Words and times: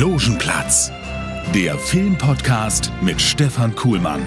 Logenplatz, 0.00 0.90
der 1.54 1.76
Filmpodcast 1.76 2.90
mit 3.02 3.20
Stefan 3.20 3.76
Kuhlmann. 3.76 4.22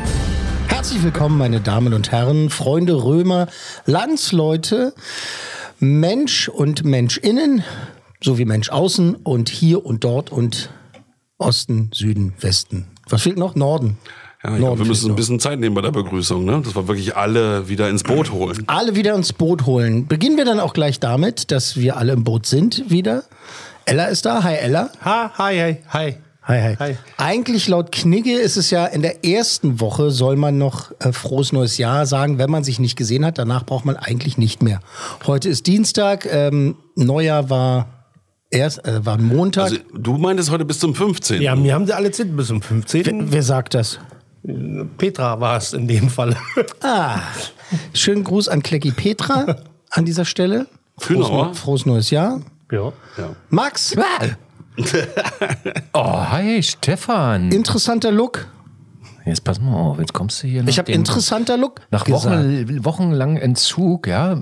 Herzlich 0.67 1.01
willkommen, 1.01 1.39
meine 1.39 1.61
Damen 1.61 1.95
und 1.95 2.11
Herren, 2.11 2.51
Freunde 2.51 3.03
Römer, 3.03 3.47
Landsleute, 3.87 4.93
Mensch 5.79 6.47
und 6.47 6.85
Menschinnen, 6.85 7.63
sowie 8.21 8.45
Mensch 8.45 8.69
außen 8.69 9.15
und 9.15 9.49
hier 9.49 9.83
und 9.83 10.03
dort 10.03 10.31
und 10.31 10.69
Osten, 11.39 11.89
Süden, 11.91 12.35
Westen. 12.39 12.85
Was 13.09 13.23
fehlt 13.23 13.39
noch? 13.39 13.55
Norden. 13.55 13.97
Ja, 14.43 14.53
ich 14.53 14.59
Norden 14.59 14.59
glaub, 14.59 14.77
wir 14.77 14.85
müssen 14.85 15.09
ein 15.09 15.15
bisschen 15.15 15.39
Zeit 15.39 15.59
nehmen 15.59 15.73
bei 15.73 15.81
der 15.81 15.89
Begrüßung. 15.91 16.45
Ne? 16.45 16.61
Das 16.63 16.75
war 16.75 16.87
wirklich 16.87 17.17
alle 17.17 17.67
wieder 17.67 17.89
ins 17.89 18.03
Boot 18.03 18.31
holen. 18.31 18.63
Alle 18.67 18.95
wieder 18.95 19.15
ins 19.15 19.33
Boot 19.33 19.65
holen. 19.65 20.05
Beginnen 20.05 20.37
wir 20.37 20.45
dann 20.45 20.59
auch 20.59 20.73
gleich 20.73 20.99
damit, 20.99 21.49
dass 21.49 21.77
wir 21.77 21.97
alle 21.97 22.13
im 22.13 22.23
Boot 22.23 22.45
sind 22.45 22.91
wieder. 22.91 23.23
Ella 23.85 24.05
ist 24.05 24.25
da. 24.25 24.43
Hi 24.43 24.55
Ella. 24.55 24.89
Ha, 25.03 25.31
hi, 25.37 25.59
hi, 25.59 25.77
hi. 25.91 26.15
Hi, 26.45 26.61
hi. 26.61 26.75
Hi. 26.77 26.97
Eigentlich 27.17 27.69
laut 27.69 27.91
Knigge 27.93 28.33
ist 28.33 28.57
es 28.57 28.69
ja 28.69 28.85
in 28.85 29.01
der 29.01 29.23
ersten 29.25 29.79
Woche 29.79 30.11
soll 30.11 30.35
man 30.35 30.57
noch 30.57 30.91
äh, 30.99 31.13
frohes 31.13 31.53
neues 31.53 31.77
Jahr 31.77 32.05
sagen, 32.05 32.37
wenn 32.37 32.49
man 32.49 32.65
sich 32.65 32.79
nicht 32.79 32.97
gesehen 32.97 33.25
hat. 33.25 33.37
Danach 33.37 33.65
braucht 33.65 33.85
man 33.85 33.95
eigentlich 33.95 34.37
nicht 34.37 34.61
mehr. 34.61 34.81
Heute 35.25 35.47
ist 35.47 35.67
Dienstag, 35.67 36.27
ähm, 36.29 36.75
Neujahr 36.95 37.49
war 37.49 37.87
erst 38.49 38.85
äh, 38.85 39.05
war 39.05 39.17
Montag. 39.17 39.63
Also, 39.63 39.77
du 39.93 40.17
meintest 40.17 40.51
heute 40.51 40.65
bis 40.65 40.79
zum 40.79 40.95
15. 40.95 41.41
Ja, 41.41 41.55
mir 41.55 41.73
haben 41.73 41.85
sie 41.85 41.93
alle 41.93 42.11
Zeit 42.11 42.35
bis 42.35 42.47
zum 42.47 42.61
wer, 42.61 42.67
15. 42.67 43.31
wer 43.31 43.43
sagt 43.43 43.73
das? 43.73 43.99
Petra 44.97 45.39
war 45.39 45.57
es 45.57 45.71
in 45.71 45.87
dem 45.87 46.09
Fall. 46.09 46.35
Ah, 46.81 47.21
schönen 47.93 48.25
Gruß 48.25 48.49
an 48.49 48.61
Klecki 48.61 48.91
Petra 48.91 49.55
an 49.89 50.03
dieser 50.03 50.25
Stelle. 50.25 50.67
Frohes, 50.97 51.57
frohes 51.57 51.85
neues 51.85 52.09
Jahr. 52.09 52.41
Ja. 52.73 53.29
Max, 53.49 53.95
Oh, 55.93 56.29
hi, 56.31 56.63
Stefan. 56.63 57.51
interessanter 57.51 58.11
Look. 58.11 58.47
Jetzt 59.25 59.43
pass 59.43 59.61
mal 59.61 59.73
auf, 59.73 59.99
jetzt 59.99 60.13
kommst 60.13 60.43
du 60.43 60.47
hier 60.47 60.63
nach 60.63 60.69
Ich 60.69 60.79
habe 60.79 60.91
interessanter 60.91 61.55
Look 61.55 61.81
Nach. 61.91 62.07
Wochen, 62.09 62.83
wochenlang 62.83 63.37
Entzug, 63.37 64.07
ja. 64.07 64.41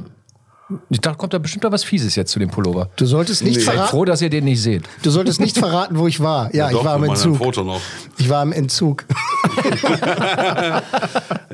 Ich 0.90 1.02
dachte, 1.02 1.18
kommt 1.18 1.34
da 1.34 1.38
bestimmt 1.38 1.64
noch 1.64 1.72
was 1.72 1.84
Fieses 1.84 2.16
jetzt 2.16 2.32
zu 2.32 2.40
dem 2.40 2.50
Pullover. 2.50 2.90
Du 2.96 3.06
solltest 3.06 3.44
nicht 3.44 3.62
Seid 3.62 3.74
verraten. 3.76 3.90
froh, 3.90 4.06
dass 4.06 4.22
ihr 4.22 4.30
den 4.30 4.46
nicht 4.46 4.62
seht. 4.62 4.84
Du 5.04 5.10
solltest 5.12 5.40
nicht 5.40 5.58
verraten, 5.58 5.98
wo 5.98 6.08
ich 6.08 6.20
war. 6.20 6.54
Ja, 6.56 6.70
Doch, 6.70 6.80
ich 6.80 6.86
war 6.86 6.96
im 6.96 7.04
Entzug. 7.06 7.38
Foto 7.38 7.64
noch. 7.64 7.82
Ich 8.18 8.30
war 8.30 8.44
im 8.44 8.52
Entzug. 8.52 9.06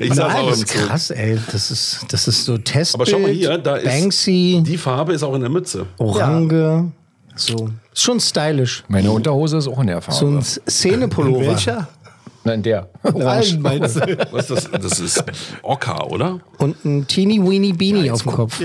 Ich 0.00 0.14
saß 0.14 0.32
Nein, 0.32 0.36
auch 0.44 0.48
das 0.50 0.58
im 0.58 0.64
ist 0.64 0.68
Zug. 0.72 0.86
krass, 0.88 1.10
ey. 1.10 1.38
Das 1.50 1.70
ist, 1.70 2.06
das 2.10 2.28
ist 2.28 2.44
so 2.44 2.56
Testbild. 2.58 2.94
Aber 2.94 3.06
schau 3.06 3.18
mal 3.18 3.30
hier, 3.32 3.58
da 3.58 3.76
ist 3.76 3.84
Banksy, 3.84 4.62
die 4.64 4.78
Farbe 4.78 5.12
ist 5.12 5.22
auch 5.24 5.34
in 5.34 5.40
der 5.40 5.50
Mütze. 5.50 5.86
Orange. 5.98 6.92
So. 7.34 7.70
Ist 7.92 8.02
schon 8.02 8.20
stylisch. 8.20 8.84
Meine 8.88 9.10
Unterhose 9.10 9.58
ist 9.58 9.66
auch 9.68 9.78
in 9.80 9.88
der 9.88 10.00
So 10.08 10.26
ein 10.26 10.42
Farbe. 10.42 10.70
Szenepullover. 10.70 11.46
Welcher? 11.46 11.88
Nein, 12.48 12.62
der. 12.62 12.88
Meinst 13.14 13.96
du? 13.96 14.18
Was 14.32 14.50
ist 14.50 14.68
das? 14.72 14.80
Das 14.80 15.00
ist 15.00 15.24
Ocker, 15.62 16.10
oder? 16.10 16.40
Und 16.58 16.84
ein 16.84 17.06
teeny 17.06 17.40
weeny 17.40 17.72
beanie 17.72 18.10
auf 18.10 18.22
dem 18.22 18.32
Kopf. 18.32 18.60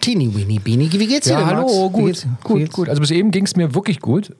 Teeny 0.00 0.34
weeny 0.34 0.58
beanie. 0.58 0.90
Wie 0.92 1.06
geht's 1.06 1.26
dir 1.26 1.32
Ja, 1.32 1.38
denn, 1.40 1.56
hallo, 1.56 1.88
gut, 1.90 2.26
gut, 2.42 2.70
gut. 2.72 2.88
Also 2.88 3.00
bis 3.00 3.10
eben 3.10 3.30
ging 3.30 3.44
es 3.44 3.56
mir 3.56 3.74
wirklich 3.74 4.00
gut. 4.00 4.32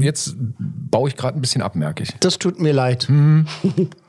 Jetzt 0.00 0.34
baue 0.58 1.08
ich 1.08 1.16
gerade 1.16 1.38
ein 1.38 1.40
bisschen 1.40 1.62
ab, 1.62 1.76
merke 1.76 2.02
ich. 2.02 2.10
Das 2.20 2.38
tut 2.38 2.60
mir 2.60 2.72
leid. 2.72 3.08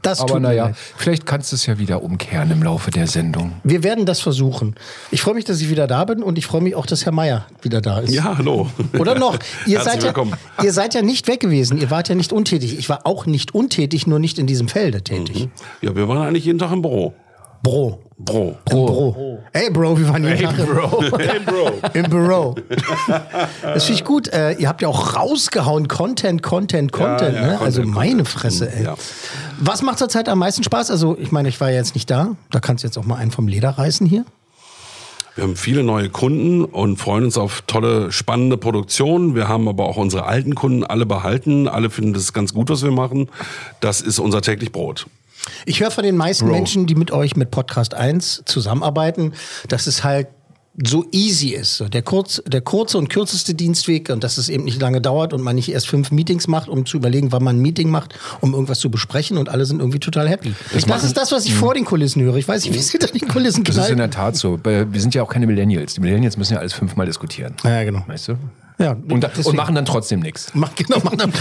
Das 0.01 0.19
Aber 0.19 0.33
tut 0.33 0.41
mir 0.41 0.47
naja, 0.47 0.65
leid. 0.65 0.75
vielleicht 0.97 1.27
kannst 1.27 1.51
du 1.51 1.55
es 1.55 1.67
ja 1.67 1.77
wieder 1.77 2.01
umkehren 2.01 2.49
im 2.49 2.63
Laufe 2.63 2.89
der 2.89 3.05
Sendung. 3.05 3.53
Wir 3.63 3.83
werden 3.83 4.07
das 4.07 4.19
versuchen. 4.19 4.73
Ich 5.11 5.21
freue 5.21 5.35
mich, 5.35 5.45
dass 5.45 5.61
ich 5.61 5.69
wieder 5.69 5.85
da 5.85 6.05
bin 6.05 6.23
und 6.23 6.39
ich 6.39 6.47
freue 6.47 6.61
mich 6.61 6.73
auch, 6.73 6.87
dass 6.87 7.05
Herr 7.05 7.11
Meier 7.11 7.45
wieder 7.61 7.81
da 7.81 7.99
ist. 7.99 8.11
Ja, 8.11 8.35
hallo. 8.35 8.67
Oder 8.97 9.19
noch? 9.19 9.37
Ihr 9.67 9.79
seid, 9.81 10.01
ja, 10.03 10.11
ihr 10.63 10.73
seid 10.73 10.95
ja 10.95 11.03
nicht 11.03 11.27
weg 11.27 11.39
gewesen. 11.39 11.77
Ihr 11.77 11.91
wart 11.91 12.09
ja 12.09 12.15
nicht 12.15 12.33
untätig. 12.33 12.79
Ich 12.79 12.89
war 12.89 13.05
auch 13.05 13.27
nicht 13.27 13.53
untätig, 13.53 14.07
nur 14.07 14.17
nicht 14.17 14.39
in 14.39 14.47
diesem 14.47 14.69
Felde 14.69 15.03
tätig. 15.03 15.49
Ja, 15.81 15.95
wir 15.95 16.07
waren 16.07 16.17
eigentlich 16.17 16.45
jeden 16.45 16.57
Tag 16.57 16.71
im 16.71 16.81
Büro. 16.81 17.13
Bro. 17.63 17.99
Bro. 18.17 18.57
Im 18.69 18.85
Bro. 18.85 19.39
Hey 19.53 19.69
Bro, 19.69 19.97
wir 19.97 20.09
waren 20.09 20.23
jeden 20.23 20.43
Tag 20.43 20.59
im 21.37 21.45
Bro. 21.45 21.73
Im 21.93 22.03
Büro. 22.09 22.55
Das 23.61 23.85
finde 23.85 23.99
ich 23.99 24.05
gut. 24.05 24.27
Äh, 24.27 24.53
ihr 24.53 24.67
habt 24.67 24.81
ja 24.81 24.87
auch 24.87 25.15
rausgehauen. 25.15 25.87
Content, 25.87 26.43
Content, 26.43 26.91
Content. 26.91 27.35
ja, 27.35 27.41
ne? 27.41 27.47
Content, 27.57 27.61
also 27.61 27.81
meine 27.83 28.09
Content. 28.09 28.27
Fresse, 28.27 28.71
ey. 28.71 28.83
Ja. 28.83 28.95
Was 29.59 29.81
macht 29.81 29.97
zurzeit 29.97 30.29
am 30.29 30.39
meisten 30.39 30.63
Spaß? 30.63 30.91
Also, 30.91 31.17
ich 31.19 31.31
meine, 31.31 31.49
ich 31.49 31.59
war 31.59 31.69
ja 31.69 31.77
jetzt 31.77 31.95
nicht 31.95 32.09
da. 32.09 32.35
Da 32.51 32.59
kannst 32.59 32.83
du 32.83 32.87
jetzt 32.87 32.97
auch 32.97 33.05
mal 33.05 33.15
einen 33.15 33.31
vom 33.31 33.47
Leder 33.47 33.69
reißen 33.69 34.05
hier. 34.05 34.25
Wir 35.35 35.45
haben 35.45 35.55
viele 35.55 35.83
neue 35.83 36.09
Kunden 36.09 36.65
und 36.65 36.97
freuen 36.97 37.23
uns 37.23 37.37
auf 37.37 37.63
tolle, 37.65 38.11
spannende 38.11 38.57
Produktionen. 38.57 39.33
Wir 39.33 39.47
haben 39.47 39.67
aber 39.69 39.85
auch 39.87 39.95
unsere 39.95 40.25
alten 40.25 40.55
Kunden 40.55 40.83
alle 40.83 41.05
behalten. 41.05 41.67
Alle 41.69 41.89
finden 41.89 42.13
das 42.13 42.33
ganz 42.33 42.53
gut, 42.53 42.69
was 42.69 42.83
wir 42.83 42.91
machen. 42.91 43.29
Das 43.79 44.01
ist 44.01 44.19
unser 44.19 44.41
täglich 44.41 44.71
Brot. 44.71 45.07
Ich 45.65 45.79
höre 45.79 45.91
von 45.91 46.03
den 46.03 46.17
meisten 46.17 46.49
Menschen, 46.49 46.85
die 46.87 46.95
mit 46.95 47.11
euch 47.11 47.35
mit 47.35 47.51
Podcast 47.51 47.93
1 47.93 48.43
zusammenarbeiten, 48.45 49.33
dass 49.67 49.87
es 49.87 50.03
halt 50.03 50.27
so 50.83 51.05
easy 51.11 51.49
ist. 51.49 51.83
Der, 51.93 52.01
kurz, 52.01 52.41
der 52.47 52.61
kurze 52.61 52.97
und 52.97 53.09
kürzeste 53.09 53.53
Dienstweg 53.53 54.09
und 54.09 54.23
dass 54.23 54.37
es 54.37 54.47
eben 54.47 54.63
nicht 54.63 54.81
lange 54.81 55.01
dauert 55.01 55.33
und 55.33 55.41
man 55.41 55.55
nicht 55.55 55.69
erst 55.69 55.87
fünf 55.87 56.11
Meetings 56.11 56.47
macht, 56.47 56.69
um 56.69 56.85
zu 56.85 56.97
überlegen, 56.97 57.31
wann 57.31 57.43
man 57.43 57.57
ein 57.57 57.61
Meeting 57.61 57.89
macht, 57.89 58.17
um 58.39 58.53
irgendwas 58.53 58.79
zu 58.79 58.89
besprechen 58.89 59.37
und 59.37 59.49
alle 59.49 59.65
sind 59.65 59.79
irgendwie 59.79 59.99
total 59.99 60.29
happy. 60.29 60.53
Das, 60.87 61.03
ist 61.03 61.17
das, 61.17 61.31
was 61.31 61.45
ich 61.45 61.53
vor 61.53 61.73
den 61.73 61.83
Kulissen 61.83 62.21
höre. 62.21 62.35
Ich 62.37 62.47
weiß 62.47 62.63
nicht, 62.63 62.73
wie 62.73 62.79
es 62.79 62.89
hinter 62.89 63.07
den 63.07 63.27
Kulissen 63.27 63.63
Das 63.65 63.75
ist 63.75 63.89
in 63.89 63.95
knallt. 63.95 64.13
der 64.13 64.17
Tat 64.17 64.37
so. 64.37 64.59
Wir 64.63 64.87
sind 64.95 65.13
ja 65.13 65.23
auch 65.23 65.29
keine 65.29 65.45
Millennials. 65.45 65.95
Die 65.95 66.01
Millennials 66.01 66.37
müssen 66.37 66.53
ja 66.53 66.59
alles 66.59 66.73
fünfmal 66.73 67.05
diskutieren. 67.05 67.53
Ja, 67.63 67.83
genau. 67.83 68.03
Weißt 68.07 68.29
du? 68.29 68.37
Ja, 68.81 68.91
Und, 69.09 69.21
da, 69.21 69.27
deswegen- 69.29 69.49
und 69.49 69.55
machen 69.55 69.75
dann 69.75 69.85
trotzdem 69.85 70.19
nichts. 70.21 70.51
Mach, 70.53 70.73
genau, 70.75 70.97
mach 71.03 71.15
dann, 71.15 71.31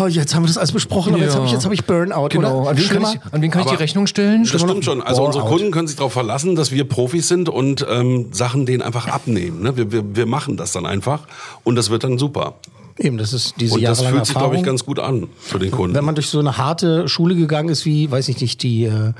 oh, 0.00 0.06
jetzt 0.06 0.34
haben 0.34 0.42
wir 0.44 0.48
das 0.48 0.58
alles 0.58 0.72
besprochen, 0.72 1.14
aber 1.14 1.22
jetzt 1.22 1.32
Ja. 1.32 1.36
habe 1.36 1.46
ich, 1.46 1.52
jetzt 1.52 1.64
hab 1.64 1.72
ich 1.72 1.84
Burnout, 1.84 2.28
Genau. 2.30 2.62
oder? 2.62 2.70
An 2.70 2.76
wen 2.78 2.88
kann 2.88 3.02
ich, 3.02 3.32
an 3.32 3.42
wen 3.42 3.50
kann 3.50 3.62
ich 3.62 3.68
die 3.68 3.74
Rechnung 3.76 4.06
stellen? 4.06 4.48
Das 4.50 4.60
stimmt 4.60 4.84
schon. 4.84 5.02
Also 5.02 5.24
unsere. 5.24 5.44
Kunden 5.46 5.70
können 5.70 5.86
sich 5.86 5.96
darauf 5.96 6.12
verlassen, 6.12 6.56
dass 6.56 6.72
wir 6.72 6.84
Profis 6.88 7.28
sind 7.28 7.48
und 7.48 7.86
ähm, 7.88 8.26
Sachen 8.32 8.66
denen 8.66 8.82
einfach 8.82 9.06
abnehmen. 9.08 9.62
Ne? 9.62 9.76
Wir, 9.76 9.92
wir, 9.92 10.16
wir 10.16 10.26
machen 10.26 10.56
das 10.56 10.72
dann 10.72 10.86
einfach 10.86 11.20
und 11.64 11.76
das 11.76 11.90
wird 11.90 12.02
dann 12.04 12.18
super. 12.18 12.54
Eben, 12.98 13.18
das 13.18 13.34
ist 13.34 13.54
diese 13.60 13.74
Und 13.74 13.82
das 13.82 14.00
fühlt 14.00 14.24
sich, 14.24 14.34
glaube 14.34 14.56
ich, 14.56 14.62
ganz 14.62 14.84
gut 14.86 14.98
an 14.98 15.26
für 15.38 15.58
den 15.58 15.70
Kunden. 15.70 15.94
wenn 15.94 16.04
man 16.04 16.14
durch 16.14 16.28
so 16.30 16.38
eine 16.38 16.56
harte 16.56 17.08
Schule 17.08 17.34
gegangen 17.34 17.68
ist, 17.68 17.84
wie, 17.84 18.10
weiß 18.10 18.28
ich 18.30 18.40
nicht, 18.40 18.62
die 18.62 18.84
äh, 18.84 19.12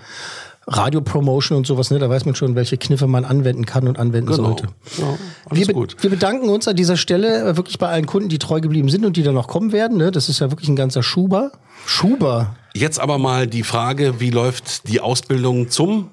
Radiopromotion 0.69 1.59
und 1.59 1.67
sowas, 1.67 1.91
ne, 1.91 1.99
da 1.99 2.11
weiß 2.11 2.25
man 2.25 2.35
schon, 2.35 2.57
welche 2.57 2.77
Kniffe 2.77 3.07
man 3.07 3.25
anwenden 3.25 3.67
kann 3.67 3.87
und 3.87 3.99
anwenden 3.99 4.33
genau. 4.33 4.49
sollte. 4.49 4.65
Ja, 4.99 5.17
alles 5.45 5.59
Wir, 5.61 5.67
be 5.69 5.73
gut. 5.75 5.97
wir 6.01 6.11
bedanken 6.11 6.49
uns 6.49 6.67
an 6.67 6.75
dieser 6.75 6.97
Stelle 6.97 7.51
äh, 7.51 7.57
wirklich 7.57 7.79
bei 7.79 7.89
allen 7.89 8.07
Kunden, 8.07 8.29
die 8.29 8.39
treu 8.39 8.61
geblieben 8.61 8.89
sind 8.89 9.05
und 9.05 9.17
die 9.17 9.23
dann 9.23 9.35
noch 9.35 9.47
kommen 9.47 9.71
werden. 9.73 9.97
Ne? 9.97 10.11
Das 10.11 10.29
ist 10.29 10.41
ja 10.41 10.51
wirklich 10.51 10.69
ein 10.69 10.75
ganzer 10.77 11.03
Schuber. 11.05 11.53
Schuber. 11.87 12.57
Jetzt 12.75 12.99
aber 12.99 13.19
mal 13.19 13.47
die 13.47 13.63
Frage, 13.63 14.19
wie 14.21 14.31
läuft 14.31 14.89
die 14.89 15.01
Ausbildung 15.01 15.71
zum 15.71 16.11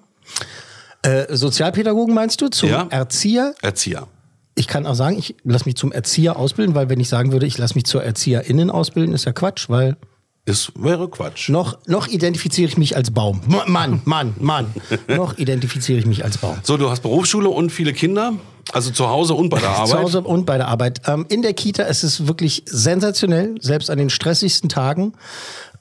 Äh, 1.02 1.36
Sozialpädagogen 1.36 2.14
meinst 2.14 2.40
du? 2.42 2.48
Zum 2.50 2.70
Ja. 2.70 2.88
Erzieher? 2.90 3.56
Erzieher? 3.62 4.08
Ich 4.56 4.68
kann 4.68 4.86
auch 4.86 4.94
sagen, 4.94 5.18
ich 5.18 5.36
lasse 5.44 5.66
mich 5.66 5.76
zum 5.76 5.92
Erzieher 5.92 6.38
ausbilden, 6.38 6.76
weil 6.76 6.88
wenn 6.90 7.00
ich 7.00 7.10
sagen 7.10 7.32
würde, 7.32 7.48
ich 7.48 7.58
lasse 7.58 7.74
mich 7.74 7.86
zur 7.86 8.04
ErzieherInnen 8.04 8.70
ausbilden, 8.70 9.16
ist 9.16 9.26
ja 9.26 9.32
Quatsch, 9.34 9.68
weil 9.68 9.98
Das 10.46 10.74
wäre 10.76 11.10
Quatsch. 11.10 11.48
noch, 11.48 11.78
noch 11.88 12.08
identifiziere 12.08 12.68
ich 12.68 12.78
mich 12.78 12.98
als 12.98 13.12
Baum. 13.12 13.42
Mann, 13.48 14.02
Mann, 14.04 14.34
Mann. 14.40 14.74
noch 15.08 15.38
identifiziere 15.38 16.00
ich 16.00 16.06
mich 16.06 16.26
als 16.26 16.38
Baum. 16.38 16.58
So, 16.64 16.76
du 16.76 16.90
hast 16.90 17.02
Berufsschule 17.02 17.48
und 17.48 17.72
viele 17.72 17.94
Kinder, 17.94 18.34
also 18.74 18.92
zu 18.92 19.08
Hause 19.08 19.36
und 19.36 19.48
bei 19.48 19.60
der 19.60 19.70
Arbeit. 19.72 19.90
Zu 19.90 20.00
Hause 20.00 20.22
und 20.22 20.46
bei 20.46 20.58
der 20.58 20.68
Arbeit. 20.68 21.02
Ähm, 21.08 21.26
in 21.30 21.44
der 21.44 21.54
Kita 21.54 21.84
ist 21.84 22.04
es 22.04 22.28
wirklich 22.28 22.64
sensationell, 22.66 23.56
selbst 23.62 23.90
an 23.90 23.98
den 23.98 24.10
stressigsten 24.10 24.68
Tagen. 24.68 25.14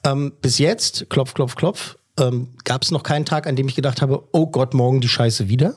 Ähm, 0.05 0.31
bis 0.41 0.59
jetzt, 0.59 1.09
klopf, 1.09 1.33
klopf, 1.33 1.55
klopf, 1.55 1.97
ähm, 2.17 2.47
gab 2.63 2.83
es 2.83 2.91
noch 2.91 3.03
keinen 3.03 3.25
Tag, 3.25 3.47
an 3.47 3.57
dem 3.57 3.67
ich 3.67 3.75
gedacht 3.75 4.01
habe, 4.01 4.23
oh 4.31 4.47
Gott, 4.47 4.73
morgen 4.73 5.01
die 5.01 5.09
Scheiße 5.09 5.49
wieder. 5.49 5.75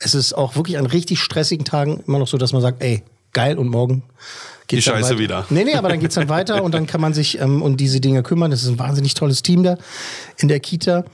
Es 0.00 0.14
ist 0.14 0.34
auch 0.34 0.54
wirklich 0.54 0.76
an 0.76 0.84
richtig 0.86 1.20
stressigen 1.20 1.64
Tagen 1.64 2.04
immer 2.06 2.18
noch 2.18 2.28
so, 2.28 2.36
dass 2.36 2.52
man 2.52 2.60
sagt, 2.60 2.82
ey, 2.82 3.04
geil 3.32 3.56
und 3.56 3.68
morgen 3.68 4.02
Die 4.70 4.82
Scheiße 4.82 5.10
weiter. 5.10 5.18
wieder. 5.18 5.46
Nee, 5.50 5.64
nee, 5.64 5.74
aber 5.74 5.88
dann 5.88 6.00
geht's 6.00 6.14
dann 6.16 6.28
weiter 6.28 6.62
und 6.62 6.74
dann 6.74 6.86
kann 6.86 7.00
man 7.00 7.14
sich 7.14 7.40
ähm, 7.40 7.62
um 7.62 7.76
diese 7.76 8.00
Dinge 8.00 8.22
kümmern. 8.22 8.50
Das 8.50 8.62
ist 8.62 8.68
ein 8.68 8.78
wahnsinnig 8.78 9.14
tolles 9.14 9.42
Team 9.42 9.62
da 9.62 9.78
in 10.36 10.48
der 10.48 10.60
Kita. 10.60 11.04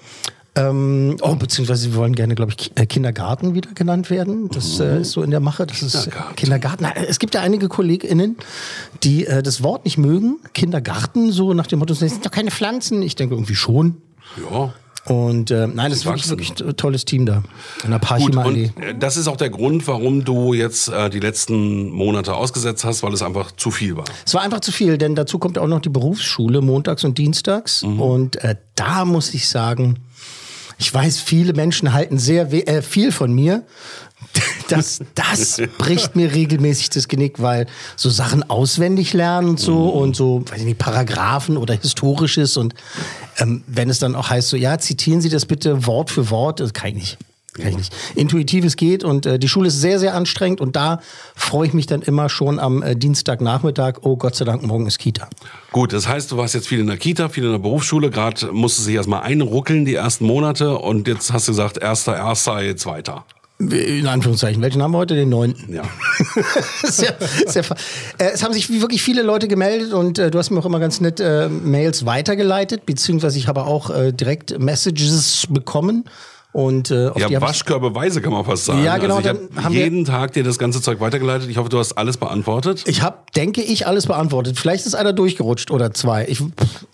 Ähm, 0.56 1.17
oh, 1.21 1.35
beziehungsweise 1.35 1.91
wir 1.91 1.97
wollen 1.97 2.15
gerne, 2.15 2.37
glaube 2.37 2.53
ich, 2.56 2.71
äh, 2.77 2.87
Kindergarten 2.87 3.55
wieder 3.55 3.71
genannt 3.75 4.09
werden. 4.09 4.49
Das 4.51 4.79
äh, 4.79 5.01
ist 5.01 5.11
so 5.11 5.23
in 5.23 5.33
der 5.33 5.41
Mache. 5.41 5.67
Das 5.67 5.83
ist 5.83 6.05
Kindergarten. 6.05 6.37
Kindergarten. 6.37 6.83
Na, 6.85 6.95
Es 7.09 7.19
gibt 7.19 7.35
ja 7.35 7.41
einige 7.41 7.67
KollegInnen, 7.69 8.37
die 9.03 9.27
äh, 9.27 9.43
das 9.43 9.65
Wort 9.65 9.85
nicht 9.85 9.99
mögen. 9.99 10.37
Kindergarten, 10.53 11.33
so 11.33 11.55
nach 11.55 11.67
dem 11.67 11.81
Motto, 11.81 11.95
das 11.95 11.99
sind 11.99 12.25
doch 12.25 12.31
keine 12.31 12.53
Pflanzen. 12.53 13.03
Ich 13.03 13.17
denke 13.17 13.35
irgendwie 13.35 13.57
schon. 13.57 13.97
Ja. 14.50 14.73
Und 15.06 15.51
äh, 15.51 15.67
nein, 15.67 15.91
das 15.91 16.01
ist 16.01 16.06
wirklich, 16.06 16.29
wirklich 16.31 16.51
ein 16.62 16.77
tolles 16.77 17.05
Team 17.05 17.27
da. 17.27 17.43
In 17.85 17.91
der 17.91 17.99
Gut, 18.01 18.37
und 18.37 18.56
äh, 18.56 18.95
das 18.99 19.17
ist 19.17 19.29
auch 19.29 19.37
der 19.37 19.51
Grund, 19.51 19.87
warum 19.87 20.25
du 20.25 20.55
jetzt 20.55 20.89
äh, 20.89 21.11
die 21.11 21.21
letzten 21.21 21.91
Monate 21.91 22.35
ausgesetzt 22.35 22.85
hast, 22.85 23.03
weil 23.03 23.12
es 23.12 23.23
einfach 23.23 23.53
zu 23.53 23.71
viel 23.71 23.97
war. 23.97 24.05
Es 24.25 24.33
war 24.33 24.43
einfach 24.43 24.61
zu 24.61 24.73
viel, 24.73 24.97
denn 24.97 25.15
dazu 25.15 25.39
kommt 25.39 25.59
auch 25.59 25.67
noch 25.67 25.81
die 25.81 25.91
Berufsschule 25.91 26.62
montags 26.62 27.05
und 27.05 27.19
dienstags. 27.19 27.83
Und 27.83 28.37
äh, 28.37 28.56
da 28.77 29.05
muss 29.05 29.35
ich 29.35 29.49
sagen, 29.49 29.99
ich 30.79 30.93
weiß, 30.93 31.21
viele 31.21 31.53
Menschen 31.53 31.93
halten 31.93 32.19
sehr 32.19 32.53
äh, 32.53 32.83
viel 32.83 33.12
von 33.12 33.33
mir. 33.33 33.62
Das, 34.69 35.00
das 35.14 35.61
bricht 35.78 36.16
mir 36.16 36.32
regelmäßig 36.32 36.90
das 36.90 37.08
Genick, 37.08 37.40
weil 37.40 37.66
so 37.96 38.08
Sachen 38.11 38.49
auswendig 38.49 39.12
lernen 39.12 39.49
und 39.50 39.61
so 39.61 39.88
und 39.88 40.16
so, 40.16 40.43
weiß 40.49 40.61
ich 40.61 40.64
nicht, 40.64 40.78
Paragraphen 40.78 41.56
oder 41.56 41.75
Historisches 41.75 42.56
und 42.56 42.75
ähm, 43.38 43.62
wenn 43.66 43.90
es 43.90 43.99
dann 43.99 44.14
auch 44.14 44.31
heißt, 44.31 44.49
so, 44.49 44.56
ja, 44.56 44.78
zitieren 44.78 45.20
Sie 45.20 45.28
das 45.28 45.46
bitte 45.46 45.87
Wort 45.87 46.11
für 46.11 46.31
Wort, 46.31 46.61
das 46.61 46.72
kann 46.72 46.90
ich 46.90 46.94
nicht. 46.94 47.19
Kann 47.55 47.69
ich 47.69 47.76
nicht. 47.76 47.94
Intuitives 48.16 48.75
geht 48.75 49.05
und 49.05 49.26
äh, 49.26 49.38
die 49.38 49.49
Schule 49.49 49.69
ist 49.69 49.81
sehr, 49.81 50.00
sehr 50.00 50.14
anstrengend 50.14 50.61
und 50.61 50.75
da 50.75 51.00
freue 51.37 51.69
ich 51.69 51.72
mich 51.72 51.87
dann 51.87 52.02
immer 52.02 52.28
schon 52.28 52.58
am 52.58 52.82
äh, 52.82 52.96
Dienstagnachmittag. 52.96 53.99
Oh 54.02 54.16
Gott 54.16 54.34
sei 54.34 54.44
Dank, 54.44 54.64
morgen 54.64 54.87
ist 54.87 54.99
Kita. 54.99 55.28
Gut, 55.70 55.93
das 55.93 56.08
heißt, 56.08 56.32
du 56.32 56.37
warst 56.37 56.55
jetzt 56.55 56.66
viel 56.66 56.81
in 56.81 56.88
der 56.88 56.96
Kita, 56.96 57.28
viel 57.28 57.44
in 57.44 57.52
der 57.52 57.58
Berufsschule, 57.58 58.11
gerade 58.11 58.50
musstest 58.50 58.88
dich 58.88 58.96
erstmal 58.96 59.22
einruckeln 59.22 59.84
die 59.84 59.94
ersten 59.94 60.26
Monate 60.26 60.76
und 60.76 61.06
jetzt 61.06 61.32
hast 61.32 61.46
du 61.46 61.52
gesagt, 61.52 61.78
erster, 61.78 62.16
erster, 62.16 62.61
jetzt 62.61 62.87
weiter. 62.87 63.25
In 63.59 64.06
Anführungszeichen. 64.09 64.61
Welchen 64.62 64.83
haben 64.83 64.91
wir 64.91 64.99
heute? 64.99 65.15
Den 65.15 65.29
neunten. 65.29 65.73
Ja. 65.73 65.85
sehr, 66.83 67.17
sehr, 67.47 67.65
äh, 68.19 68.31
es 68.33 68.43
haben 68.43 68.53
sich 68.53 68.69
wirklich 68.69 69.01
viele 69.01 69.23
Leute 69.23 69.47
gemeldet 69.47 69.93
und 69.93 70.19
äh, 70.19 70.31
du 70.31 70.39
hast 70.39 70.51
mir 70.51 70.59
auch 70.59 70.67
immer 70.67 70.81
ganz 70.81 71.01
nett 71.01 71.21
äh, 71.21 71.49
Mails 71.49 72.05
weitergeleitet, 72.05 72.85
beziehungsweise 72.85 73.39
ich 73.39 73.47
habe 73.47 73.65
auch 73.65 73.91
äh, 73.91 74.12
direkt 74.12 74.59
Messages 74.59 75.47
bekommen. 75.49 76.05
Und 76.55 76.93
äh, 76.93 77.09
auf 77.09 77.19
Ja, 77.19 77.29
hab 77.29 77.43
Waschkörbeweise 77.43 78.21
kann 78.21 78.33
man 78.33 78.45
fast 78.45 78.67
sagen. 78.67 78.85
Ja, 78.85 78.97
genau, 78.99 79.17
Also 79.17 79.29
ich 79.29 79.37
dann 79.55 79.65
habe 79.65 79.75
jeden 79.75 80.05
Tag 80.05 80.35
dir 80.35 80.45
das 80.45 80.56
ganze 80.56 80.81
Zeug 80.81 81.01
weitergeleitet. 81.01 81.51
Ich 81.51 81.56
hoffe, 81.56 81.69
du 81.69 81.81
hast 81.81 81.95
alles 81.95 82.17
beantwortet. 82.17 82.85
Ich 82.87 83.03
habe, 83.03 83.19
denke 83.35 83.61
ich, 83.61 83.89
alles 83.89 84.06
beantwortet. 84.06 84.56
Vielleicht 84.56 84.87
ist 84.87 84.95
einer 84.95 85.12
durchgerutscht 85.12 85.73
oder 85.73 85.93
zwei. 85.93 86.27
Ich, 86.29 86.41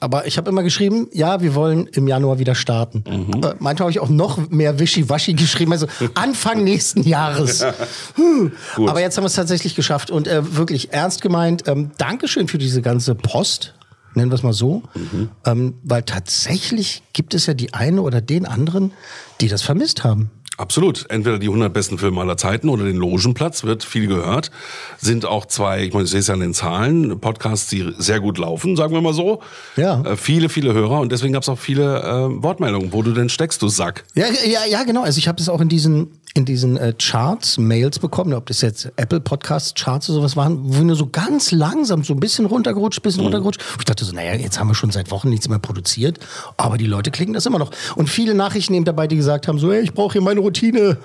aber 0.00 0.26
ich 0.26 0.38
habe 0.38 0.48
immer 0.48 0.62
geschrieben, 0.62 1.08
ja, 1.12 1.42
wir 1.42 1.54
wollen 1.54 1.88
im 1.88 2.08
Januar 2.08 2.38
wieder 2.38 2.54
starten. 2.54 3.04
Mhm. 3.06 3.44
Äh, 3.44 3.54
manchmal 3.58 3.80
habe 3.80 3.90
ich 3.90 4.00
auch 4.00 4.08
noch 4.08 4.48
mehr 4.48 4.78
Wischiwaschi 4.78 5.34
geschrieben, 5.34 5.72
also 5.72 5.86
Anfang 6.14 6.64
nächsten 6.64 7.02
Jahres. 7.02 7.62
Hm. 8.14 8.52
aber 8.78 9.02
jetzt 9.02 9.18
haben 9.18 9.24
wir 9.24 9.26
es 9.28 9.34
tatsächlich 9.34 9.74
geschafft 9.74 10.10
und 10.10 10.26
äh, 10.26 10.56
wirklich 10.56 10.94
ernst 10.94 11.20
gemeint. 11.20 11.64
Ähm, 11.66 11.90
Dankeschön 11.98 12.48
für 12.48 12.56
diese 12.56 12.80
ganze 12.80 13.14
Post. 13.14 13.74
Nennen 14.14 14.30
wir 14.30 14.34
es 14.34 14.42
mal 14.42 14.52
so. 14.52 14.82
Mhm. 14.94 15.28
Ähm, 15.44 15.74
weil 15.82 16.02
tatsächlich 16.02 17.02
gibt 17.12 17.34
es 17.34 17.46
ja 17.46 17.54
die 17.54 17.74
eine 17.74 18.02
oder 18.02 18.20
den 18.20 18.46
anderen, 18.46 18.92
die 19.40 19.48
das 19.48 19.62
vermisst 19.62 20.04
haben. 20.04 20.30
Absolut. 20.60 21.06
Entweder 21.08 21.38
die 21.38 21.46
100 21.46 21.72
besten 21.72 21.96
Filme 21.96 22.20
aller 22.20 22.36
Zeiten 22.36 22.68
oder 22.68 22.84
den 22.84 22.96
Logenplatz, 22.96 23.64
wird 23.64 23.82
viel 23.82 24.06
gehört. 24.06 24.50
Sind 24.98 25.24
auch 25.24 25.46
zwei, 25.46 25.84
ich 25.84 25.94
meine, 25.94 26.04
ich 26.04 26.10
sehe 26.10 26.20
es 26.20 26.26
ja 26.26 26.34
an 26.34 26.40
den 26.40 26.52
Zahlen, 26.52 27.18
Podcasts, 27.18 27.70
die 27.70 27.94
sehr 27.96 28.20
gut 28.20 28.36
laufen, 28.36 28.76
sagen 28.76 28.92
wir 28.92 29.00
mal 29.00 29.14
so. 29.14 29.40
Ja. 29.76 30.02
Äh, 30.02 30.16
viele, 30.18 30.50
viele 30.50 30.74
Hörer 30.74 31.00
und 31.00 31.12
deswegen 31.12 31.32
gab 31.32 31.44
es 31.44 31.48
auch 31.48 31.58
viele 31.58 32.02
äh, 32.02 32.42
Wortmeldungen. 32.42 32.92
Wo 32.92 33.00
du 33.00 33.12
denn 33.12 33.30
steckst, 33.30 33.62
du 33.62 33.68
Sack? 33.68 34.04
Ja, 34.14 34.26
ja, 34.26 34.66
ja, 34.68 34.84
genau. 34.84 35.02
Also 35.02 35.16
ich 35.16 35.28
habe 35.28 35.38
das 35.38 35.48
auch 35.48 35.62
in 35.62 35.70
diesen 35.70 36.20
in 36.34 36.44
diesen 36.44 36.76
äh, 36.76 36.94
Charts 36.96 37.58
Mails 37.58 37.98
bekommen, 37.98 38.34
ob 38.34 38.46
das 38.46 38.60
jetzt 38.60 38.92
Apple 38.96 39.20
Podcast 39.20 39.76
Charts 39.76 40.08
oder 40.10 40.20
sowas 40.20 40.36
waren, 40.36 40.60
wo 40.62 40.74
wir 40.74 40.84
nur 40.84 40.94
so 40.94 41.08
ganz 41.08 41.50
langsam 41.50 42.04
so 42.04 42.14
ein 42.14 42.20
bisschen 42.20 42.46
runtergerutscht, 42.46 43.02
bisschen 43.02 43.24
runtergerutscht. 43.24 43.60
Ich 43.78 43.84
dachte 43.84 44.04
so, 44.04 44.12
naja, 44.14 44.34
jetzt 44.34 44.60
haben 44.60 44.68
wir 44.68 44.74
schon 44.74 44.92
seit 44.92 45.10
Wochen 45.10 45.28
nichts 45.28 45.48
mehr 45.48 45.58
produziert, 45.58 46.20
aber 46.56 46.78
die 46.78 46.86
Leute 46.86 47.10
klicken 47.10 47.34
das 47.34 47.46
immer 47.46 47.58
noch. 47.58 47.72
Und 47.96 48.08
viele 48.08 48.34
Nachrichten 48.34 48.74
eben 48.74 48.84
dabei, 48.84 49.08
die 49.08 49.16
gesagt 49.16 49.48
haben, 49.48 49.58
so, 49.58 49.72
hey, 49.72 49.80
ich 49.80 49.92
brauche 49.92 50.12
hier 50.12 50.22
meine 50.22 50.40
Routine, 50.54 50.96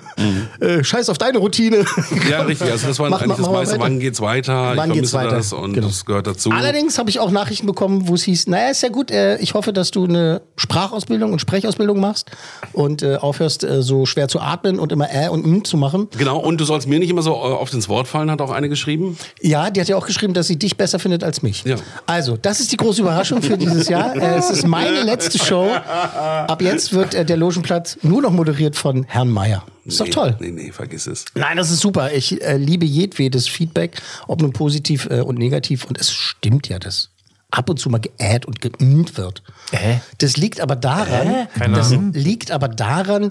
äh, 0.60 0.82
scheiß 0.82 1.08
auf 1.08 1.18
deine 1.18 1.38
Routine. 1.38 1.84
Ja, 2.30 2.42
richtig. 2.42 2.70
Also 2.70 2.88
das 2.88 2.98
war 2.98 3.08
Mach- 3.10 3.20
eigentlich 3.22 3.38
mach 3.38 3.44
das 3.46 3.52
meiste. 3.52 3.78
Wann 3.80 4.00
geht's 4.00 4.20
weiter? 4.20 4.72
Wann 4.74 4.90
ich 4.90 4.96
geht's 4.98 5.12
weiter? 5.12 5.36
das 5.36 5.52
und 5.52 5.74
Genau. 5.74 5.86
das 5.86 6.04
gehört 6.04 6.26
dazu. 6.26 6.50
Allerdings 6.50 6.98
habe 6.98 7.08
ich 7.10 7.20
auch 7.20 7.30
Nachrichten 7.30 7.66
bekommen, 7.66 8.08
wo 8.08 8.14
es 8.14 8.22
hieß, 8.24 8.48
naja, 8.48 8.70
ist 8.70 8.82
ja 8.82 8.88
gut, 8.88 9.10
äh, 9.12 9.36
ich 9.38 9.54
hoffe, 9.54 9.72
dass 9.72 9.90
du 9.92 10.04
eine 10.04 10.42
Sprachausbildung 10.56 11.32
und 11.32 11.40
Sprechausbildung 11.40 12.00
machst 12.00 12.30
und 12.72 13.02
äh, 13.02 13.16
aufhörst, 13.16 13.62
äh, 13.64 13.82
so 13.82 14.06
schwer 14.06 14.26
zu 14.28 14.40
atmen 14.40 14.78
und 14.80 14.90
immer 14.92 15.08
äh 15.12 15.28
und 15.28 15.44
m 15.44 15.64
zu 15.64 15.76
machen. 15.76 16.08
Genau, 16.18 16.38
und 16.38 16.60
du 16.60 16.64
sollst 16.64 16.88
mir 16.88 16.98
nicht 16.98 17.10
immer 17.10 17.22
so 17.22 17.30
äh, 17.32 17.34
oft 17.34 17.72
ins 17.74 17.88
Wort 17.88 18.08
fallen, 18.08 18.30
hat 18.30 18.40
auch 18.40 18.50
eine 18.50 18.68
geschrieben. 18.68 19.16
Ja, 19.40 19.70
die 19.70 19.80
hat 19.80 19.88
ja 19.88 19.96
auch 19.96 20.06
geschrieben, 20.06 20.34
dass 20.34 20.48
sie 20.48 20.56
dich 20.58 20.76
besser 20.76 20.98
findet 20.98 21.22
als 21.22 21.42
mich. 21.42 21.62
Ja. 21.64 21.76
Also, 22.06 22.36
das 22.36 22.58
ist 22.60 22.72
die 22.72 22.76
große 22.76 23.02
Überraschung 23.02 23.42
für 23.42 23.56
dieses 23.56 23.88
Jahr. 23.88 24.16
Äh, 24.16 24.36
es 24.38 24.50
ist 24.50 24.66
meine 24.66 25.02
letzte 25.02 25.38
Show. 25.38 25.70
Ab 25.70 26.60
jetzt 26.62 26.92
wird 26.92 27.14
äh, 27.14 27.24
der 27.24 27.36
Logenplatz 27.36 27.98
nur 28.02 28.22
noch 28.22 28.30
moderiert 28.32 28.76
von 28.76 29.04
Herrn 29.04 29.30
Meier. 29.36 29.64
Ist 29.84 30.00
doch 30.00 30.06
nee, 30.06 30.10
toll. 30.10 30.36
Nee, 30.40 30.50
nee, 30.50 30.72
vergiss 30.72 31.06
es. 31.06 31.26
Nein, 31.34 31.58
das 31.58 31.70
ist 31.70 31.80
super. 31.80 32.12
Ich 32.12 32.42
äh, 32.42 32.56
liebe 32.56 32.86
jedwedes 32.86 33.46
Feedback, 33.46 34.00
ob 34.26 34.40
nun 34.40 34.52
positiv 34.52 35.06
äh, 35.10 35.20
und 35.20 35.38
negativ. 35.38 35.84
Und 35.84 35.98
es 36.00 36.10
stimmt 36.10 36.68
ja, 36.68 36.78
dass 36.78 37.10
ab 37.50 37.70
und 37.70 37.78
zu 37.78 37.90
mal 37.90 38.00
geäht 38.00 38.46
und 38.46 38.60
geämt 38.60 39.16
wird. 39.16 39.42
Äh? 39.72 39.96
Das 40.18 40.36
liegt 40.36 40.60
aber 40.60 40.76
daran, 40.76 41.48
das 41.74 41.94
liegt 42.12 42.50
aber 42.50 42.68
daran, 42.68 43.30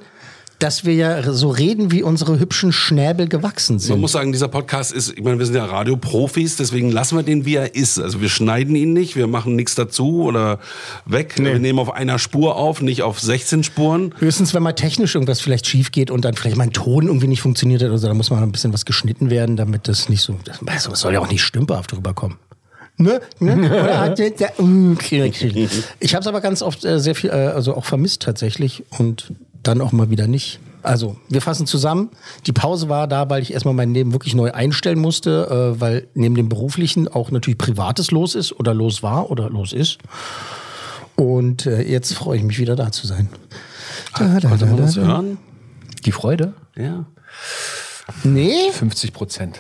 dass 0.59 0.85
wir 0.85 0.93
ja 0.93 1.33
so 1.33 1.49
reden, 1.49 1.91
wie 1.91 2.01
unsere 2.01 2.39
hübschen 2.39 2.71
Schnäbel 2.71 3.27
gewachsen 3.27 3.73
Man 3.73 3.79
sind. 3.79 3.99
muss 3.99 4.13
sagen, 4.13 4.31
dieser 4.31 4.47
Podcast 4.47 4.93
ist, 4.93 5.11
ich 5.17 5.23
meine, 5.23 5.37
wir 5.37 5.45
sind 5.45 5.55
ja 5.55 5.65
Radioprofis, 5.65 6.55
deswegen 6.55 6.91
lassen 6.91 7.17
wir 7.17 7.23
den, 7.23 7.45
wie 7.45 7.55
er 7.55 7.75
ist. 7.75 7.99
Also 7.99 8.21
wir 8.21 8.29
schneiden 8.29 8.75
ihn 8.75 8.93
nicht, 8.93 9.15
wir 9.15 9.27
machen 9.27 9.55
nichts 9.55 9.75
dazu 9.75 10.23
oder 10.23 10.59
weg. 11.05 11.33
Wir 11.37 11.59
nehmen 11.59 11.79
auf 11.79 11.93
einer 11.93 12.19
Spur 12.19 12.55
auf, 12.55 12.81
nicht 12.81 13.03
auf 13.03 13.19
16 13.19 13.63
Spuren. 13.63 14.13
Höchstens, 14.19 14.53
wenn 14.53 14.63
mal 14.63 14.73
technisch 14.73 15.15
irgendwas 15.15 15.41
vielleicht 15.41 15.67
schief 15.67 15.91
geht 15.91 16.09
und 16.11 16.23
dann 16.25 16.35
vielleicht 16.35 16.57
mein 16.57 16.71
Ton 16.71 17.07
irgendwie 17.07 17.27
nicht 17.27 17.41
funktioniert 17.41 17.81
hat 17.81 17.89
oder 17.89 17.97
so, 17.97 18.07
dann 18.07 18.17
muss 18.17 18.29
mal 18.29 18.41
ein 18.41 18.51
bisschen 18.51 18.73
was 18.73 18.85
geschnitten 18.85 19.29
werden, 19.29 19.57
damit 19.57 19.87
das 19.87 20.09
nicht 20.09 20.21
so. 20.21 20.37
Das 20.45 20.59
das 20.87 20.99
soll 20.99 21.13
ja 21.13 21.19
auch 21.19 21.29
nicht 21.29 21.41
stümperhaft 21.43 21.93
rüberkommen. 21.93 22.37
Ne? 22.97 23.19
ne? 23.39 23.55
Oder 23.83 23.99
hat 23.99 24.19
der- 24.19 24.29
der- 24.31 24.53
Ich 25.99 26.15
habe 26.15 26.21
es 26.21 26.27
aber 26.27 26.39
ganz 26.39 26.61
oft 26.61 26.85
äh, 26.85 26.99
sehr 26.99 27.13
viel, 27.13 27.29
äh, 27.29 27.33
also 27.33 27.75
auch 27.75 27.83
vermisst 27.83 28.21
tatsächlich 28.21 28.83
und 28.97 29.33
dann 29.67 29.81
auch 29.81 29.91
mal 29.91 30.09
wieder 30.09 30.27
nicht. 30.27 30.59
Also, 30.83 31.17
wir 31.29 31.41
fassen 31.41 31.65
zusammen. 31.65 32.09
Die 32.45 32.51
Pause 32.51 32.89
war 32.89 33.07
da, 33.07 33.29
weil 33.29 33.41
ich 33.41 33.53
erstmal 33.53 33.73
mein 33.73 33.93
Leben 33.93 34.13
wirklich 34.13 34.35
neu 34.35 34.51
einstellen 34.51 34.99
musste, 34.99 35.73
äh, 35.75 35.81
weil 35.81 36.07
neben 36.13 36.35
dem 36.35 36.47
beruflichen 36.47 37.07
auch 37.07 37.31
natürlich 37.31 37.57
Privates 37.57 38.11
los 38.11 38.35
ist 38.35 38.51
oder 38.59 38.73
los 38.73 39.01
war 39.01 39.31
oder 39.31 39.49
los 39.49 39.73
ist. 39.73 39.97
Und 41.15 41.65
äh, 41.65 41.81
jetzt 41.81 42.13
freue 42.13 42.37
ich 42.37 42.43
mich 42.43 42.59
wieder 42.59 42.75
da 42.75 42.91
zu 42.91 43.07
sein. 43.07 43.29
Da, 44.17 44.39
da, 44.39 44.55
da, 44.55 44.65
man 44.65 44.77
das 44.77 44.95
da, 44.95 45.01
da. 45.01 45.07
hören? 45.07 45.37
Die 46.05 46.11
Freude? 46.11 46.53
Ja. 46.75 47.05
Nee? 48.23 48.71
50 48.71 49.13
Prozent. 49.13 49.59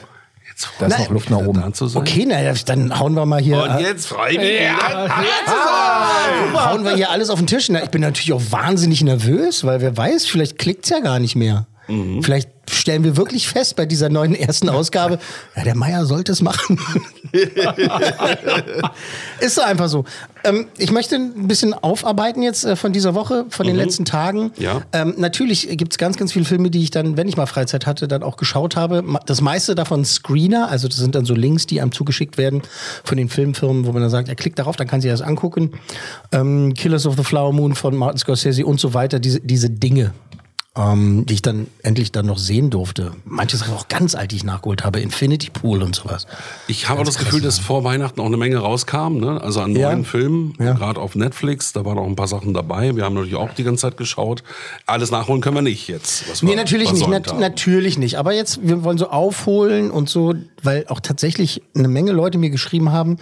Da 0.79 0.85
ist 0.85 0.91
Nein, 0.93 1.01
noch 1.03 1.09
Luft 1.11 1.29
nach 1.29 1.39
oben. 1.39 1.73
zu 1.73 1.87
sein. 1.87 2.01
Okay, 2.01 2.25
na, 2.27 2.53
dann 2.65 2.97
hauen 2.97 3.13
wir 3.13 3.25
mal 3.25 3.41
hier. 3.41 3.61
Und 3.61 3.79
jetzt 3.79 4.07
freu 4.07 4.27
mich 4.29 4.39
wieder. 4.39 5.09
hauen 6.69 6.85
wir 6.85 6.95
hier 6.95 7.09
alles 7.09 7.29
auf 7.29 7.39
den 7.39 7.47
Tisch. 7.47 7.67
Na, 7.69 7.83
ich 7.83 7.89
bin 7.89 8.01
natürlich 8.01 8.31
auch 8.31 8.41
wahnsinnig 8.51 9.01
nervös, 9.03 9.65
weil 9.65 9.81
wer 9.81 9.97
weiß, 9.97 10.25
vielleicht 10.25 10.57
klickt's 10.57 10.89
ja 10.89 10.99
gar 10.99 11.19
nicht 11.19 11.35
mehr. 11.35 11.67
Vielleicht 12.21 12.49
stellen 12.69 13.03
wir 13.03 13.17
wirklich 13.17 13.47
fest 13.47 13.75
bei 13.75 13.85
dieser 13.85 14.09
neuen 14.09 14.33
ersten 14.33 14.69
Ausgabe, 14.69 15.19
ja, 15.55 15.63
der 15.63 15.75
Meier 15.75 16.05
sollte 16.05 16.31
es 16.31 16.41
machen. 16.41 16.79
Ist 19.39 19.55
so 19.55 19.61
einfach 19.61 19.87
so. 19.87 20.05
Ähm, 20.43 20.67
ich 20.77 20.91
möchte 20.91 21.15
ein 21.15 21.47
bisschen 21.47 21.73
aufarbeiten 21.73 22.41
jetzt 22.41 22.65
äh, 22.65 22.75
von 22.75 22.93
dieser 22.93 23.13
Woche, 23.15 23.45
von 23.49 23.67
den 23.67 23.75
letzten 23.75 24.05
Tagen. 24.05 24.51
Ja. 24.57 24.81
Ähm, 24.93 25.15
natürlich 25.17 25.67
gibt's 25.77 25.97
ganz, 25.97 26.17
ganz 26.17 26.31
viele 26.33 26.45
Filme, 26.45 26.69
die 26.71 26.83
ich 26.83 26.91
dann, 26.91 27.17
wenn 27.17 27.27
ich 27.27 27.37
mal 27.37 27.45
Freizeit 27.45 27.85
hatte, 27.85 28.07
dann 28.07 28.23
auch 28.23 28.37
geschaut 28.37 28.75
habe. 28.75 29.03
Das 29.25 29.41
meiste 29.41 29.75
davon 29.75 30.05
Screener, 30.05 30.69
also 30.69 30.87
das 30.87 30.97
sind 30.97 31.15
dann 31.15 31.25
so 31.25 31.33
Links, 31.33 31.65
die 31.67 31.81
einem 31.81 31.91
zugeschickt 31.91 32.37
werden 32.37 32.61
von 33.03 33.17
den 33.17 33.29
Filmfirmen, 33.29 33.85
wo 33.85 33.91
man 33.91 34.01
dann 34.01 34.11
sagt, 34.11 34.29
er 34.29 34.35
klickt 34.35 34.59
darauf, 34.59 34.75
dann 34.75 34.87
kann 34.87 35.01
sich 35.01 35.11
das 35.11 35.21
angucken. 35.21 35.71
Ähm, 36.31 36.73
Killers 36.73 37.05
of 37.05 37.15
the 37.17 37.23
Flower 37.23 37.53
Moon 37.53 37.75
von 37.75 37.95
Martin 37.95 38.17
Scorsese 38.17 38.65
und 38.65 38.79
so 38.79 38.93
weiter, 38.93 39.19
diese, 39.19 39.39
diese 39.41 39.69
Dinge. 39.69 40.13
Ähm, 40.77 41.25
die 41.25 41.35
ich 41.35 41.41
dann 41.41 41.67
endlich 41.83 42.11
dann 42.11 42.25
noch 42.25 42.37
sehen 42.37 42.69
durfte. 42.69 43.13
Manches 43.23 43.63
auch 43.69 43.87
ganz 43.87 44.13
alt, 44.13 44.31
die 44.31 44.35
ich 44.35 44.43
nachgeholt 44.43 44.83
habe. 44.83 44.99
Infinity 44.99 45.49
Pool 45.49 45.81
und 45.81 45.95
sowas. 45.95 46.27
Ich 46.67 46.89
habe 46.89 46.99
auch 46.99 47.05
das 47.05 47.17
Gefühl, 47.17 47.39
dass 47.39 47.59
vor 47.59 47.85
Weihnachten 47.85 48.19
auch 48.19 48.25
eine 48.25 48.35
Menge 48.35 48.57
rauskam, 48.57 49.19
ne? 49.19 49.39
also 49.41 49.61
an 49.61 49.73
Ja. 49.73 49.87
neuen 49.87 50.03
Filmen, 50.03 50.53
Ja. 50.59 50.73
gerade 50.73 50.99
auf 50.99 51.15
Netflix, 51.15 51.71
da 51.71 51.85
waren 51.85 51.97
auch 51.97 52.05
ein 52.05 52.17
paar 52.17 52.27
Sachen 52.27 52.53
dabei. 52.53 52.93
Wir 52.93 53.05
haben 53.05 53.13
natürlich 53.13 53.35
auch 53.35 53.53
die 53.53 53.63
ganze 53.63 53.83
Zeit 53.83 53.95
geschaut. 53.95 54.43
Alles 54.85 55.11
nachholen 55.11 55.39
können 55.41 55.55
wir 55.55 55.61
nicht 55.61 55.87
jetzt. 55.87 56.29
Was 56.29 56.43
Nee, 56.43 56.55
natürlich 56.57 56.91
nicht, 56.91 57.07
nat 57.07 57.39
natürlich 57.39 57.97
nicht. 57.97 58.17
Aber 58.17 58.33
jetzt, 58.33 58.59
wir 58.67 58.83
wollen 58.83 58.97
so 58.97 59.07
aufholen 59.09 59.91
und 59.91 60.09
so, 60.09 60.33
weil 60.61 60.85
auch 60.89 60.99
tatsächlich 60.99 61.61
eine 61.73 61.87
Menge 61.87 62.11
Leute 62.11 62.37
mir 62.37 62.49
geschrieben 62.49 62.91
haben, 62.91 63.15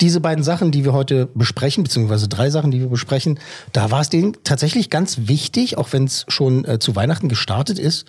diese 0.00 0.20
beiden 0.20 0.44
Sachen, 0.44 0.70
die 0.70 0.84
wir 0.84 0.92
heute 0.92 1.26
besprechen, 1.34 1.82
beziehungsweise 1.82 2.28
drei 2.28 2.50
Sachen, 2.50 2.70
die 2.70 2.78
wir 2.78 2.88
besprechen, 2.88 3.40
da 3.72 3.90
war 3.90 4.02
es 4.02 4.10
denen 4.10 4.36
tatsächlich 4.44 4.90
ganz 4.90 5.22
wichtig, 5.24 5.76
auch 5.76 5.88
wenn 5.92 6.04
es 6.04 6.24
schon 6.28 6.64
äh, 6.64 6.78
zu 6.78 6.94
Weihnachten 7.00 7.28
gestartet 7.28 7.78
ist, 7.78 8.04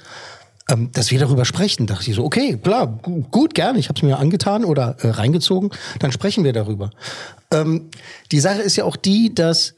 ähm, 0.69 0.89
dass 0.93 1.12
wir 1.12 1.19
darüber 1.19 1.45
sprechen. 1.45 1.88
Da 1.88 1.95
dachte 1.95 2.10
ich 2.10 2.15
so, 2.15 2.24
okay, 2.25 2.57
klar, 2.62 2.88
gu- 2.88 3.24
gut, 3.31 3.53
gerne. 3.53 3.79
Ich 3.79 3.88
habe 3.89 3.98
es 3.98 4.03
mir 4.03 4.19
angetan 4.19 4.63
oder 4.65 4.95
äh, 5.00 5.10
reingezogen. 5.10 5.71
Dann 6.00 6.12
sprechen 6.12 6.43
wir 6.43 6.53
darüber. 6.53 6.89
Ähm, 7.51 7.89
die 8.31 8.39
Sache 8.39 8.62
ist 8.62 8.75
ja 8.75 8.83
auch 8.86 8.95
die, 8.95 9.33
dass 9.33 9.74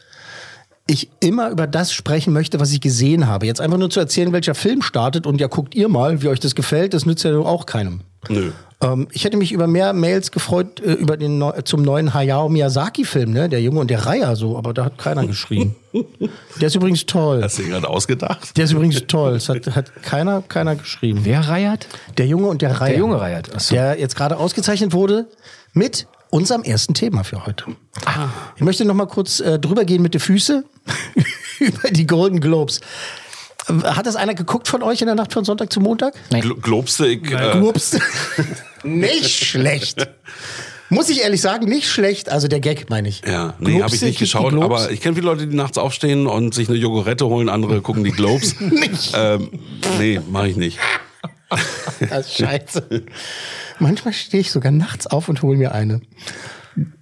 ich 0.85 1.09
immer 1.21 1.49
über 1.49 1.65
das 1.67 1.93
sprechen 1.93 2.33
möchte, 2.33 2.59
was 2.59 2.71
ich 2.73 2.81
gesehen 2.81 3.27
habe. 3.27 3.45
Jetzt 3.45 3.61
einfach 3.61 3.77
nur 3.77 3.89
zu 3.89 3.99
erzählen, 4.01 4.33
welcher 4.33 4.55
Film 4.55 4.81
startet 4.81 5.25
und 5.25 5.39
ja, 5.39 5.47
guckt 5.47 5.75
ihr 5.75 5.87
mal, 5.87 6.21
wie 6.21 6.27
euch 6.27 6.41
das 6.41 6.55
gefällt, 6.55 6.93
das 6.93 7.05
nützt 7.05 7.23
ja 7.23 7.37
auch 7.37 7.65
keinem. 7.65 8.01
Nö. 8.29 8.51
Ähm, 8.83 9.07
ich 9.11 9.23
hätte 9.23 9.37
mich 9.37 9.51
über 9.51 9.65
mehr 9.65 9.93
Mails 9.93 10.31
gefreut 10.31 10.79
äh, 10.81 10.93
über 10.93 11.17
den 11.17 11.37
neu, 11.37 11.61
zum 11.61 11.81
neuen 11.81 12.13
Hayao 12.13 12.49
Miyazaki-Film, 12.49 13.31
ne? 13.31 13.49
Der 13.49 13.61
Junge 13.61 13.79
und 13.79 13.89
der 13.89 14.05
Reiher, 14.05 14.35
so, 14.35 14.57
aber 14.57 14.73
da 14.73 14.85
hat 14.85 14.97
keiner 14.97 15.25
geschrieben. 15.25 15.75
der 16.59 16.67
ist 16.67 16.75
übrigens 16.75 17.05
toll. 17.05 17.41
Hast 17.41 17.59
du 17.59 17.63
dir 17.63 17.69
gerade 17.69 17.89
ausgedacht? 17.89 18.55
Der 18.57 18.65
ist 18.65 18.71
übrigens 18.71 19.01
toll. 19.07 19.35
Es 19.35 19.49
hat, 19.49 19.65
hat 19.75 20.03
keiner, 20.03 20.41
keiner 20.41 20.75
geschrieben. 20.75 21.21
Wer 21.23 21.47
reiert? 21.47 21.87
Der 22.17 22.27
Junge 22.27 22.47
und 22.47 22.61
der 22.61 22.81
Reiher. 22.81 22.89
Der 22.89 22.99
Junge 22.99 23.21
reiert. 23.21 23.49
Ach 23.55 23.59
so. 23.59 23.73
Der 23.73 23.99
jetzt 23.99 24.15
gerade 24.15 24.37
ausgezeichnet 24.37 24.91
wurde 24.93 25.27
mit 25.73 26.07
unserem 26.29 26.63
ersten 26.63 26.93
Thema 26.93 27.23
für 27.23 27.45
heute. 27.45 27.65
Ah. 28.05 28.29
Ich 28.55 28.63
möchte 28.63 28.85
noch 28.85 28.95
mal 28.95 29.05
kurz 29.05 29.39
äh, 29.39 29.59
drüber 29.59 29.85
gehen 29.85 30.01
mit 30.01 30.15
den 30.15 30.19
Füßen 30.19 30.65
über 31.59 31.89
die 31.91 32.07
Golden 32.07 32.39
Globes. 32.39 32.81
Hat 33.67 34.05
das 34.05 34.15
einer 34.15 34.33
geguckt 34.33 34.67
von 34.67 34.83
euch 34.83 35.01
in 35.01 35.07
der 35.07 35.15
Nacht 35.15 35.33
von 35.33 35.45
Sonntag 35.45 35.71
zu 35.71 35.79
Montag? 35.79 36.13
Gl 36.29 36.55
globst 36.55 36.99
du, 36.99 37.05
ich, 37.05 37.23
äh, 37.31 37.51
Globst. 37.53 37.99
nicht 38.83 39.45
schlecht. 39.45 40.07
Muss 40.89 41.09
ich 41.09 41.21
ehrlich 41.21 41.41
sagen, 41.41 41.67
nicht 41.67 41.89
schlecht. 41.89 42.29
Also 42.29 42.47
der 42.47 42.59
Gag 42.59 42.89
meine 42.89 43.07
ich. 43.07 43.21
Ja, 43.25 43.55
nee, 43.59 43.81
habe 43.81 43.95
ich 43.95 44.01
nicht 44.01 44.19
geschaut, 44.19 44.53
aber 44.53 44.91
ich 44.91 45.01
kenne 45.01 45.15
viele 45.15 45.27
Leute, 45.27 45.47
die 45.47 45.55
nachts 45.55 45.77
aufstehen 45.77 46.27
und 46.27 46.53
sich 46.53 46.69
eine 46.69 46.77
Jogurette 46.77 47.25
holen, 47.25 47.49
andere 47.49 47.81
gucken 47.81 48.03
die 48.03 48.11
Globes. 48.11 48.59
Nicht. 48.59 49.13
ähm, 49.15 49.49
nee, 49.97 50.19
mache 50.29 50.49
ich 50.49 50.55
nicht. 50.55 50.79
Das 52.09 52.27
ist 52.27 52.37
scheiße. 52.37 53.05
Manchmal 53.79 54.13
stehe 54.13 54.41
ich 54.41 54.51
sogar 54.51 54.71
nachts 54.71 55.07
auf 55.07 55.29
und 55.29 55.41
hole 55.41 55.57
mir 55.57 55.73
eine. 55.73 56.01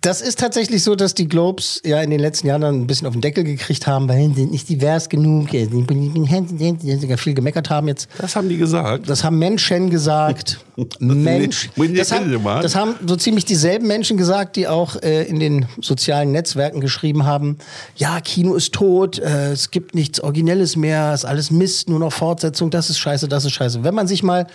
Das 0.02 0.22
ist 0.22 0.40
tatsächlich 0.40 0.84
so, 0.84 0.96
dass 0.96 1.14
die 1.14 1.28
Globes 1.28 1.82
ja 1.86 2.02
in 2.02 2.10
den 2.10 2.20
letzten 2.20 2.48
Jahren 2.48 2.62
dann 2.62 2.82
ein 2.82 2.88
bisschen 2.88 3.08
auf 3.08 3.14
den 3.14 3.22
Deckel 3.22 3.44
gekriegt 3.44 3.88
haben, 3.88 4.10
weil 4.10 4.28
sie 4.30 4.34
sind 4.34 4.52
nicht 4.52 4.68
divers 4.68 5.10
genug, 5.10 5.50
sie 5.52 6.98
sogar 7.00 7.18
viel 7.18 7.34
gemeckert 7.34 7.70
haben 7.70 7.88
jetzt. 7.88 8.10
Das 8.18 8.36
haben 8.36 8.50
die 8.50 8.58
gesagt. 8.58 9.10
Das 9.10 9.24
haben 9.24 9.38
Menschen 9.38 9.90
gesagt. 9.90 10.60
Mensch. 11.00 11.70
Das 11.96 12.12
haben, 12.12 12.62
das 12.62 12.76
haben 12.76 12.96
so 13.06 13.16
ziemlich 13.16 13.46
dieselben 13.46 13.88
Menschen 13.88 14.18
gesagt, 14.18 14.56
die 14.56 14.68
auch 14.68 14.96
äh, 15.02 15.24
in 15.24 15.40
den 15.40 15.68
sozialen 15.80 16.32
Netzwerken 16.32 16.82
geschrieben 16.82 17.26
haben, 17.26 17.58
ja, 17.96 18.20
Kino 18.22 18.56
ist 18.56 18.74
tot, 18.74 19.20
äh, 19.20 19.52
es 19.52 19.72
gibt 19.72 19.94
nichts 19.94 20.20
Originelles 20.22 20.76
mehr, 20.76 21.12
es 21.14 21.22
ist 21.22 21.26
alles 21.26 21.52
Mist, 21.52 21.90
nur 21.90 22.00
noch 22.00 22.14
Fortsetzung, 22.14 22.72
das 22.72 22.90
ist 22.90 22.98
scheiße, 22.98 23.28
das 23.28 23.46
ist 23.46 23.52
scheiße. 23.54 23.84
Wenn 23.84 23.94
man 23.94 24.08
sich 24.08 24.24
mal 24.24 24.48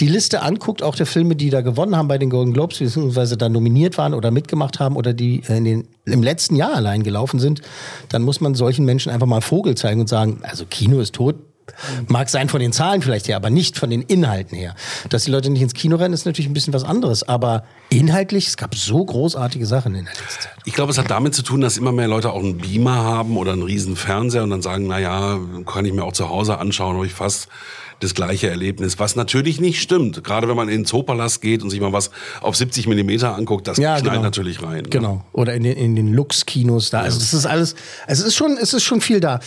die 0.00 0.06
Liste 0.06 0.42
anguckt, 0.42 0.82
auch 0.82 0.96
der 0.96 1.06
Filme, 1.06 1.36
die 1.36 1.50
da 1.50 1.60
gewonnen 1.60 1.96
haben 1.96 2.08
bei 2.08 2.18
den 2.18 2.30
Golden 2.30 2.52
Globes, 2.54 2.78
beziehungsweise 2.78 3.36
da 3.36 3.48
nominiert 3.48 3.98
waren 3.98 4.14
oder 4.14 4.30
mitgemacht 4.30 4.63
haben 4.80 4.96
oder 4.96 5.12
die 5.12 5.42
äh, 5.48 5.56
in 5.56 5.64
den, 5.64 5.88
im 6.04 6.22
letzten 6.22 6.56
Jahr 6.56 6.74
allein 6.74 7.02
gelaufen 7.02 7.40
sind, 7.40 7.62
dann 8.08 8.22
muss 8.22 8.40
man 8.40 8.54
solchen 8.54 8.84
Menschen 8.84 9.10
einfach 9.10 9.26
mal 9.26 9.40
Vogel 9.40 9.74
zeigen 9.76 10.00
und 10.00 10.08
sagen, 10.08 10.40
also 10.42 10.64
Kino 10.66 11.00
ist 11.00 11.14
tot, 11.14 11.36
Mag 12.08 12.28
sein 12.28 12.48
von 12.48 12.60
den 12.60 12.72
Zahlen 12.72 13.02
vielleicht 13.02 13.28
her, 13.28 13.36
aber 13.36 13.50
nicht 13.50 13.78
von 13.78 13.90
den 13.90 14.02
Inhalten 14.02 14.56
her. 14.56 14.74
Dass 15.08 15.24
die 15.24 15.30
Leute 15.30 15.50
nicht 15.50 15.62
ins 15.62 15.74
Kino 15.74 15.96
rennen, 15.96 16.14
ist 16.14 16.26
natürlich 16.26 16.48
ein 16.48 16.52
bisschen 16.52 16.72
was 16.72 16.84
anderes. 16.84 17.22
Aber 17.26 17.64
inhaltlich, 17.88 18.46
es 18.46 18.56
gab 18.56 18.74
so 18.74 19.04
großartige 19.04 19.66
Sachen 19.66 19.94
in 19.94 20.04
der 20.04 20.14
letzten 20.14 20.42
Zeit. 20.42 20.52
Ich 20.64 20.74
glaube, 20.74 20.92
es 20.92 20.98
hat 20.98 21.10
damit 21.10 21.34
zu 21.34 21.42
tun, 21.42 21.60
dass 21.60 21.76
immer 21.76 21.92
mehr 21.92 22.08
Leute 22.08 22.32
auch 22.32 22.42
einen 22.42 22.58
Beamer 22.58 22.96
haben 22.96 23.36
oder 23.36 23.52
einen 23.52 23.62
riesen 23.62 23.96
Fernseher 23.96 24.42
und 24.42 24.50
dann 24.50 24.62
sagen, 24.62 24.86
na 24.86 24.98
ja, 24.98 25.38
kann 25.66 25.84
ich 25.84 25.92
mir 25.92 26.04
auch 26.04 26.12
zu 26.12 26.28
Hause 26.28 26.58
anschauen, 26.58 26.96
habe 26.96 27.06
ich 27.06 27.14
fast 27.14 27.48
das 28.04 28.14
gleiche 28.14 28.48
Erlebnis, 28.48 28.98
was 28.98 29.16
natürlich 29.16 29.60
nicht 29.60 29.80
stimmt. 29.80 30.22
Gerade 30.22 30.48
wenn 30.48 30.56
man 30.56 30.68
in 30.68 30.80
den 30.80 30.84
Zoopalast 30.84 31.40
geht 31.40 31.62
und 31.62 31.70
sich 31.70 31.80
mal 31.80 31.92
was 31.92 32.10
auf 32.40 32.56
70 32.56 32.86
Millimeter 32.86 33.34
anguckt, 33.34 33.66
das 33.66 33.78
knallt 34.02 34.22
natürlich 34.22 34.62
rein. 34.62 34.82
ne? 34.82 34.88
Genau. 34.90 35.24
Oder 35.32 35.54
in 35.54 35.62
den, 35.64 35.76
in 35.76 35.96
den 35.96 36.12
Lux-Kinos 36.12 36.90
da. 36.90 37.00
Also 37.00 37.18
das 37.18 37.34
ist 37.34 37.46
alles, 37.46 37.74
es 38.06 38.20
ist 38.20 38.34
schon, 38.34 38.56
es 38.60 38.74
ist 38.74 38.84
schon 38.84 39.00
viel 39.00 39.20
da. 39.20 39.40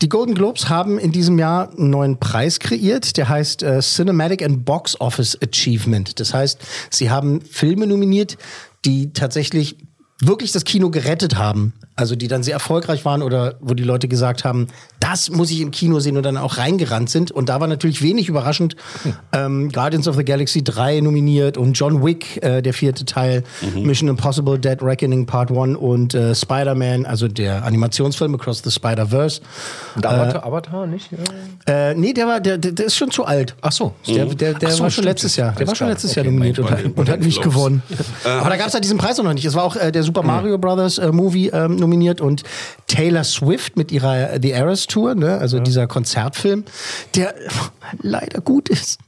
Die 0.00 0.08
Golden 0.08 0.34
Globes 0.34 0.68
haben 0.68 0.96
in 0.96 1.10
diesem 1.10 1.38
Jahr 1.40 1.70
einen 1.76 1.90
neuen 1.90 2.20
Preis 2.20 2.60
kreiert, 2.60 3.16
der 3.16 3.28
heißt 3.28 3.64
äh, 3.64 3.80
Cinematic 3.80 4.44
and 4.44 4.64
Box 4.64 5.00
Office 5.00 5.36
Achievement. 5.42 6.20
Das 6.20 6.32
heißt, 6.32 6.60
sie 6.90 7.10
haben 7.10 7.40
Filme 7.40 7.86
nominiert, 7.86 8.38
die 8.84 9.12
tatsächlich 9.12 9.76
wirklich 10.20 10.52
das 10.52 10.64
Kino 10.64 10.90
gerettet 10.90 11.36
haben. 11.36 11.72
Also 11.98 12.14
die 12.14 12.28
dann 12.28 12.44
sehr 12.44 12.54
erfolgreich 12.54 13.04
waren 13.04 13.22
oder 13.22 13.56
wo 13.60 13.74
die 13.74 13.82
Leute 13.82 14.06
gesagt 14.06 14.44
haben, 14.44 14.68
das 15.00 15.30
muss 15.30 15.50
ich 15.50 15.60
im 15.60 15.72
Kino 15.72 15.98
sehen 15.98 16.16
und 16.16 16.22
dann 16.22 16.36
auch 16.36 16.56
reingerannt 16.56 17.10
sind. 17.10 17.32
Und 17.32 17.48
da 17.48 17.60
war 17.60 17.66
natürlich 17.66 18.02
wenig 18.02 18.28
überraschend 18.28 18.76
ähm, 19.32 19.68
Guardians 19.72 20.06
of 20.06 20.14
the 20.14 20.24
Galaxy 20.24 20.62
3 20.62 21.00
nominiert 21.00 21.56
und 21.58 21.72
John 21.72 22.04
Wick, 22.04 22.40
äh, 22.44 22.62
der 22.62 22.72
vierte 22.72 23.04
Teil, 23.04 23.42
Mission 23.74 24.08
Impossible 24.08 24.60
Dead 24.60 24.80
Reckoning 24.80 25.26
Part 25.26 25.50
1 25.50 25.76
und 25.76 26.14
äh, 26.14 26.36
Spider-Man, 26.36 27.04
also 27.04 27.26
der 27.26 27.64
Animationsfilm 27.64 28.32
Across 28.36 28.62
the 28.64 28.70
Spider-Verse. 28.70 29.40
Und 29.96 30.06
Avatar, 30.06 30.46
Avatar 30.46 30.86
nicht? 30.86 31.10
Äh, 31.66 31.94
nee, 31.94 32.12
der 32.12 32.28
war, 32.28 32.40
der, 32.40 32.58
der, 32.58 32.70
der 32.70 32.86
ist 32.86 32.94
schon 32.96 33.10
zu 33.10 33.24
alt. 33.24 33.56
Ach 33.60 33.72
so. 33.72 33.94
Der, 34.06 34.24
der, 34.26 34.54
der 34.54 34.68
Ach 34.68 34.72
so, 34.72 34.82
war 34.84 34.90
schon 34.90 34.90
stimmt. 34.90 35.06
letztes 35.06 35.34
Jahr. 35.34 35.48
Der 35.50 35.56
Alles 35.58 35.68
war 35.68 35.74
schon 35.74 35.86
klar. 35.86 35.90
letztes 35.94 36.14
Jahr 36.14 36.24
Okay, 36.24 36.32
nominiert 36.32 36.58
und, 36.60 36.96
und 36.96 37.08
hat 37.08 37.20
nicht 37.20 37.42
Globes. 37.42 37.56
gewonnen. 37.56 37.82
Aber 38.24 38.50
da 38.50 38.56
gab 38.56 38.68
es 38.68 38.72
ja 38.74 38.78
diesen 38.80 38.98
Preis 38.98 39.18
auch 39.18 39.24
noch 39.24 39.34
nicht. 39.34 39.44
Es 39.44 39.54
war 39.54 39.64
auch 39.64 39.74
äh, 39.74 39.90
der 39.90 40.04
Super 40.04 40.22
Mario 40.22 40.58
Brothers 40.58 40.98
äh, 40.98 41.10
Movie 41.10 41.48
ähm, 41.48 41.76
nominiert 41.88 42.20
und 42.20 42.42
Taylor 42.86 43.24
Swift 43.24 43.76
mit 43.76 43.90
ihrer 43.90 44.38
The 44.40 44.50
Eras 44.52 44.86
Tour, 44.86 45.14
ne? 45.14 45.38
also 45.38 45.58
dieser 45.58 45.86
Konzertfilm, 45.86 46.64
der 47.14 47.34
leider 48.02 48.40
gut 48.40 48.68
ist. 48.68 48.98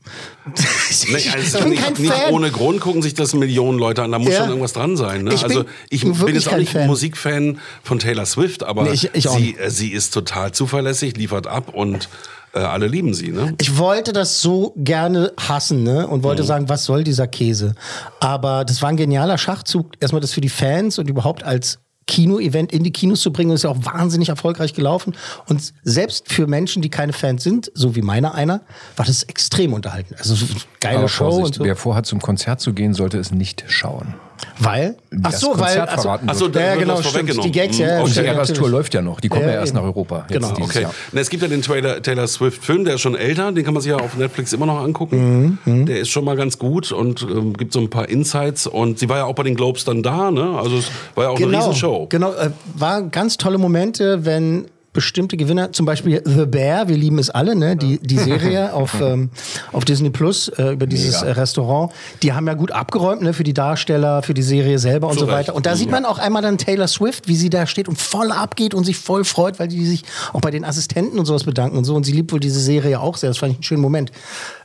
ich, 0.91 1.11
Nee, 1.13 1.19
ich 1.19 1.33
also 1.33 1.59
bin 1.61 1.71
nicht, 1.71 1.83
kein 1.83 1.93
nicht 1.95 2.13
Fan. 2.13 2.33
ohne 2.33 2.51
Grund 2.51 2.81
gucken 2.81 3.03
sich 3.03 3.15
das 3.15 3.35
Millionen 3.35 3.79
Leute 3.79 4.03
an. 4.03 4.11
Da 4.13 4.19
muss 4.19 4.33
Ja. 4.33 4.39
schon 4.41 4.49
irgendwas 4.49 4.73
dran 4.73 4.97
sein. 4.97 5.25
Ne? 5.25 5.35
Ich 5.35 5.43
bin 5.43 5.51
also 5.51 5.65
ich 5.91 6.01
bin 6.03 6.35
jetzt 6.35 6.47
auch 6.49 6.53
kein 6.53 6.61
nicht 6.61 6.73
Fan. 6.73 6.83
ein 6.83 6.87
Musikfan 6.89 7.59
von 7.83 7.99
Taylor 7.99 8.27
Swift, 8.27 8.63
aber 8.65 8.85
Nee, 8.85 8.91
ich- 8.93 9.11
ich 9.15 9.29
sie, 9.29 9.39
nicht. 9.41 9.61
äh, 9.61 9.71
sie 9.71 9.93
ist 9.93 10.13
total 10.15 10.53
zuverlässig, 10.53 11.17
liefert 11.17 11.47
ab 11.47 11.69
und 11.75 12.09
äh, 12.53 12.59
alle 12.59 12.89
lieben 12.89 13.15
sie. 13.15 13.29
Ne? 13.31 13.55
Ich 13.61 13.79
wollte 13.79 14.13
das 14.13 14.43
so 14.43 14.73
gerne 14.77 15.33
hassen 15.39 15.85
ne? 15.85 16.09
und 16.09 16.21
Mhm. 16.21 16.25
wollte 16.25 16.43
sagen, 16.43 16.69
was 16.69 16.85
soll 16.85 17.05
dieser 17.05 17.29
Käse? 17.29 17.75
Aber 18.19 18.65
das 18.65 18.83
war 18.83 18.89
ein 18.89 18.97
genialer 18.97 19.39
Schachzug, 19.39 19.93
erstmal 20.01 20.21
das 20.21 20.33
für 20.33 20.41
die 20.41 20.49
Fans 20.49 20.99
und 20.99 21.09
überhaupt 21.09 21.45
als 21.45 21.79
Kino-Event 22.11 22.73
in 22.73 22.83
die 22.83 22.91
Kinos 22.91 23.21
zu 23.21 23.33
bringen 23.33 23.51
und 23.51 23.55
ist 23.55 23.63
ja 23.63 23.71
auch 23.71 23.85
wahnsinnig 23.85 24.29
erfolgreich 24.29 24.75
gelaufen. 24.75 25.15
Und 25.47 25.73
selbst 25.85 26.31
für 26.31 26.49
Menschen, 26.49 26.83
die 26.83 26.91
keine 26.91 27.13
Fans 27.13 27.45
sind, 27.45 27.71
so 27.75 27.95
wie 27.95 28.03
meiner 28.03 28.35
einer, 28.35 28.63
war 28.97 29.07
das 29.07 29.23
extrem 29.23 29.73
unterhalten. 29.73 30.17
Also 30.19 30.35
so 30.35 30.47
geile 30.81 30.99
Aber 30.99 31.09
Show 31.09 31.31
Vorsicht, 31.31 31.47
und 31.47 31.55
so. 31.55 31.65
wer 31.65 31.77
vorhat, 31.77 32.07
zum 32.07 32.21
Konzert 32.21 32.61
zu 32.61 32.73
gehen, 32.73 32.95
sollte 32.95 33.19
es 33.19 33.31
nicht 33.31 33.65
schauen. 33.69 34.15
Weil? 34.59 34.97
Ach 35.23 35.31
Das 35.31 35.41
so, 35.41 35.49
weil. 35.53 35.57
Konzert 35.59 35.89
Ach 35.91 35.97
so, 35.97 36.03
verraten 36.03 36.27
Ach 36.31 36.35
so, 36.35 36.45
wird. 36.47 36.57
da 36.57 36.61
ja, 36.61 36.67
wird 36.73 36.79
genau, 36.81 36.95
stimmt. 36.97 37.07
vorweggenommen. 37.13 37.53
Die 37.53 37.59
Gags, 37.59 37.79
ja, 37.79 37.87
Mhm, 37.87 37.91
ja. 37.91 37.97
okay. 38.01 38.05
Und 38.09 38.17
die 38.17 38.21
Eras 38.27 38.53
Tour 38.53 38.69
läuft 38.71 38.95
ja 38.95 39.03
noch. 39.03 39.21
Die 39.21 39.29
kommen 39.29 39.43
Ja, 39.43 39.49
ja, 39.49 39.55
erst 39.61 39.69
eben. 39.73 39.77
nach 39.79 39.85
Europa. 39.85 40.25
Jetzt 40.29 40.33
Genau. 40.33 40.55
dieses 40.55 40.71
Okay. 40.71 40.83
Jahr. 40.83 40.95
Na, 41.13 41.21
es 41.21 41.31
gibt 41.31 41.43
ja 41.43 41.49
den 41.49 41.63
Taylor, 41.63 42.03
Taylor 42.03 42.27
Swift-Film, 42.27 42.85
der 42.85 42.95
ist 42.95 43.01
schon 43.01 43.15
älter, 43.17 43.53
den 43.53 43.65
kann 43.65 43.75
man 43.75 43.83
sich 43.83 43.91
ja 43.91 43.97
auf 43.99 44.17
Netflix 44.17 44.53
immer 44.53 44.67
noch 44.67 44.81
angucken. 44.83 45.59
Mhm, 45.65 45.87
Der 45.87 46.01
ist 46.01 46.11
schon 46.11 46.25
mal 46.25 46.37
ganz 46.37 46.59
gut 46.59 46.93
und 46.93 47.23
ähm, 47.23 47.55
gibt 47.55 47.73
so 47.73 47.81
ein 47.81 47.91
paar 47.91 48.09
Insights. 48.09 48.67
Und 48.67 48.99
sie 48.99 49.09
war 49.09 49.19
ja 49.19 49.25
auch 49.25 49.35
bei 49.35 49.43
den 49.43 49.55
Globes 49.57 49.85
dann 49.85 50.03
da, 50.03 50.31
ne? 50.31 50.59
Also 50.59 50.79
es 50.79 50.91
war 51.15 51.25
ja 51.25 51.31
auch 51.31 51.37
eine 51.41 51.51
Riesenshow. 51.57 52.07
Genau, 52.09 52.33
äh, 52.33 52.51
war 52.75 53.03
ganz 53.03 53.37
tolle 53.39 53.59
Momente, 53.59 54.25
wenn 54.25 54.67
bestimmte 54.93 55.37
Gewinner, 55.37 55.73
zum 55.73 55.87
Beispiel 55.87 56.21
The 56.25 56.47
Bear, 56.47 56.89
wir 56.89 56.97
lieben 56.97 57.19
es 57.19 57.31
alle, 57.31 57.55
ne? 57.55 57.77
die, 57.77 57.99
die 57.99 58.19
Serie 58.19 58.75
auf, 58.75 59.01
ähm, 59.01 59.31
auf 59.73 59.85
Disney 59.85 60.11
Plus 60.11 60.49
äh, 60.49 60.73
über 60.73 60.87
dieses 60.87 61.21
Mega. 61.21 61.33
äh, 61.33 61.41
Restaurant, 61.41 61.93
die 62.23 62.33
haben 62.33 62.47
ja 62.49 62.55
gut 62.55 62.73
abgeräumt 62.73 63.23
ne? 63.23 63.33
für 63.33 63.45
die 63.45 63.55
Darsteller, 63.55 64.23
für 64.23 64.35
die 64.35 64.43
Serie 64.43 64.79
selber 64.79 65.09
und 65.09 65.19
so 65.19 65.27
Recht. 65.27 65.37
weiter. 65.37 65.55
Und 65.55 65.67
da 65.67 65.77
sieht 65.77 65.91
man 65.91 66.05
auch 66.05 66.19
einmal 66.19 66.43
dann 66.43 66.59
Taylor 66.59 66.89
Swift, 66.89 67.29
wie 67.29 67.37
sie 67.37 67.51
da 67.51 67.67
steht 67.67 67.89
und 67.89 67.99
voll 67.99 68.33
abgeht 68.33 68.75
und 68.75 68.85
sich 68.85 68.99
voll 68.99 69.25
freut, 69.25 69.61
weil 69.61 69.69
die 69.69 69.87
sich 69.87 70.03
auch 70.33 70.41
bei 70.41 70.51
den 70.51 70.65
Assistenten 70.65 71.19
und 71.19 71.27
sowas 71.27 71.45
bedanken 71.45 71.77
und 71.77 71.85
so. 71.85 71.95
Und 71.95 72.05
sie 72.05 72.13
liebt 72.13 72.33
wohl 72.33 72.41
diese 72.41 72.61
Serie 72.61 73.01
auch 73.01 73.17
sehr. 73.17 73.31
Das 73.31 73.39
fand 73.39 73.53
ich 73.53 73.59
einen 73.59 73.65
schönen 73.65 73.83
Moment. 73.83 74.11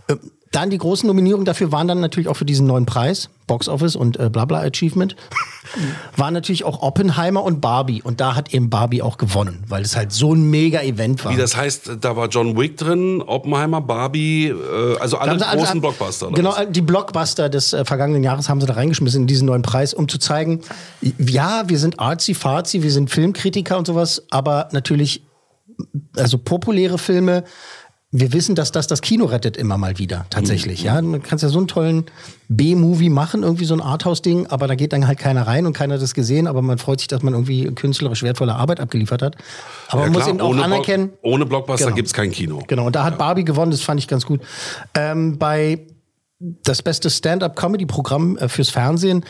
Ähm, 0.10 0.20
Dann 0.55 0.69
die 0.69 0.77
großen 0.77 1.05
Nominierungen 1.05 1.45
dafür 1.45 1.71
waren 1.71 1.88
dann 1.88 2.00
natürlich 2.00 2.29
auch 2.29 2.38
für 2.38 2.45
diesen 2.45 2.65
neuen 2.65 2.85
Preis, 2.85 3.29
Box 3.45 3.67
Office 3.67 3.95
und 3.97 4.17
äh, 4.17 4.29
Blabla 4.29 4.59
Achievement, 4.62 5.15
waren 6.15 6.33
natürlich 6.33 6.63
auch 6.63 6.81
Oppenheimer 6.81 7.43
und 7.43 7.59
Barbie. 7.59 8.01
Und 8.01 8.21
da 8.21 8.35
hat 8.35 8.53
eben 8.53 8.69
Barbie 8.69 9.01
auch 9.01 9.17
gewonnen, 9.17 9.63
weil 9.67 9.81
es 9.83 9.95
halt 9.97 10.13
so 10.13 10.33
ein 10.33 10.50
Mega-Event 10.50 11.25
war. 11.25 11.33
Wie 11.33 11.38
das 11.38 11.57
heißt, 11.57 11.97
da 12.00 12.15
war 12.15 12.29
John 12.29 12.57
Wick 12.57 12.77
drin, 12.77 13.21
Oppenheimer, 13.21 13.81
Barbie, 13.81 14.47
äh, 14.47 14.97
also 15.00 15.17
alle 15.17 15.38
großen 15.38 15.59
alle- 15.71 15.79
Blockbuster. 15.81 16.27
oder 16.27 16.35
Genau, 16.35 16.51
was? 16.51 16.67
die 16.69 16.81
Blockbuster 16.81 17.50
des 17.50 17.74
äh, 17.74 17.83
vergangenen 17.83 18.24
Jahres 18.24 18.47
haben 18.47 18.62
sie 18.62 18.67
da 18.67 18.74
reingeschmissen 18.75 19.21
in 19.24 19.27
diesen 19.27 19.47
neuen 19.47 19.62
Preis, 19.62 19.93
um 19.93 20.07
zu 20.07 20.17
zeigen, 20.19 20.62
ja, 21.17 21.63
wir 21.67 21.79
sind 21.79 22.00
artsy-fartsy, 22.00 22.81
wir 22.81 22.91
sind 22.91 23.09
Filmkritiker 23.09 23.77
und 23.77 23.88
sowas, 23.88 24.24
aber 24.29 24.69
natürlich, 24.71 25.24
also 26.15 26.38
populäre 26.38 26.97
Filme 26.97 27.43
wir 28.17 28.31
wissen, 28.34 28.55
dass 28.55 28.72
das 28.72 28.88
das 28.88 29.01
Kino 29.01 29.25
rettet 29.25 29.57
immer 29.57 29.77
mal 29.77 29.98
wieder, 29.98 30.25
tatsächlich. 30.29 30.84
Ja, 30.84 31.01
man 31.01 31.22
kannst 31.22 31.43
ja 31.43 31.50
so 31.50 31.57
einen 31.57 31.67
tollen 31.67 32.05
B-Movie 32.48 33.10
machen, 33.10 33.43
irgendwie 33.43 33.65
so 33.65 33.74
ein 33.74 33.81
Arthouse-Ding, 33.81 34.48
aber 34.48 34.67
da 34.67 34.75
geht 34.75 34.93
dann 34.93 35.05
halt 35.07 35.19
keiner 35.19 35.45
rein 35.48 35.65
und 35.65 35.74
keiner 35.74 35.95
hat 35.95 36.01
das 36.01 36.13
gesehen, 36.13 36.48
aber 36.48 36.62
man 36.62 36.77
freut 36.77 37.00
sich, 37.00 37.07
dass 37.07 37.24
man 37.24 37.34
irgendwie 37.34 37.65
künstlerisch 37.74 38.24
wertvolle 38.24 38.55
Arbeit 38.55 38.79
abgeliefert 38.79 39.22
hat. 39.22 39.36
Aber 39.89 40.01
Ja, 40.01 40.05
man 40.05 40.13
muss 40.13 40.22
klar, 40.24 40.29
eben 40.36 40.41
auch 40.41 40.50
ohne, 40.50 40.63
anerkennen. 40.63 41.10
Block, 41.10 41.19
ohne 41.24 41.45
Blockbuster 41.45 41.86
Genau. 41.88 41.95
gibt's 41.95 42.13
kein 42.13 42.31
Kino. 42.31 42.63
Genau, 42.67 42.86
und 42.86 42.95
da 42.95 43.03
hat 43.03 43.17
Barbie 43.17 43.43
gewonnen, 43.43 43.72
das 43.72 43.81
fand 43.81 44.00
ich 44.00 44.07
ganz 44.07 44.25
gut. 44.25 44.39
Ähm, 44.93 45.38
bei 45.38 45.79
das 46.39 46.81
beste 46.81 47.10
Stand-up-Comedy-Programm 47.10 48.38
äh, 48.38 48.48
fürs 48.50 48.69
Fernsehen 48.69 49.25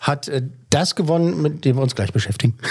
hat 0.00 0.28
äh, 0.28 0.42
das 0.70 0.94
gewonnen, 0.96 1.40
mit 1.42 1.64
dem 1.64 1.76
wir 1.76 1.82
uns 1.82 1.94
gleich 1.94 2.12
beschäftigen. 2.12 2.58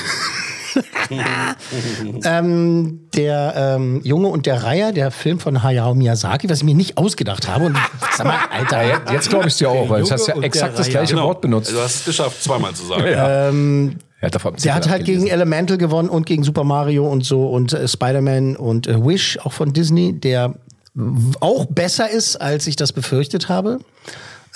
ähm, 2.25 3.01
der 3.15 3.53
ähm, 3.55 4.01
Junge 4.03 4.27
und 4.27 4.45
der 4.45 4.63
Reiher, 4.63 4.91
der 4.91 5.11
Film 5.11 5.39
von 5.39 5.63
Hayao 5.63 5.93
Miyazaki, 5.95 6.49
was 6.49 6.59
ich 6.59 6.63
mir 6.63 6.75
nicht 6.75 6.97
ausgedacht 6.97 7.47
habe. 7.47 7.65
Und 7.65 7.77
sag 8.15 8.25
mal, 8.25 8.39
Alter, 8.51 8.83
Ja, 8.83 9.01
jetzt 9.11 9.29
glaube 9.29 9.47
ich 9.47 9.53
es 9.53 9.57
dir 9.57 9.69
auch, 9.69 9.89
weil 9.89 10.03
du 10.03 10.11
hast 10.11 10.27
ja 10.27 10.35
exakt 10.41 10.77
das 10.77 10.89
gleiche 10.89 11.15
Wort 11.17 11.41
benutzt. 11.41 11.71
Du 11.71 11.79
hast 11.79 11.95
es 11.95 12.05
geschafft, 12.05 12.43
zweimal 12.43 12.73
zu 12.73 12.85
sagen. 12.85 13.99
Er 14.23 14.27
hat, 14.27 14.35
davon 14.35 14.55
Der 14.55 14.73
hat 14.73 14.87
halt 14.87 15.03
gegen 15.03 15.27
Elemental 15.27 15.77
gewonnen 15.77 16.07
und 16.07 16.25
gegen 16.25 16.43
Super 16.43 16.63
Mario 16.63 17.05
und 17.05 17.25
so 17.25 17.45
und 17.47 17.73
äh, 17.73 17.89
Spider-Man 17.89 18.55
und 18.55 18.87
äh, 18.87 19.05
Wish, 19.05 19.37
auch 19.39 19.51
von 19.51 19.73
Disney, 19.73 20.13
der 20.13 20.55
auch 21.41 21.65
besser 21.65 22.09
ist, 22.09 22.37
als 22.37 22.65
ich 22.67 22.77
das 22.77 22.93
befürchtet 22.93 23.49
habe. 23.49 23.79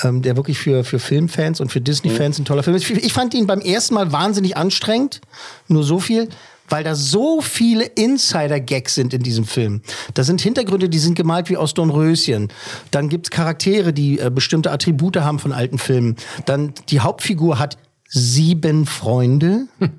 Ähm, 0.03 0.21
der 0.21 0.35
wirklich 0.35 0.59
für, 0.59 0.83
für 0.83 0.99
Filmfans 0.99 1.59
und 1.59 1.71
für 1.71 1.81
Disney-Fans 1.81 2.37
ein 2.37 2.45
toller 2.45 2.61
Film 2.61 2.75
ist. 2.75 2.87
Ich 2.89 3.13
fand 3.13 3.33
ihn 3.33 3.47
beim 3.47 3.61
ersten 3.61 3.95
Mal 3.95 4.11
wahnsinnig 4.11 4.55
anstrengend, 4.55 5.21
nur 5.67 5.83
so 5.83 5.99
viel, 5.99 6.29
weil 6.69 6.83
da 6.83 6.95
so 6.95 7.41
viele 7.41 7.85
Insider-Gags 7.85 8.95
sind 8.95 9.13
in 9.13 9.23
diesem 9.23 9.45
Film. 9.45 9.81
Da 10.13 10.23
sind 10.23 10.41
Hintergründe, 10.41 10.89
die 10.89 10.99
sind 10.99 11.15
gemalt 11.15 11.49
wie 11.49 11.57
aus 11.57 11.73
Dornröschen. 11.73 12.49
Dann 12.91 13.09
gibt's 13.09 13.29
Charaktere, 13.29 13.93
die 13.93 14.19
äh, 14.19 14.29
bestimmte 14.33 14.71
Attribute 14.71 15.17
haben 15.17 15.39
von 15.39 15.51
alten 15.51 15.77
Filmen. 15.77 16.15
Dann 16.45 16.73
die 16.89 16.99
Hauptfigur 16.99 17.59
hat 17.59 17.77
sieben 18.07 18.85
Freunde. 18.85 19.67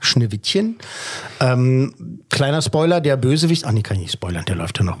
Schneewittchen. 0.00 0.78
Ähm, 1.40 2.22
kleiner 2.30 2.62
Spoiler, 2.62 3.00
der 3.00 3.16
Bösewicht, 3.16 3.64
ach 3.64 3.72
nee, 3.72 3.82
kann 3.82 3.96
ich 3.96 4.02
nicht 4.02 4.12
spoilern, 4.12 4.44
der 4.44 4.54
läuft 4.54 4.78
ja 4.78 4.84
noch. 4.84 4.98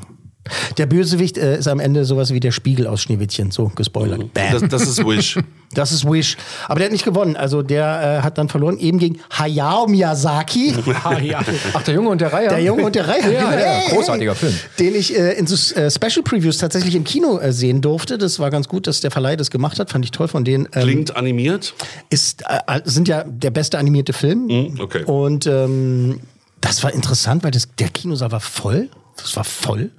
Der 0.76 0.86
Bösewicht 0.86 1.38
äh, 1.38 1.58
ist 1.58 1.68
am 1.68 1.80
Ende 1.80 2.04
sowas 2.04 2.32
wie 2.32 2.40
der 2.40 2.52
Spiegel 2.52 2.86
aus 2.86 3.02
Schneewittchen, 3.02 3.50
so 3.50 3.70
gespoilert. 3.74 4.32
Bam. 4.34 4.52
Das, 4.52 4.62
das 4.68 4.82
ist 4.88 5.04
Wish. 5.06 5.38
Das 5.74 5.92
ist 5.92 6.04
Wish. 6.10 6.36
Aber 6.66 6.76
der 6.78 6.86
hat 6.86 6.92
nicht 6.92 7.04
gewonnen. 7.04 7.36
Also 7.36 7.62
der 7.62 8.18
äh, 8.20 8.22
hat 8.24 8.38
dann 8.38 8.48
verloren, 8.48 8.78
eben 8.78 8.98
gegen 8.98 9.20
Hayao 9.36 9.86
Miyazaki. 9.86 10.74
Ah, 11.04 11.18
ja. 11.18 11.40
Ach, 11.74 11.82
der 11.82 11.94
Junge 11.94 12.08
und 12.08 12.20
der 12.20 12.32
Reiher. 12.32 12.48
Der 12.50 12.62
Junge 12.62 12.84
und 12.84 12.94
der 12.94 13.06
Reiher. 13.06 13.30
Ja, 13.30 13.50
Genau. 13.50 13.62
ja, 13.62 13.80
großartiger 13.90 14.34
Film. 14.34 14.54
Den 14.78 14.94
ich 14.94 15.16
äh, 15.16 15.32
in 15.34 15.46
so 15.46 15.54
äh, 15.78 15.90
Special 15.90 16.22
Previews 16.24 16.58
tatsächlich 16.58 16.94
im 16.94 17.04
Kino 17.04 17.38
äh, 17.38 17.52
sehen 17.52 17.80
durfte. 17.80 18.18
Das 18.18 18.38
war 18.38 18.50
ganz 18.50 18.68
gut, 18.68 18.86
dass 18.86 19.00
der 19.00 19.10
Verleih 19.10 19.36
das 19.36 19.50
gemacht 19.50 19.78
hat. 19.78 19.90
Fand 19.90 20.04
ich 20.04 20.10
toll 20.10 20.28
von 20.28 20.44
denen. 20.44 20.66
Ähm, 20.74 20.82
Klingt 20.82 21.16
animiert. 21.16 21.74
ist, 22.10 22.42
äh, 22.48 22.80
sind 22.84 23.06
ja 23.08 23.24
der 23.24 23.50
beste 23.50 23.78
animierte 23.78 24.12
Film. 24.12 24.46
Mhm, 24.46 24.80
okay. 24.80 25.04
Und 25.04 25.46
ähm, 25.46 26.20
das 26.60 26.82
war 26.82 26.92
interessant, 26.92 27.44
weil 27.44 27.50
das, 27.52 27.68
der 27.78 27.88
Kinosaal 27.88 28.32
war 28.32 28.40
voll. 28.40 28.88
Das 29.16 29.36
war 29.36 29.44
voll. 29.44 29.90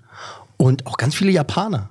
Und 0.62 0.86
auch 0.86 0.98
ganz 0.98 1.16
viele 1.16 1.32
Japaner. 1.32 1.90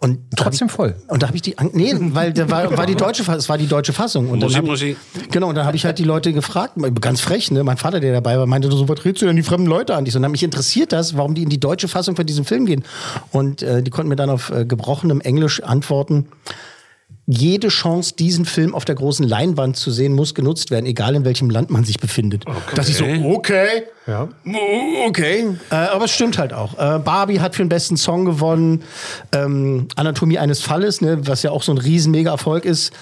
Und 0.00 0.20
Trotzdem 0.36 0.68
hab 0.68 0.72
ich, 0.72 0.76
voll. 0.76 0.94
Und 1.08 1.24
da 1.24 1.26
habe 1.26 1.36
ich 1.36 1.42
die, 1.42 1.56
nee, 1.72 1.92
weil 1.98 2.32
da 2.32 2.48
war, 2.48 2.76
war 2.76 2.86
die 2.86 2.94
deutsche, 2.96 3.24
es 3.32 3.48
war 3.48 3.58
die 3.58 3.66
deutsche 3.66 3.92
Fassung. 3.92 4.30
Und 4.30 4.40
dann 4.40 4.54
hab, 4.54 4.64
Muschi. 4.64 4.96
Genau, 5.32 5.48
und 5.48 5.56
dann 5.56 5.66
habe 5.66 5.76
ich 5.76 5.84
halt 5.84 5.98
die 5.98 6.04
Leute 6.04 6.32
gefragt, 6.32 6.74
ganz 7.00 7.20
frech, 7.20 7.50
ne? 7.50 7.64
Mein 7.64 7.78
Vater, 7.78 7.98
der 7.98 8.12
dabei 8.12 8.38
war, 8.38 8.46
meinte 8.46 8.70
so, 8.70 8.88
was 8.88 9.04
redest 9.04 9.22
du 9.22 9.26
denn 9.26 9.34
die 9.34 9.42
fremden 9.42 9.66
Leute 9.66 9.96
an? 9.96 10.06
Ich 10.06 10.12
so, 10.12 10.20
na, 10.20 10.28
mich 10.28 10.44
interessiert 10.44 10.92
das, 10.92 11.16
warum 11.16 11.34
die 11.34 11.42
in 11.42 11.48
die 11.48 11.58
deutsche 11.58 11.88
Fassung 11.88 12.14
von 12.14 12.26
diesem 12.26 12.44
Film 12.44 12.66
gehen. 12.66 12.84
Und 13.32 13.62
äh, 13.62 13.82
die 13.82 13.90
konnten 13.90 14.08
mir 14.08 14.16
dann 14.16 14.30
auf 14.30 14.50
äh, 14.50 14.64
gebrochenem 14.64 15.20
Englisch 15.20 15.64
antworten, 15.64 16.28
jede 17.30 17.68
Chance, 17.68 18.14
diesen 18.18 18.46
Film 18.46 18.74
auf 18.74 18.86
der 18.86 18.94
großen 18.94 19.26
Leinwand 19.28 19.76
zu 19.76 19.90
sehen, 19.90 20.14
muss 20.14 20.34
genutzt 20.34 20.70
werden, 20.70 20.86
egal 20.86 21.14
in 21.14 21.26
welchem 21.26 21.50
Land 21.50 21.68
man 21.68 21.84
sich 21.84 22.00
befindet. 22.00 22.46
Dass 22.74 22.88
ich 22.88 22.96
so, 22.96 23.04
okay, 23.04 23.82
Ja. 24.06 24.28
okay. 25.06 25.44
Äh, 25.70 25.74
aber 25.74 26.06
es 26.06 26.10
stimmt 26.10 26.38
halt 26.38 26.54
auch. 26.54 26.72
Äh, 26.78 26.98
Barbie 27.00 27.40
hat 27.40 27.54
für 27.54 27.62
den 27.62 27.68
besten 27.68 27.98
Song 27.98 28.24
gewonnen. 28.24 28.82
Ähm, 29.32 29.88
Anatomie 29.94 30.38
eines 30.38 30.62
Falles, 30.62 31.02
ne, 31.02 31.26
was 31.26 31.42
ja 31.42 31.50
auch 31.50 31.62
so 31.62 31.70
ein 31.72 31.78
riesen 31.78 32.12
Mega-Erfolg 32.12 32.64
ist, 32.64 32.94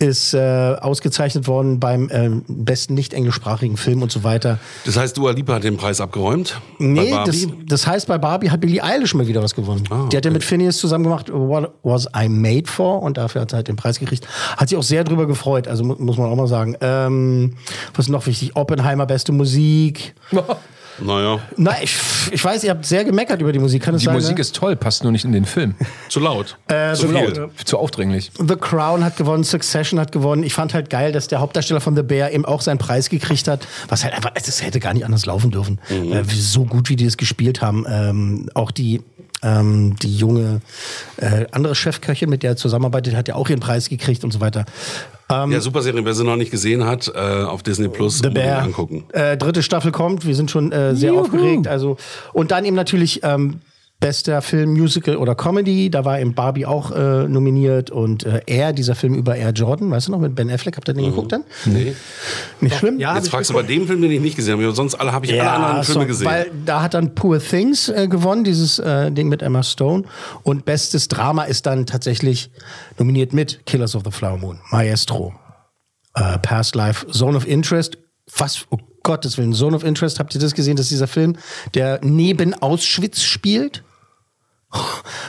ist 0.00 0.32
äh, 0.32 0.38
ausgezeichnet 0.80 1.46
worden 1.46 1.78
beim 1.78 2.08
ähm, 2.10 2.42
besten 2.48 2.94
nicht 2.94 3.12
englischsprachigen 3.12 3.76
Film 3.76 4.02
und 4.02 4.10
so 4.10 4.24
weiter. 4.24 4.58
Das 4.86 4.96
heißt, 4.96 5.16
Dua 5.16 5.32
Lipa 5.32 5.54
hat 5.54 5.64
den 5.64 5.76
Preis 5.76 6.00
abgeräumt? 6.00 6.60
Nee, 6.78 7.14
das, 7.26 7.46
das 7.66 7.86
heißt, 7.86 8.08
bei 8.08 8.16
Barbie 8.16 8.50
hat 8.50 8.60
Billie 8.62 8.82
Eilish 8.82 9.14
mal 9.14 9.26
wieder 9.26 9.42
was 9.42 9.54
gewonnen. 9.54 9.84
Ah, 9.90 10.08
Die 10.10 10.16
hat 10.16 10.24
ja 10.24 10.30
mit 10.30 10.42
Phineas 10.42 10.78
zusammen 10.78 11.04
gemacht, 11.04 11.30
What 11.30 11.70
Was 11.82 12.06
I 12.16 12.28
Made 12.30 12.66
For? 12.66 13.02
Und 13.02 13.18
dafür 13.18 13.42
hat 13.42 13.50
sie 13.50 13.56
halt 13.56 13.68
den 13.68 13.76
Preis 13.76 13.98
gekriegt. 14.00 14.26
Hat 14.56 14.70
sich 14.70 14.78
auch 14.78 14.82
sehr 14.82 15.04
drüber 15.04 15.26
gefreut, 15.26 15.68
also 15.68 15.84
mu 15.84 15.94
muss 15.98 16.16
man 16.16 16.30
auch 16.30 16.36
mal 16.36 16.48
sagen. 16.48 16.76
Ähm, 16.80 17.56
was 17.94 18.06
ist 18.06 18.10
noch 18.10 18.26
wichtig? 18.26 18.56
Oppenheimer, 18.56 19.04
beste 19.04 19.32
Musik. 19.32 20.14
Naja, 21.00 21.38
Na, 21.56 21.82
ich, 21.82 21.98
ich 22.30 22.44
weiß, 22.44 22.64
ihr 22.64 22.70
habt 22.70 22.84
sehr 22.86 23.04
gemeckert 23.04 23.40
über 23.40 23.52
die 23.52 23.58
Musik. 23.58 23.82
Kann 23.82 23.94
es 23.94 24.00
Die 24.00 24.06
sein? 24.06 24.14
Musik 24.14 24.36
ne? 24.36 24.40
ist 24.40 24.54
toll, 24.56 24.76
passt 24.76 25.02
nur 25.02 25.12
nicht 25.12 25.24
in 25.24 25.32
den 25.32 25.44
Film. 25.44 25.74
zu 26.08 26.20
laut. 26.20 26.56
Äh, 26.68 26.94
zu 26.94 27.02
so 27.02 27.08
viel. 27.08 27.28
laut. 27.38 27.50
Zu 27.64 27.78
aufdringlich. 27.78 28.30
The 28.38 28.56
Crown 28.56 29.04
hat 29.04 29.16
gewonnen, 29.16 29.44
Succession 29.44 29.98
hat 30.00 30.12
gewonnen. 30.12 30.42
Ich 30.42 30.54
fand 30.54 30.74
halt 30.74 30.90
geil, 30.90 31.12
dass 31.12 31.28
der 31.28 31.40
Hauptdarsteller 31.40 31.80
von 31.80 31.96
The 31.96 32.02
Bear 32.02 32.30
eben 32.32 32.44
auch 32.44 32.60
seinen 32.60 32.78
Preis 32.78 33.08
gekriegt 33.08 33.48
hat. 33.48 33.66
Was 33.88 34.04
halt 34.04 34.14
einfach, 34.14 34.32
es 34.34 34.62
hätte 34.62 34.80
gar 34.80 34.94
nicht 34.94 35.04
anders 35.04 35.26
laufen 35.26 35.50
dürfen. 35.50 35.78
Äh, 35.90 36.22
wie- 36.26 36.40
so 36.40 36.64
gut, 36.64 36.88
wie 36.88 36.96
die 36.96 37.04
das 37.04 37.16
gespielt 37.16 37.60
haben. 37.62 37.86
Ähm, 37.88 38.48
auch 38.54 38.70
die, 38.70 39.02
ähm, 39.42 39.96
die 40.02 40.16
junge 40.16 40.60
äh, 41.16 41.46
andere 41.52 41.74
Chefköchin, 41.74 42.28
mit 42.28 42.42
der 42.42 42.50
er 42.52 42.56
zusammenarbeitet, 42.56 43.14
hat 43.16 43.28
ja 43.28 43.34
auch 43.34 43.48
ihren 43.48 43.60
Preis 43.60 43.88
gekriegt 43.88 44.24
und 44.24 44.32
so 44.32 44.40
weiter. 44.40 44.64
Ähm, 45.30 45.52
Ja, 45.52 45.60
super 45.60 45.82
Serie. 45.82 46.04
Wer 46.04 46.14
sie 46.14 46.24
noch 46.24 46.36
nicht 46.36 46.50
gesehen 46.50 46.84
hat, 46.84 47.10
äh, 47.14 47.18
auf 47.18 47.62
Disney 47.62 47.88
Plus 47.88 48.18
The 48.18 48.30
Bear. 48.30 48.62
angucken. 48.62 49.04
Äh, 49.12 49.36
dritte 49.36 49.62
Staffel 49.62 49.92
kommt. 49.92 50.26
Wir 50.26 50.34
sind 50.34 50.50
schon 50.50 50.72
äh, 50.72 50.94
sehr 50.94 51.14
aufgeregt. 51.14 51.68
Also 51.68 51.96
und 52.32 52.50
dann 52.50 52.64
eben 52.64 52.76
natürlich 52.76 53.20
ähm, 53.22 53.60
bester 54.00 54.40
Film, 54.42 54.72
Musical 54.72 55.16
oder 55.16 55.34
Comedy. 55.34 55.90
Da 55.90 56.04
war 56.04 56.18
eben 56.18 56.34
Barbie 56.34 56.66
auch 56.66 56.90
äh, 56.90 57.28
nominiert 57.28 57.90
und 57.90 58.24
äh, 58.24 58.40
Air, 58.46 58.72
dieser 58.72 58.94
Film 58.94 59.14
über 59.14 59.36
Air 59.36 59.50
Jordan, 59.50 59.90
weißt 59.90 60.08
du 60.08 60.12
noch 60.12 60.18
mit 60.18 60.34
Ben 60.34 60.50
Affleck. 60.50 60.76
Habt 60.76 60.88
ihr 60.88 60.94
den 60.94 61.04
geguckt 61.04 61.32
dann? 61.32 61.44
Nee. 61.66 61.94
Nicht 62.60 62.76
schlimm. 62.76 62.98
Ja, 62.98 63.14
Jetzt 63.14 63.26
ich 63.26 63.30
fragst 63.30 63.50
du 63.50 63.54
bei 63.54 63.62
dem 63.62 63.86
Film, 63.86 64.00
den 64.00 64.10
ich 64.10 64.20
nicht 64.20 64.36
gesehen 64.36 64.54
habe. 64.54 64.72
Sonst 64.72 64.94
alle 64.94 65.12
habe 65.12 65.26
ich 65.26 65.40
alle 65.40 65.50
anderen 65.50 65.84
Filme 65.84 66.02
so, 66.02 66.06
gesehen. 66.08 66.26
Weil 66.26 66.50
da 66.64 66.82
hat 66.82 66.94
dann 66.94 67.14
Poor 67.14 67.38
Things 67.38 67.88
äh, 67.88 68.08
gewonnen, 68.08 68.42
dieses 68.42 68.78
äh, 68.78 69.12
Ding 69.12 69.28
mit 69.28 69.42
Emma 69.42 69.62
Stone. 69.62 70.04
Und 70.42 70.64
bestes 70.64 71.08
Drama 71.08 71.44
ist 71.44 71.66
dann 71.66 71.86
tatsächlich 71.86 72.50
nominiert 72.98 73.32
mit 73.32 73.66
Killers 73.66 73.94
of 73.94 74.02
the 74.04 74.10
Flower 74.10 74.38
Moon, 74.38 74.58
Maestro, 74.70 75.34
äh, 76.14 76.38
Past 76.38 76.74
Life, 76.74 77.06
Zone 77.10 77.36
of 77.36 77.46
Interest. 77.46 77.98
Was, 78.36 78.64
oh 78.70 78.78
Gottes 79.02 79.38
Willen, 79.38 79.52
Zone 79.52 79.76
of 79.76 79.84
Interest, 79.84 80.18
habt 80.18 80.34
ihr 80.34 80.40
das 80.40 80.54
gesehen? 80.54 80.76
Das 80.76 80.86
ist 80.86 80.92
dieser 80.92 81.06
Film, 81.08 81.36
der 81.74 82.00
neben 82.02 82.54
Auschwitz 82.54 83.22
spielt. 83.22 83.82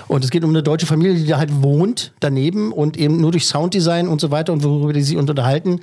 Und 0.08 0.24
es 0.24 0.30
geht 0.30 0.44
um 0.44 0.50
eine 0.50 0.64
deutsche 0.64 0.86
Familie, 0.86 1.16
die 1.16 1.26
da 1.26 1.38
halt 1.38 1.64
wohnt, 1.64 2.14
daneben 2.20 2.72
und 2.72 2.98
eben 2.98 3.20
nur 3.20 3.32
durch 3.32 3.48
Sounddesign 3.48 4.08
und 4.08 4.22
so 4.22 4.30
weiter 4.30 4.54
und 4.54 4.64
worüber 4.64 4.94
die 4.94 5.02
sich 5.02 5.18
unterhalten, 5.18 5.80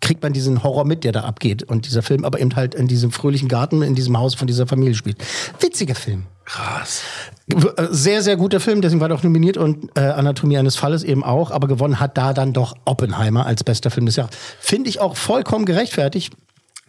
kriegt 0.00 0.22
man 0.22 0.32
diesen 0.32 0.62
Horror 0.62 0.84
mit, 0.84 1.04
der 1.04 1.12
da 1.12 1.20
abgeht. 1.20 1.62
Und 1.62 1.86
dieser 1.86 2.02
Film 2.02 2.24
aber 2.24 2.40
eben 2.40 2.56
halt 2.56 2.74
in 2.74 2.88
diesem 2.88 3.12
fröhlichen 3.12 3.48
Garten, 3.48 3.82
in 3.82 3.94
diesem 3.94 4.18
Haus 4.18 4.34
von 4.34 4.46
dieser 4.46 4.66
Familie 4.66 4.94
spielt. 4.94 5.18
Witziger 5.60 5.94
Film. 5.94 6.24
Krass. 6.44 7.02
Äh, 7.48 7.86
Sehr, 7.90 8.22
sehr 8.22 8.36
guter 8.36 8.60
Film, 8.60 8.80
deswegen 8.80 9.00
war 9.00 9.10
er 9.10 9.16
auch 9.16 9.22
nominiert 9.22 9.56
und 9.56 9.90
äh, 9.96 10.00
Anatomie 10.00 10.58
eines 10.58 10.76
Falles 10.76 11.04
eben 11.04 11.22
auch, 11.22 11.50
aber 11.50 11.68
gewonnen 11.68 12.00
hat 12.00 12.16
da 12.16 12.32
dann 12.32 12.52
doch 12.52 12.74
Oppenheimer 12.84 13.46
als 13.46 13.62
bester 13.62 13.90
Film 13.90 14.06
des 14.06 14.16
Jahres. 14.16 14.34
Finde 14.58 14.88
ich 14.90 15.00
auch 15.00 15.16
vollkommen 15.16 15.64
gerechtfertigt. 15.64 16.32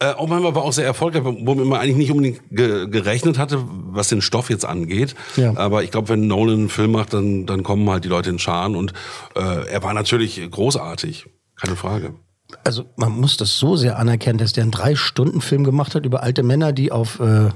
Äh, 0.02 0.16
Oppenheimer 0.18 0.56
war 0.56 0.64
auch 0.64 0.74
sehr 0.74 0.86
erfolgreich, 0.86 1.24
womit 1.24 1.66
man 1.66 1.80
eigentlich 1.80 1.96
nicht 1.96 2.12
unbedingt 2.12 2.42
ge 2.50 2.88
gerechnet 2.90 3.38
hatte, 3.38 3.64
was 3.68 4.08
den 4.08 4.22
Stoff 4.22 4.50
jetzt 4.50 4.66
angeht. 4.66 5.14
Ja. 5.36 5.56
Aber 5.56 5.84
ich 5.84 5.92
glaube, 5.92 6.10
wenn 6.10 6.26
Nolan 6.26 6.56
einen 6.56 6.70
Film 6.70 6.94
macht, 6.94 7.14
dann, 7.14 7.46
dann 7.46 7.62
kommen 7.62 7.88
halt 7.88 8.04
die 8.04 8.08
Leute 8.10 8.32
in 8.32 8.40
Scharen. 8.40 8.76
Und 8.76 8.94
äh, 9.36 9.68
er 9.70 9.84
war 9.84 9.94
natürlich 9.94 10.42
großartig. 10.50 11.28
Keine 11.56 11.76
Frage. 11.76 12.16
Also 12.64 12.86
man 12.96 13.12
muss 13.12 13.38
das 13.38 13.60
so 13.60 13.76
sehr 13.76 14.00
anerkennen, 14.00 14.40
dass 14.40 14.54
der 14.54 14.64
einen 14.64 14.72
Drei-Stunden-Film 14.72 15.64
gemacht 15.64 15.94
hat 15.94 16.04
über 16.04 16.24
alte 16.24 16.42
Männer, 16.42 16.74
die 16.74 16.92
auf, 16.92 17.20
äh, 17.20 17.50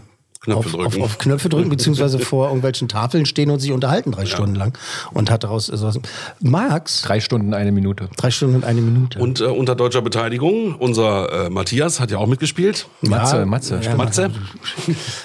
Knöpfe 0.46 0.58
auf, 0.60 0.72
drücken. 0.72 0.86
auf, 0.86 0.98
auf 1.12 1.18
Knöpfe 1.18 1.50
drücken, 1.50 1.70
beziehungsweise 1.70 2.20
vor 2.20 2.48
irgendwelchen 2.48 2.88
Tafeln 2.88 3.26
stehen 3.26 3.50
und 3.52 3.60
sich 3.60 3.72
unterhalten 3.72 4.12
drei 4.12 4.26
Stunden 4.26 4.56
lang. 4.56 4.78
Und 5.12 5.30
hat 5.30 5.44
daraus 5.44 5.66
so 5.68 5.86
was. 5.86 6.00
Max, 6.42 7.02
Drei 7.04 7.20
Stunden, 7.20 7.54
eine 7.54 7.72
Minute. 7.72 8.10
drei 8.18 8.32
Stunden 8.32 8.56
und 8.56 8.64
eine 8.64 8.82
Minute. 8.82 9.20
Und 9.20 9.42
äh, 9.42 9.46
unter 9.46 9.76
deutscher 9.76 10.02
Beteiligung, 10.02 10.76
unser 10.76 11.46
äh, 11.46 11.50
Matthias 11.50 12.00
hat 12.00 12.12
ja 12.12 12.18
auch 12.18 12.28
mitgespielt. 12.28 12.88
Matze, 13.02 13.38
Ja, 13.38 13.46
Matze. 13.46 13.80
ja. 13.84 13.96
Matze. 13.96 14.32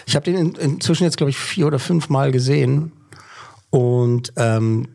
Ich 0.06 0.16
habe 0.16 0.24
den 0.24 0.36
in, 0.36 0.54
inzwischen 0.56 1.04
jetzt, 1.04 1.16
glaube 1.16 1.30
ich, 1.30 1.38
vier 1.38 1.66
oder 1.66 1.78
fünf 1.78 2.08
Mal 2.08 2.32
gesehen 2.32 2.92
und 3.70 4.32
ähm, 4.36 4.88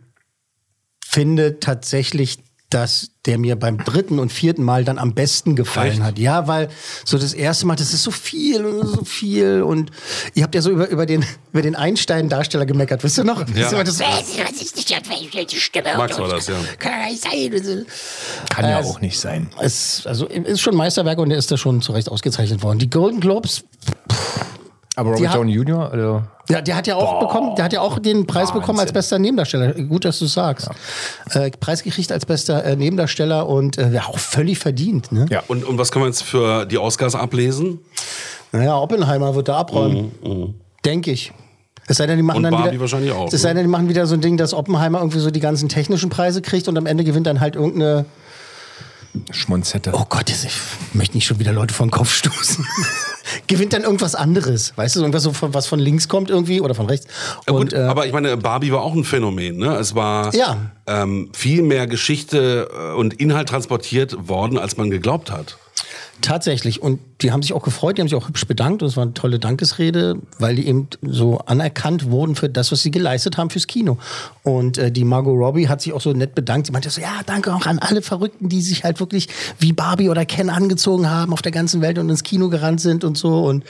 finde 1.05 1.59
tatsächlich, 1.59 2.39
dass 2.75 3.11
der 3.25 3.37
mir 3.37 3.55
beim 3.55 3.77
dritten 3.77 4.19
und 4.19 4.33
vierten 4.33 4.61
Mal 4.61 4.83
dann 4.83 4.99
am 4.99 5.13
besten 5.13 5.55
gefallen 5.55 5.93
Echt? 5.93 6.01
hat. 6.01 6.19
Ja, 6.19 6.47
weil 6.49 6.67
so 7.05 7.17
das 7.17 7.33
erste 7.33 7.65
Mal, 7.65 7.77
das 7.77 7.93
ist 7.93 8.03
so 8.03 8.11
viel 8.11 8.65
und 8.65 8.85
so 8.85 9.05
viel 9.05 9.61
und 9.61 9.91
ihr 10.33 10.43
habt 10.43 10.53
ja 10.55 10.61
so 10.61 10.71
über, 10.71 10.89
über 10.89 11.05
den, 11.05 11.23
über 11.53 11.61
den 11.61 11.75
Einstein-Darsteller 11.75 12.65
gemeckert, 12.65 13.01
wisst 13.05 13.17
ihr 13.17 13.23
noch? 13.23 13.39
Ja. 13.39 13.45
Das 13.45 13.67
ist 13.67 13.71
immer 13.71 13.83
das, 13.85 13.99
Max 15.97 16.19
war 16.19 16.27
das, 16.27 16.47
ja. 16.47 16.55
Kann 16.77 16.91
ja 16.91 17.09
nicht 17.09 17.23
sein. 17.23 17.85
Kann 18.49 18.65
ja 18.65 18.81
Äh, 18.81 18.83
auch 18.83 18.99
nicht 18.99 19.17
sein. 19.17 19.49
Es 19.61 20.05
also, 20.05 20.25
ist 20.25 20.59
schon 20.59 20.75
Meisterwerk 20.75 21.17
und 21.19 21.29
der 21.29 21.37
ist 21.37 21.49
da 21.49 21.55
schon 21.55 21.81
zu 21.81 21.93
Recht 21.93 22.09
ausgezeichnet 22.09 22.61
worden. 22.61 22.79
Die 22.79 22.89
Golden 22.89 23.21
Globes, 23.21 23.63
Aber 24.95 25.11
Robert 25.11 25.35
Downey 25.35 25.53
Jr., 25.53 25.91
also, 25.91 26.23
ja, 26.49 26.61
der 26.61 26.75
hat 26.75 26.87
ja 26.87 26.95
auch 26.95 27.19
bekommen, 27.19 27.55
der 27.55 27.65
hat 27.65 27.73
ja 27.73 27.81
auch 27.81 27.99
den 27.99 28.27
Preis 28.27 28.51
bekommen 28.51 28.79
als 28.79 28.93
bester 28.93 29.17
Nebendarsteller. 29.17 29.73
Gut, 29.73 30.05
dass 30.05 30.19
du 30.19 30.25
sagst. 30.25 30.69
Äh, 31.31 31.51
Preis 31.51 31.83
gekriegt 31.83 32.11
als 32.11 32.25
bester 32.25 32.63
äh, 32.63 32.75
Nebendarsteller 32.75 33.47
und 33.47 33.77
äh, 33.77 33.91
ja, 33.91 34.03
auch 34.03 34.19
völlig 34.19 34.59
verdient. 34.59 35.11
Ne? 35.11 35.25
ja. 35.29 35.43
Und, 35.47 35.63
und 35.65 35.77
was 35.77 35.91
kann 35.91 36.01
man 36.01 36.09
jetzt 36.09 36.23
für 36.23 36.65
die 36.65 36.77
Oscars 36.77 37.15
ablesen? 37.15 37.79
Naja, 38.51 38.77
Oppenheimer 38.77 39.35
wird 39.35 39.47
da 39.47 39.57
abräumen. 39.57 40.55
Denke 40.85 41.11
ich. 41.11 41.33
Es 41.87 41.97
sei 41.97 42.07
denn, 42.07 42.17
die 42.17 42.23
machen 42.23 42.37
Und 42.37 42.43
dann 42.43 42.51
Barbie 42.51 42.71
wieder, 42.71 42.81
wahrscheinlich 42.81 43.11
auch, 43.11 43.31
Es 43.31 43.41
sei 43.41 43.49
ne? 43.49 43.55
denn, 43.55 43.65
die 43.65 43.69
machen 43.69 43.89
wieder 43.89 44.07
so 44.07 44.15
ein 44.15 44.21
Ding, 44.21 44.37
dass 44.37 44.53
Oppenheimer 44.53 44.99
irgendwie 44.99 45.19
so 45.19 45.29
die 45.29 45.39
ganzen 45.39 45.69
technischen 45.69 46.09
Preise 46.09 46.41
kriegt 46.41 46.67
und 46.67 46.77
am 46.77 46.85
Ende 46.85 47.03
gewinnt 47.03 47.27
dann 47.27 47.39
halt 47.39 47.55
irgendeine. 47.55 48.05
Schmonzette. 49.31 49.91
Oh 49.93 50.05
Gott, 50.09 50.29
ich 50.29 50.47
möchte 50.93 51.15
nicht 51.15 51.25
schon 51.25 51.39
wieder 51.39 51.51
Leute 51.53 51.73
vor 51.73 51.85
den 51.85 51.91
Kopf 51.91 52.13
stoßen. 52.13 52.65
gewinnt 53.47 53.73
dann 53.73 53.83
irgendwas 53.83 54.15
anderes. 54.15 54.73
Weißt 54.75 54.95
du, 54.95 54.99
irgendwas 55.01 55.23
so 55.23 55.33
von, 55.33 55.53
was 55.53 55.67
von 55.67 55.79
links 55.79 56.07
kommt 56.07 56.29
irgendwie 56.29 56.61
oder 56.61 56.75
von 56.75 56.85
rechts. 56.85 57.07
Und, 57.47 57.55
gut, 57.57 57.73
äh, 57.73 57.77
aber 57.83 58.05
ich 58.05 58.13
meine, 58.13 58.37
Barbie 58.37 58.71
war 58.71 58.81
auch 58.81 58.93
ein 58.93 59.03
Phänomen. 59.03 59.57
Ne? 59.57 59.75
Es 59.75 59.95
war 59.95 60.33
Ja. 60.35 60.57
ähm, 60.87 61.29
viel 61.33 61.61
mehr 61.61 61.87
Geschichte 61.87 62.69
äh, 62.71 62.93
und 62.95 63.13
Inhalt 63.15 63.49
transportiert 63.49 64.27
worden, 64.27 64.57
als 64.57 64.77
man 64.77 64.89
geglaubt 64.89 65.31
hat. 65.31 65.57
Tatsächlich. 66.25 66.81
Und 66.81 66.99
die 67.21 67.31
haben 67.31 67.43
sich 67.43 67.53
auch 67.53 67.61
gefreut, 67.61 67.97
die 67.97 68.01
haben 68.01 68.07
sich 68.07 68.17
auch 68.17 68.27
hübsch 68.27 68.47
bedankt. 68.47 68.81
Und 68.81 68.89
es 68.89 68.97
war 68.97 69.03
eine 69.03 69.13
tolle 69.13 69.37
Dankesrede, 69.37 70.17
weil 70.39 70.55
die 70.55 70.67
eben 70.67 70.87
so 71.03 71.37
anerkannt 71.37 72.09
wurden 72.09 72.35
für 72.35 72.49
das, 72.49 72.71
was 72.71 72.81
sie 72.81 72.89
geleistet 72.89 73.37
haben 73.37 73.51
fürs 73.51 73.67
Kino. 73.67 73.99
Und 74.41 74.79
äh, 74.79 74.91
die 74.91 75.03
Margot 75.03 75.37
Robbie 75.37 75.69
hat 75.69 75.81
sich 75.81 75.93
auch 75.93 76.01
so 76.01 76.13
nett 76.13 76.33
bedankt. 76.33 76.65
Sie 76.65 76.73
meinte 76.73 76.89
so, 76.89 76.99
ja, 76.99 77.21
danke 77.27 77.53
auch 77.53 77.67
an 77.67 77.77
alle 77.77 78.01
Verrückten, 78.01 78.49
die 78.49 78.61
sich 78.61 78.83
halt 78.83 78.99
wirklich 78.99 79.27
wie 79.59 79.71
Barbie 79.71 80.09
oder 80.09 80.25
Ken 80.25 80.49
angezogen 80.49 81.07
haben 81.11 81.31
auf 81.31 81.43
der 81.43 81.51
ganzen 81.51 81.81
Welt 81.81 81.99
und 81.99 82.09
ins 82.09 82.23
Kino 82.23 82.49
gerannt 82.49 82.81
sind 82.81 83.03
und 83.03 83.19
so. 83.19 83.43
Und 83.43 83.63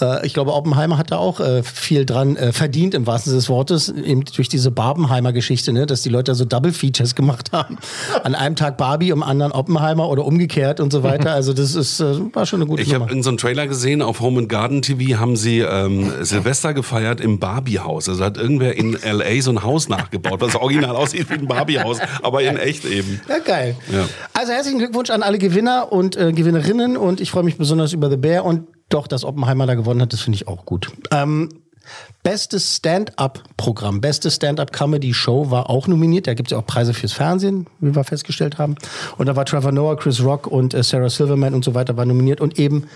äh, 0.00 0.26
ich 0.26 0.34
glaube, 0.34 0.52
Oppenheimer 0.52 0.98
hat 0.98 1.10
da 1.10 1.18
auch 1.18 1.40
äh, 1.40 1.62
viel 1.62 2.04
dran 2.04 2.36
äh, 2.36 2.52
verdient, 2.52 2.94
im 2.94 3.06
wahrsten 3.06 3.30
Sinne 3.30 3.40
des 3.40 3.48
Wortes, 3.48 3.88
eben 3.88 4.24
durch 4.24 4.48
diese 4.48 4.70
Barbenheimer-Geschichte, 4.70 5.72
ne? 5.72 5.86
dass 5.86 6.02
die 6.02 6.08
Leute 6.08 6.32
da 6.32 6.34
so 6.34 6.44
Double-Features 6.44 7.14
gemacht 7.14 7.52
haben. 7.52 7.78
An 8.22 8.34
einem 8.34 8.56
Tag 8.56 8.76
Barbie, 8.76 9.12
am 9.12 9.22
anderen 9.22 9.52
Oppenheimer 9.52 10.08
oder 10.08 10.24
umgekehrt 10.24 10.80
und 10.80 10.92
so 10.92 11.02
weiter. 11.02 11.32
Also 11.32 11.52
das 11.52 11.74
ist, 11.74 12.00
äh, 12.00 12.34
war 12.34 12.46
schon 12.46 12.60
eine 12.60 12.68
gute 12.68 12.82
Ich 12.82 12.88
habe 12.94 13.04
irgendeinen 13.04 13.22
so 13.22 13.30
einen 13.30 13.38
Trailer 13.38 13.66
gesehen, 13.66 14.02
auf 14.02 14.20
Home 14.20 14.40
and 14.40 14.48
Garden 14.48 14.82
TV 14.82 15.18
haben 15.18 15.36
sie 15.36 15.60
ähm, 15.60 16.12
Silvester 16.22 16.74
gefeiert 16.74 17.20
im 17.20 17.38
Barbie-Haus. 17.38 18.08
Also 18.08 18.24
hat 18.24 18.36
irgendwer 18.36 18.76
in 18.76 19.00
L.A. 19.00 19.40
so 19.40 19.50
ein 19.50 19.62
Haus 19.62 19.88
nachgebaut, 19.88 20.40
was 20.40 20.56
original 20.56 20.96
aussieht 20.96 21.30
wie 21.30 21.34
ein 21.34 21.46
Barbie-Haus, 21.46 21.98
aber 22.22 22.42
in 22.42 22.56
echt 22.56 22.84
eben. 22.84 23.20
Ja, 23.28 23.38
geil. 23.38 23.76
Ja. 23.92 24.06
Also 24.32 24.52
herzlichen 24.52 24.78
Glückwunsch 24.78 25.10
an 25.10 25.22
alle 25.22 25.38
Gewinner 25.38 25.92
und 25.92 26.16
äh, 26.16 26.32
Gewinnerinnen 26.32 26.96
und 26.96 27.20
ich 27.20 27.30
freue 27.30 27.44
mich 27.44 27.56
besonders 27.56 27.92
über 27.92 28.10
The 28.10 28.16
Bear 28.16 28.44
und 28.44 28.66
doch, 28.94 29.06
dass 29.06 29.24
Oppenheimer 29.24 29.66
da 29.66 29.74
gewonnen 29.74 30.00
hat, 30.00 30.12
das 30.12 30.20
finde 30.20 30.36
ich 30.36 30.48
auch 30.48 30.64
gut. 30.64 30.90
Ähm, 31.10 31.48
Bestes 32.22 32.76
Stand-up-Programm, 32.76 34.00
beste 34.00 34.30
Stand-up-Comedy-Show 34.30 35.50
war 35.50 35.68
auch 35.68 35.86
nominiert. 35.86 36.26
Da 36.26 36.34
gibt 36.34 36.48
es 36.48 36.52
ja 36.52 36.58
auch 36.58 36.66
Preise 36.66 36.94
fürs 36.94 37.12
Fernsehen, 37.12 37.66
wie 37.80 37.94
wir 37.94 38.04
festgestellt 38.04 38.56
haben. 38.56 38.76
Und 39.18 39.26
da 39.26 39.36
war 39.36 39.44
Trevor 39.44 39.72
Noah, 39.72 39.96
Chris 39.96 40.24
Rock 40.24 40.46
und 40.46 40.72
äh, 40.72 40.82
Sarah 40.82 41.10
Silverman 41.10 41.54
und 41.54 41.64
so 41.64 41.74
weiter 41.74 41.96
war 41.98 42.06
nominiert. 42.06 42.40
Und 42.40 42.58
eben 42.58 42.88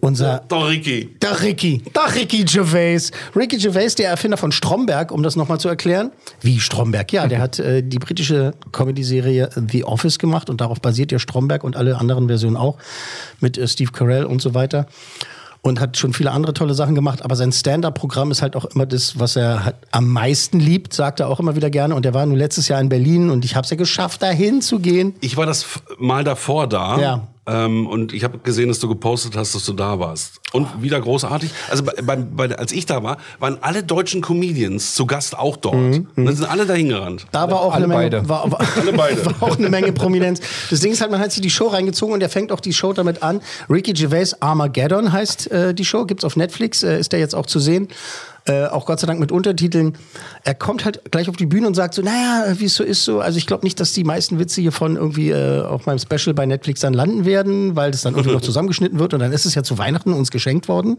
unser 0.00 0.42
Doch, 0.48 0.68
Ricky. 0.68 1.14
der 1.20 1.40
Ricky. 1.42 1.82
Der 1.94 2.14
Ricky 2.14 2.44
Gervais. 2.44 3.10
Ricky 3.36 3.58
Gervais, 3.58 3.94
der 3.96 4.08
Erfinder 4.10 4.36
von 4.36 4.52
Stromberg, 4.52 5.12
um 5.12 5.22
das 5.22 5.36
nochmal 5.36 5.60
zu 5.60 5.68
erklären. 5.68 6.10
Wie 6.40 6.58
Stromberg? 6.60 7.12
Ja, 7.12 7.26
der 7.26 7.40
hat 7.42 7.58
äh, 7.58 7.82
die 7.82 7.98
britische 7.98 8.54
Comedy-Serie 8.72 9.50
The 9.68 9.84
Office 9.84 10.18
gemacht 10.18 10.50
und 10.50 10.60
darauf 10.60 10.80
basiert 10.80 11.12
ja 11.12 11.18
Stromberg 11.18 11.64
und 11.64 11.76
alle 11.76 11.98
anderen 11.98 12.26
Versionen 12.28 12.56
auch 12.56 12.78
mit 13.40 13.58
äh, 13.58 13.68
Steve 13.68 13.92
Carell 13.92 14.24
und 14.24 14.40
so 14.42 14.54
weiter. 14.54 14.86
Und 15.62 15.78
hat 15.78 15.98
schon 15.98 16.14
viele 16.14 16.30
andere 16.30 16.54
tolle 16.54 16.72
Sachen 16.72 16.94
gemacht, 16.94 17.22
aber 17.22 17.36
sein 17.36 17.52
Stand-up-Programm 17.52 18.30
ist 18.30 18.40
halt 18.40 18.56
auch 18.56 18.64
immer 18.64 18.86
das, 18.86 19.18
was 19.18 19.36
er 19.36 19.62
halt 19.66 19.76
am 19.90 20.08
meisten 20.08 20.58
liebt, 20.58 20.94
sagt 20.94 21.20
er 21.20 21.28
auch 21.28 21.38
immer 21.38 21.54
wieder 21.54 21.68
gerne. 21.68 21.94
Und 21.94 22.06
er 22.06 22.14
war 22.14 22.24
nur 22.24 22.38
letztes 22.38 22.68
Jahr 22.68 22.80
in 22.80 22.88
Berlin 22.88 23.28
und 23.28 23.44
ich 23.44 23.56
habe 23.56 23.64
es 23.66 23.70
ja 23.70 23.76
geschafft, 23.76 24.22
dahin 24.22 24.62
zu 24.62 24.78
gehen. 24.78 25.14
Ich 25.20 25.36
war 25.36 25.44
das 25.44 25.66
mal 25.98 26.24
davor 26.24 26.66
da. 26.66 26.98
Ja. 26.98 27.28
Ähm, 27.50 27.86
und 27.88 28.12
ich 28.12 28.22
habe 28.22 28.38
gesehen, 28.38 28.68
dass 28.68 28.78
du 28.78 28.88
gepostet 28.88 29.36
hast, 29.36 29.54
dass 29.54 29.64
du 29.64 29.72
da 29.72 29.98
warst. 29.98 30.40
Und 30.52 30.82
wieder 30.82 31.00
großartig. 31.00 31.50
Also 31.68 31.82
bei, 31.82 31.94
bei, 32.02 32.16
bei, 32.16 32.56
als 32.56 32.70
ich 32.70 32.86
da 32.86 33.02
war, 33.02 33.16
waren 33.40 33.58
alle 33.60 33.82
deutschen 33.82 34.20
Comedians 34.20 34.94
zu 34.94 35.04
Gast 35.04 35.36
auch 35.36 35.56
dort. 35.56 35.74
Und 35.74 36.08
dann 36.16 36.36
sind 36.36 36.48
alle 36.48 36.64
dahin 36.64 36.88
gerannt. 36.88 37.26
Da 37.32 37.50
war 37.50 37.60
auch 37.60 37.74
Alle 37.74 37.84
eine 37.84 37.94
Menge, 37.94 38.02
beide. 38.02 38.28
War, 38.28 38.50
war, 38.50 38.60
Alle 38.80 38.92
beide. 38.92 39.26
war 39.40 39.42
auch 39.42 39.58
eine 39.58 39.68
Menge 39.68 39.92
Prominenz. 39.92 40.40
Das 40.70 40.80
Ding 40.80 40.92
ist 40.92 41.00
halt, 41.00 41.10
man 41.10 41.20
hat 41.20 41.32
sich 41.32 41.42
die 41.42 41.50
Show 41.50 41.66
reingezogen 41.66 42.14
und 42.14 42.22
er 42.22 42.28
fängt 42.28 42.52
auch 42.52 42.60
die 42.60 42.72
Show 42.72 42.92
damit 42.92 43.22
an. 43.22 43.40
Ricky 43.68 43.92
Gervais 43.94 44.34
Armageddon 44.40 45.12
heißt 45.12 45.50
äh, 45.50 45.74
die 45.74 45.84
Show, 45.84 46.04
gibt's 46.04 46.24
auf 46.24 46.36
Netflix, 46.36 46.84
äh, 46.84 47.00
ist 47.00 47.12
der 47.12 47.18
jetzt 47.18 47.34
auch 47.34 47.46
zu 47.46 47.58
sehen. 47.58 47.88
Äh, 48.46 48.66
auch 48.66 48.86
Gott 48.86 49.00
sei 49.00 49.06
Dank 49.06 49.20
mit 49.20 49.32
Untertiteln. 49.32 49.96
Er 50.44 50.54
kommt 50.54 50.84
halt 50.84 51.10
gleich 51.10 51.28
auf 51.28 51.36
die 51.36 51.46
Bühne 51.46 51.66
und 51.66 51.74
sagt 51.74 51.94
so, 51.94 52.02
naja, 52.02 52.54
wie 52.58 52.64
es 52.64 52.74
so 52.74 52.84
ist 52.84 53.04
so. 53.04 53.20
Also 53.20 53.38
ich 53.38 53.46
glaube 53.46 53.64
nicht, 53.64 53.78
dass 53.80 53.92
die 53.92 54.04
meisten 54.04 54.38
Witze 54.38 54.60
hiervon 54.60 54.96
irgendwie 54.96 55.30
äh, 55.30 55.62
auf 55.62 55.86
meinem 55.86 55.98
Special 55.98 56.34
bei 56.34 56.46
Netflix 56.46 56.80
dann 56.80 56.94
landen 56.94 57.24
werden, 57.24 57.76
weil 57.76 57.90
das 57.90 58.02
dann 58.02 58.14
irgendwie 58.14 58.32
noch 58.32 58.40
zusammengeschnitten 58.50 58.98
wird 58.98 59.14
und 59.14 59.20
dann 59.20 59.32
ist 59.32 59.44
es 59.44 59.54
ja 59.54 59.62
zu 59.62 59.78
Weihnachten 59.78 60.12
uns 60.12 60.30
geschenkt 60.30 60.68
worden. 60.68 60.98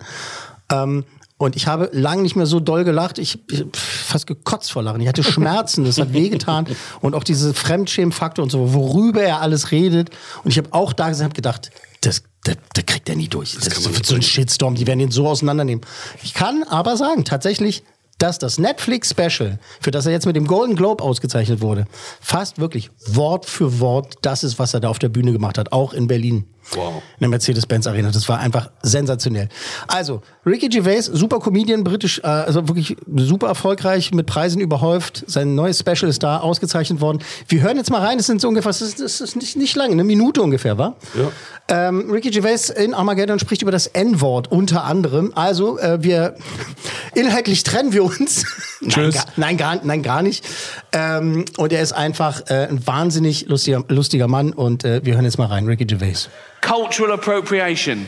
Ähm, 0.72 1.04
und 1.42 1.56
ich 1.56 1.66
habe 1.66 1.90
lange 1.92 2.22
nicht 2.22 2.36
mehr 2.36 2.46
so 2.46 2.60
doll 2.60 2.84
gelacht. 2.84 3.18
Ich, 3.18 3.40
ich 3.50 3.66
fast 3.74 4.28
gekotzt 4.28 4.72
vor 4.72 4.84
Lachen. 4.84 5.02
Ich 5.02 5.08
hatte 5.08 5.24
Schmerzen, 5.24 5.84
das 5.84 5.98
hat 5.98 6.14
wehgetan. 6.14 6.68
Und 7.00 7.16
auch 7.16 7.24
diese 7.24 7.56
Fremdschämfaktor 7.56 8.44
und 8.44 8.52
so, 8.52 8.76
worüber 8.76 9.24
er 9.24 9.42
alles 9.42 9.72
redet. 9.72 10.12
Und 10.44 10.52
ich 10.52 10.60
habe 10.60 10.68
auch 10.72 10.94
da 10.94 11.08
und 11.08 11.20
hab 11.20 11.34
gedacht, 11.34 11.72
das, 12.02 12.24
das, 12.44 12.58
das 12.74 12.86
kriegt 12.86 13.08
er 13.10 13.16
nie 13.16 13.28
durch. 13.28 13.56
Das, 13.56 13.84
man 13.84 13.94
wird 13.96 14.06
so 14.06 14.16
ein 14.16 14.22
Shitstorm, 14.22 14.76
die 14.76 14.88
werden 14.88 15.00
ihn 15.00 15.12
so 15.12 15.28
auseinandernehmen. 15.28 15.86
Ich 16.24 16.34
kann 16.34 16.64
aber 16.64 16.98
sagen, 16.98 17.24
tatsächlich, 17.26 17.84
dass 18.18 18.38
das 18.38 18.60
Netflix-Special, 18.60 19.60
für 19.80 19.92
das 19.92 20.06
er 20.06 20.12
jetzt 20.12 20.26
mit 20.26 20.36
dem 20.36 20.46
Golden 20.46 20.76
Globe 20.76 21.04
ausgezeichnet 21.04 21.62
wurde, 21.62 21.88
fast 22.20 22.60
wirklich 22.60 22.92
Wort 23.08 23.46
für 23.46 23.80
Wort 23.80 24.16
das 24.22 24.44
ist, 24.44 24.60
was 24.60 24.74
er 24.74 24.80
da 24.80 24.90
auf 24.90 25.00
der 25.00 25.10
Bühne 25.10 25.32
gemacht 25.32 25.58
hat, 25.58 25.72
auch 25.72 25.94
in 25.94 26.08
Berlin. 26.08 26.46
Wow. 26.74 26.96
In 27.18 27.22
der 27.22 27.30
Mercedes-Benz 27.30 27.88
Arena. 27.88 28.12
Das 28.12 28.30
war 28.30 28.40
einfach 28.40 28.70
sensationell. 28.82 29.50
Also, 29.88 30.22
Ricky 30.46 30.70
Gervais, 30.70 31.06
super 31.06 31.40
Comedian, 31.40 31.84
britisch, 31.84 32.20
äh, 32.20 32.28
also 32.28 32.68
wirklich 32.68 32.96
super 33.16 33.48
erfolgreich, 33.48 34.14
mit 34.14 34.28
Preisen 34.28 34.62
überhäuft. 34.62 35.24
Sein 35.28 35.56
neues 35.56 35.80
Special 35.80 36.10
ist 36.10 36.24
da 36.24 36.40
ausgezeichnet 36.40 37.02
worden. 37.02 37.20
Wir 37.48 37.62
hören 37.62 37.78
jetzt 37.78 37.92
mal 37.92 38.02
rein, 38.02 38.18
das 38.18 38.28
sind 38.28 38.42
so 38.42 38.48
ungefähr, 38.48 38.70
das 38.70 38.82
ist, 38.82 39.00
das 39.00 39.22
ist 39.22 39.36
nicht, 39.36 39.58
nicht 39.58 39.76
lange, 39.76 39.94
eine 39.94 40.04
Minute 40.04 40.42
ungefähr, 40.42 40.78
war? 40.78 40.96
Ja. 41.14 41.88
Ähm, 41.90 42.10
Ricky 42.12 42.32
Gervais 42.32 42.70
in 42.70 42.94
Armageddon 42.94 43.40
spricht 43.40 43.62
über 43.62 43.72
das 43.72 43.88
N-Wort 43.88 44.52
unter 44.52 44.84
anderem. 44.84 45.32
Also, 45.36 45.78
äh, 45.80 46.02
wir, 46.02 46.36
inhaltlich 47.16 47.64
trennen 47.64 47.94
wir 47.94 48.04
uns. 48.04 48.46
Tschüss. 48.88 49.16
Nein, 49.36 49.58
gar, 49.58 49.76
nein, 49.76 49.82
gar, 49.82 49.86
nein, 49.86 50.04
gar 50.04 50.22
nicht. 50.22 50.46
Ähm, 50.92 51.46
und 51.58 51.74
er 51.74 51.82
ist 51.82 51.94
einfach 51.94 52.42
äh, 52.50 52.68
ein 52.68 52.86
wahnsinnig 52.86 53.48
lustiger, 53.48 53.84
lustiger 53.88 54.28
Mann 54.28 54.54
und 54.54 54.84
äh, 54.84 55.02
wir 55.04 55.16
hören 55.16 55.26
jetzt 55.26 55.38
mal 55.38 55.48
rein, 55.48 55.68
Ricky 55.68 55.86
Gervais. 55.86 56.30
Cultural 56.62 57.12
appropriation. 57.12 58.08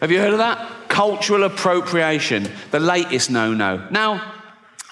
Have 0.00 0.12
you 0.12 0.18
heard 0.18 0.32
of 0.32 0.38
that? 0.38 0.88
Cultural 0.88 1.44
appropriation, 1.44 2.48
the 2.70 2.78
latest 2.78 3.30
no 3.30 3.52
no. 3.52 3.88
Now, 3.90 4.34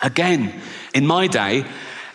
again, 0.02 0.60
in 0.94 1.06
my 1.06 1.26
day, 1.26 1.64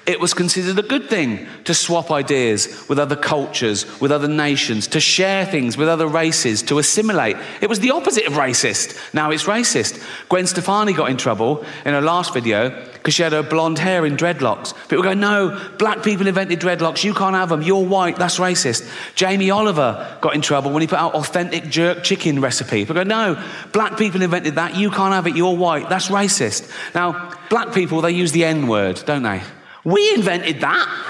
it 0.06 0.20
was 0.20 0.34
considered 0.34 0.80
a 0.80 0.88
good 0.88 1.10
thing 1.10 1.48
to 1.66 1.74
swap 1.74 2.10
ideas 2.10 2.88
with 2.90 2.98
other 2.98 3.16
cultures, 3.16 3.86
with 4.02 4.12
other 4.12 4.28
nations, 4.28 4.88
to 4.88 5.00
share 5.00 5.46
things 5.46 5.78
with 5.78 5.88
other 5.88 6.08
races, 6.08 6.64
to 6.64 6.80
assimilate. 6.80 7.38
It 7.62 7.70
was 7.70 7.80
the 7.80 7.92
opposite 7.92 8.26
of 8.26 8.34
racist. 8.34 9.14
Now 9.14 9.30
it's 9.30 9.44
racist. 9.44 10.04
Gwen 10.28 10.48
Stefani 10.48 10.94
got 10.94 11.12
in 11.12 11.18
trouble 11.18 11.64
in 11.86 11.94
her 11.94 12.02
last 12.02 12.34
video 12.34 12.70
because 12.94 13.14
she 13.14 13.22
had 13.22 13.32
her 13.32 13.44
blonde 13.44 13.78
hair 13.78 14.04
in 14.06 14.18
dreadlocks. 14.18 14.74
People 14.88 15.04
go, 15.04 15.14
no, 15.14 15.60
black 15.78 16.02
people 16.04 16.26
invented 16.26 16.60
dreadlocks. 16.60 17.04
You 17.04 17.14
can't 17.14 17.36
have 17.36 17.50
them. 17.50 17.62
You're 17.62 17.86
white. 17.86 18.16
That's 18.16 18.40
racist. 18.40 18.90
Jamie 19.14 19.52
Oliver 19.52 20.18
got 20.22 20.34
in 20.34 20.42
trouble 20.42 20.72
when 20.72 20.82
he 20.82 20.88
put 20.88 21.00
out 21.00 21.14
authentic 21.14 21.66
jerk 21.66 22.04
chicken 22.04 22.42
recipe. 22.42 22.82
People 22.82 22.96
go, 22.96 23.04
no, 23.04 23.44
black 23.72 24.00
people 24.00 24.24
invented 24.24 24.56
that. 24.56 24.76
You 24.76 24.90
can't 24.90 25.14
have 25.14 25.28
it. 25.28 25.36
You're 25.36 25.56
white. 25.56 25.90
That's 25.90 26.10
racist. 26.10 26.72
Now, 26.96 27.38
black 27.50 27.72
people, 27.74 28.02
they 28.02 28.12
use 28.12 28.32
the 28.32 28.46
N 28.46 28.68
word, 28.68 29.04
don't 29.06 29.24
they? 29.24 29.42
We 29.84 30.13
invented 30.13 30.62
that. 30.62 31.08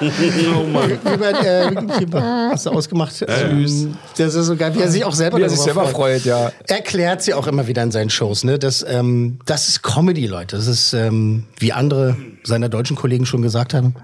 Oh 0.00 0.64
Mann. 0.64 0.90
Wie 0.90 1.16
bei, 1.16 2.18
äh, 2.20 2.50
hast 2.50 2.66
du 2.66 2.70
ausgemacht? 2.70 3.24
Ähm, 3.26 3.96
das 4.16 4.34
ist 4.34 4.46
so 4.46 4.56
geil, 4.56 4.74
wie 4.74 4.80
er 4.80 4.90
sich 4.90 5.04
auch 5.04 5.14
selber 5.14 5.38
Wie 5.38 5.42
er 5.42 5.48
sich 5.50 5.60
selber 5.60 5.86
freut, 5.86 6.24
ja. 6.24 6.52
Erklärt 6.66 7.22
sie 7.22 7.34
auch 7.34 7.46
immer 7.46 7.66
wieder 7.66 7.82
in 7.82 7.90
seinen 7.90 8.10
Shows. 8.10 8.44
Ne? 8.44 8.58
Das, 8.58 8.84
ähm, 8.88 9.38
das 9.46 9.68
ist 9.68 9.82
Comedy, 9.82 10.26
Leute. 10.26 10.56
Das 10.56 10.66
ist, 10.66 10.92
ähm, 10.92 11.44
wie 11.58 11.72
andere 11.72 12.16
seiner 12.44 12.68
deutschen 12.68 12.96
Kollegen 12.96 13.26
schon 13.26 13.42
gesagt 13.42 13.74
haben, 13.74 13.94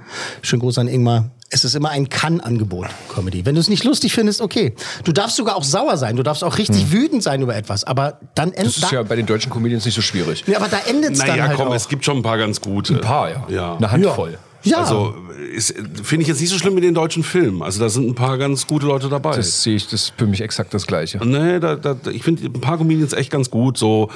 schönen 0.43 0.61
Gruß 0.61 0.79
an 0.79 0.89
Ingmar, 0.89 1.31
es 1.55 1.65
ist 1.67 1.75
immer 1.75 1.91
ein 1.91 2.09
Kann-Angebot, 2.09 2.87
Comedy. 3.15 3.45
Wenn 3.45 3.55
du 3.55 3.61
es 3.61 3.69
nicht 3.69 3.85
lustig 3.85 4.15
findest, 4.15 4.41
okay. 4.41 4.75
Du 5.05 5.13
darfst 5.13 5.37
sogar 5.37 5.55
auch 5.57 5.65
sauer 5.65 5.99
sein, 5.99 6.17
du 6.17 6.23
darfst 6.23 6.43
auch 6.43 6.57
richtig 6.57 6.91
wütend 6.93 7.23
sein 7.23 7.43
über 7.43 7.55
etwas, 7.55 7.85
aber 7.85 8.19
dann 8.35 8.53
Hm. 8.53 8.65
Das 8.65 8.77
ist 8.79 8.91
ja 8.91 9.03
bei 9.03 9.17
den 9.17 9.27
deutschen 9.27 9.51
Comedians 9.53 9.85
nicht 9.85 9.95
so 9.95 10.01
schwierig. 10.03 10.45
ja, 10.47 10.57
aber 10.59 10.69
da 10.69 10.79
endet 10.89 11.13
es 11.13 11.19
dann 11.19 11.29
Naja, 11.29 11.49
halt 11.49 11.59
komm, 11.59 11.69
auch. 11.69 11.75
es 11.75 11.89
gibt 11.89 12.05
schon 12.07 12.17
ein 12.19 12.23
paar 12.23 12.39
ganz 12.39 12.61
gute. 12.61 12.95
Ein 12.95 13.01
paar, 13.03 13.31
ja. 13.31 13.47
Ja. 13.51 13.77
Eine 13.77 13.91
Handvoll. 13.91 14.33
ja, 14.33 14.39
Also 14.75 15.15
ist- 15.55 15.75
finde 16.03 16.23
ich 16.23 16.29
jetzt 16.29 16.41
nicht 16.41 16.51
so 16.51 16.59
schlimm 16.59 16.75
mit 16.75 16.85
den 16.85 16.95
deutschen 16.95 17.23
Filmen. 17.23 17.63
Also 17.63 17.81
da 17.81 17.89
sind 17.89 18.09
ein 18.09 18.15
paar 18.15 18.39
ganz 18.39 18.67
gute 18.67 18.87
Leute 18.87 19.09
dabei. 19.09 19.37
Das 19.37 19.63
sehe 19.63 19.75
ich, 19.77 19.85
das 19.89 20.05
ist 20.05 20.13
für 20.17 20.27
mich 20.27 20.41
exakt 20.41 20.73
das 20.75 20.87
Gleiche. 20.87 21.19
nee, 21.25 21.59
da, 21.61 21.75
da, 21.77 21.97
ich 22.11 22.23
finde 22.23 22.47
ein 22.47 22.53
paar 22.61 22.79
Comedians 22.79 23.13
echt 23.13 23.31
ganz 23.31 23.51
gut. 23.51 23.77
So 23.77 24.11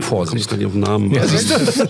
Vorsicht. 0.00 0.30
Komm 0.30 0.38
ich 0.38 0.48
gar 0.48 0.56
nicht 0.56 0.66
auf 0.66 0.72
den 0.72 0.80
Namen. 0.82 1.10
Ja, 1.12 1.22
Also, 1.22 1.36
siehst 1.36 1.50
du? 1.80 1.88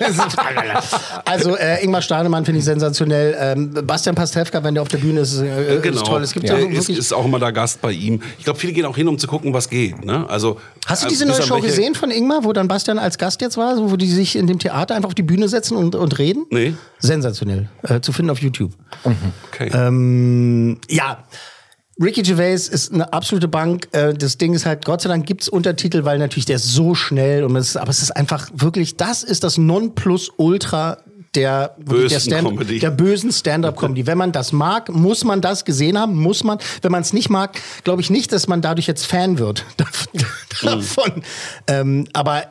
Also 1.27 1.57
äh, 1.57 1.85
Ingmar 1.85 2.01
Stademann 2.03 2.45
finde 2.45 2.61
ich 2.61 2.65
sensationell. 2.65 3.37
Ähm, 3.39 3.75
Bastian 3.87 4.15
Pastewka, 4.15 4.63
wenn 4.65 4.75
der 4.75 4.83
auf 4.83 4.89
der 4.89 4.99
Bühne 4.99 5.21
ist, 5.21 5.39
äh, 5.39 5.77
äh, 5.77 5.81
genau. 5.81 5.97
ist 5.97 6.07
toll. 6.07 6.23
Es 6.23 6.33
gibt 6.33 6.49
ja, 6.49 6.55
auch 6.57 6.59
ist, 6.61 6.89
ist 6.89 7.13
auch 7.13 7.25
immer 7.27 7.39
da 7.39 7.51
Gast 7.51 7.81
bei 7.83 7.93
ihm. 7.93 8.23
Ich 8.39 8.45
glaube, 8.45 8.59
viele 8.59 8.73
gehen 8.73 8.87
auch 8.87 8.97
hin, 8.97 9.07
um 9.07 9.19
zu 9.19 9.27
gucken, 9.27 9.53
was 9.53 9.69
geht. 9.69 10.03
Ne? 10.05 10.29
Also 10.31 10.59
Hast 10.87 11.03
du 11.03 11.07
äh, 11.09 11.11
diese 11.11 11.27
neue 11.27 11.43
Show 11.43 11.55
welche- 11.57 11.67
gesehen 11.69 11.95
von 11.95 12.11
Ingmar, 12.11 12.45
wo 12.45 12.53
dann 12.55 12.69
Bastian 12.69 12.99
als 12.99 13.19
Gast 13.19 13.41
jetzt 13.43 13.59
war, 13.59 13.77
so, 13.77 13.91
wo 13.91 13.97
die 13.97 14.11
sich 14.11 14.37
in 14.37 14.47
dem 14.47 14.59
Theater 14.59 14.95
einfach 14.95 15.09
auf 15.09 15.15
die 15.15 15.23
Bühne 15.23 15.49
setzen 15.49 15.77
und, 15.77 15.95
und 15.95 16.19
reden? 16.19 16.47
Nee. 16.51 16.75
Sensationell. 17.01 17.69
Äh, 17.83 18.01
zu 18.01 18.13
finden 18.13 18.31
auf 18.31 18.41
YouTube. 18.41 18.73
Okay. 19.53 19.71
Ähm, 19.75 20.79
ja. 20.89 21.19
Ricky 22.01 22.23
Gervais 22.23 22.69
ist 22.69 22.93
eine 22.93 23.13
absolute 23.13 23.49
Bank. 23.49 23.89
Äh, 23.93 24.15
Das 24.15 24.39
Ding 24.39 24.55
ist 24.55 24.67
halt, 24.67 24.85
Gott 24.85 25.01
sei 25.03 25.09
Dank 25.09 25.27
gibt's 25.27 25.49
Untertitel, 25.49 26.05
weil 26.05 26.19
natürlich 26.19 26.45
der 26.45 26.57
ist 26.57 26.69
so 26.73 26.95
schnell. 26.95 27.43
Und 27.45 27.57
es, 27.57 27.77
aber 27.77 27.91
es 27.91 28.03
ist 28.03 28.13
einfach 28.13 28.49
wirklich, 28.55 28.97
das 28.97 29.23
ist 29.25 29.43
das 29.45 29.59
Nonplusultra 29.59 30.99
der, 31.35 31.75
der, 31.79 31.85
Bösen 31.85 32.21
Stand, 32.21 32.49
Comedy. 32.49 32.79
der 32.79 32.91
bösen 32.91 33.33
Stand-up-Comedy. 33.33 34.07
Wenn 34.07 34.17
man 34.17 34.33
das 34.33 34.53
mag, 34.53 34.89
muss 34.89 35.25
man 35.25 35.41
das 35.41 35.65
gesehen 35.65 35.99
haben, 35.99 36.15
muss 36.17 36.43
man. 36.43 36.59
Wenn 36.83 36.91
man 36.91 37.03
es 37.03 37.13
nicht 37.13 37.29
mag, 37.29 37.61
glaube 37.85 38.01
ich 38.01 38.09
nicht, 38.11 38.33
dass 38.33 38.49
man 38.49 38.63
dadurch 38.63 38.87
jetzt 38.87 39.05
Fan 39.07 39.39
wird 39.39 39.65
davon. 40.63 41.23
Ähm, 41.67 42.07
aber 42.15 42.45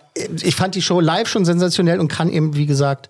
ich 0.43 0.55
fand 0.55 0.75
die 0.75 0.81
Show 0.81 0.99
live 0.99 1.27
schon 1.27 1.43
sensationell 1.45 1.99
und 1.99 2.07
kann 2.07 2.29
eben, 2.29 2.55
wie 2.55 2.65
gesagt, 2.67 3.09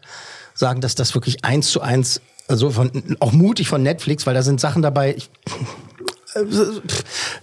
sagen, 0.54 0.82
dass 0.82 0.96
das 0.96 1.14
wirklich 1.16 1.44
eins 1.44 1.70
zu 1.70 1.82
eins, 1.82 2.22
also 2.48 2.70
von, 2.70 3.18
auch 3.20 3.34
mutig 3.34 3.68
von 3.68 3.84
Netflix, 3.84 4.26
weil 4.26 4.34
da 4.36 4.44
sind 4.44 4.62
Sachen 4.62 4.82
dabei. 4.82 5.16
Ich, 5.18 5.30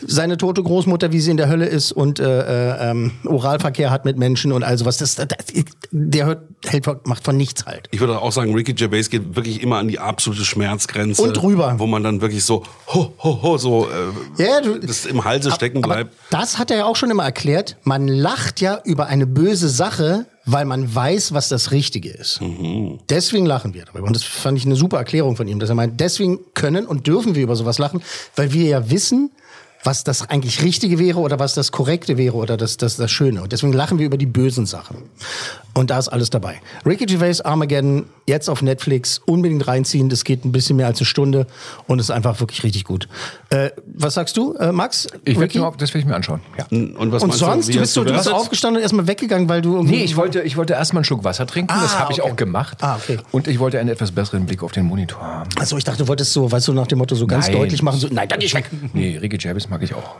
seine 0.06 0.36
tote 0.36 0.62
Großmutter, 0.62 1.12
wie 1.12 1.20
sie 1.20 1.30
in 1.30 1.36
der 1.36 1.48
Hölle 1.48 1.66
ist 1.66 1.92
und 1.92 2.20
äh, 2.20 2.24
äh, 2.24 2.90
ähm, 2.90 3.12
Oralverkehr 3.24 3.90
hat 3.90 4.04
mit 4.04 4.18
Menschen 4.18 4.52
und 4.52 4.62
all 4.62 4.76
sowas. 4.78 4.96
Das, 4.98 5.14
das, 5.16 5.26
der 5.90 6.26
hört, 6.26 6.42
hält, 6.66 6.86
macht 7.06 7.24
von 7.24 7.36
nichts 7.36 7.66
halt. 7.66 7.88
Ich 7.90 8.00
würde 8.00 8.20
auch 8.20 8.32
sagen, 8.32 8.54
Ricky 8.54 8.74
Gervais 8.74 9.08
geht 9.10 9.36
wirklich 9.36 9.62
immer 9.62 9.78
an 9.78 9.88
die 9.88 9.98
absolute 9.98 10.44
Schmerzgrenze. 10.44 11.22
Und 11.22 11.34
drüber. 11.34 11.74
Wo 11.78 11.86
man 11.86 12.02
dann 12.02 12.20
wirklich 12.20 12.44
so, 12.44 12.62
ho, 12.92 13.12
ho, 13.22 13.42
ho, 13.42 13.58
so, 13.58 13.88
äh, 14.38 14.42
Ja, 14.42 14.60
du, 14.60 14.78
das 14.78 15.06
im 15.06 15.24
Halse 15.24 15.50
stecken 15.50 15.80
bleibt. 15.80 16.14
das 16.30 16.58
hat 16.58 16.70
er 16.70 16.78
ja 16.78 16.84
auch 16.84 16.96
schon 16.96 17.10
immer 17.10 17.24
erklärt. 17.24 17.76
Man 17.84 18.08
lacht 18.08 18.60
ja 18.60 18.80
über 18.84 19.06
eine 19.06 19.26
böse 19.26 19.68
Sache, 19.68 20.26
weil 20.46 20.64
man 20.64 20.94
weiß, 20.94 21.32
was 21.32 21.48
das 21.48 21.70
Richtige 21.70 22.10
ist. 22.10 22.40
Mhm. 22.40 22.98
Deswegen 23.08 23.46
lachen 23.46 23.74
wir 23.74 23.84
darüber. 23.84 24.06
Und 24.06 24.14
das 24.14 24.24
fand 24.24 24.58
ich 24.58 24.66
eine 24.66 24.76
super 24.76 24.98
Erklärung 24.98 25.36
von 25.36 25.48
ihm, 25.48 25.58
dass 25.58 25.68
er 25.68 25.74
meint, 25.74 26.00
deswegen 26.00 26.40
können 26.54 26.86
und 26.86 27.06
dürfen 27.06 27.34
wir 27.34 27.42
über 27.42 27.56
sowas 27.56 27.78
lachen, 27.78 28.02
weil 28.36 28.52
wir 28.52 28.64
ja 28.64 28.90
wissen, 28.90 29.30
was 29.84 30.02
das 30.04 30.28
eigentlich 30.28 30.62
Richtige 30.62 30.98
wäre 30.98 31.18
oder 31.20 31.38
was 31.38 31.54
das 31.54 31.70
Korrekte 31.70 32.16
wäre 32.18 32.34
oder 32.36 32.56
das, 32.56 32.76
das, 32.76 32.96
das 32.96 33.10
Schöne. 33.10 33.42
Und 33.42 33.52
deswegen 33.52 33.72
lachen 33.72 33.98
wir 33.98 34.06
über 34.06 34.16
die 34.16 34.26
bösen 34.26 34.66
Sachen. 34.66 34.96
Und 35.74 35.90
da 35.90 35.98
ist 35.98 36.08
alles 36.08 36.30
dabei. 36.30 36.60
Ricky 36.86 37.04
Gervais 37.06 37.40
Armageddon, 37.40 38.06
jetzt 38.26 38.48
auf 38.48 38.62
Netflix, 38.62 39.20
unbedingt 39.26 39.66
reinziehen. 39.66 40.08
Das 40.08 40.24
geht 40.24 40.44
ein 40.44 40.52
bisschen 40.52 40.76
mehr 40.76 40.86
als 40.86 41.00
eine 41.00 41.06
Stunde 41.06 41.46
und 41.86 41.98
ist 42.00 42.10
einfach 42.10 42.38
wirklich 42.40 42.62
richtig 42.62 42.84
gut. 42.84 43.08
Äh, 43.50 43.70
was 43.86 44.14
sagst 44.14 44.36
du, 44.36 44.54
äh, 44.54 44.70
Max? 44.72 45.08
Ich 45.24 45.38
werde 45.38 45.72
das 45.78 45.92
will 45.92 46.00
ich 46.00 46.06
mir 46.06 46.14
anschauen. 46.14 46.40
Ja. 46.56 46.66
Und 46.70 47.10
was 47.12 47.22
Und 47.22 47.34
sonst, 47.34 47.68
du, 47.68 47.72
du, 47.72 47.78
bist 47.80 47.92
so, 47.92 48.04
du 48.04 48.12
bist 48.12 48.26
das? 48.26 48.32
aufgestanden 48.32 48.76
und 48.78 48.82
erstmal 48.82 49.06
weggegangen, 49.08 49.48
weil 49.48 49.62
du 49.62 49.74
irgendwie. 49.74 49.96
Nee, 49.96 50.04
ich 50.04 50.16
wollte, 50.16 50.42
ich 50.42 50.56
wollte 50.56 50.74
erstmal 50.74 51.00
einen 51.00 51.04
Schluck 51.06 51.24
Wasser 51.24 51.46
trinken. 51.46 51.74
das 51.74 51.94
Ah, 51.94 51.98
habe 52.00 52.12
ich 52.12 52.22
okay. 52.22 52.30
auch 52.32 52.36
gemacht. 52.36 52.78
Ah, 52.80 52.96
okay. 52.96 53.18
Und 53.32 53.48
ich 53.48 53.58
wollte 53.58 53.78
einen 53.80 53.88
etwas 53.88 54.12
besseren 54.12 54.46
Blick 54.46 54.62
auf 54.62 54.72
den 54.72 54.84
Monitor 54.86 55.20
haben. 55.20 55.50
Achso, 55.58 55.76
ich 55.76 55.84
dachte, 55.84 56.04
du 56.04 56.08
wolltest 56.08 56.32
so, 56.32 56.50
weißt 56.50 56.68
du, 56.68 56.72
nach 56.72 56.86
dem 56.86 56.98
Motto 56.98 57.16
so 57.16 57.26
ganz 57.26 57.48
Nein. 57.48 57.56
deutlich 57.58 57.82
machen, 57.82 57.98
so, 57.98 58.08
nein, 58.10 58.28
dann 58.28 58.38
geh 58.38 58.46
ich 58.46 58.54
weg. 58.54 58.70
Nee, 58.92 59.18
Ricky 59.18 59.38
Gervais 59.38 59.68
mag 59.74 59.82
ich 59.82 59.92
auch. 59.94 60.14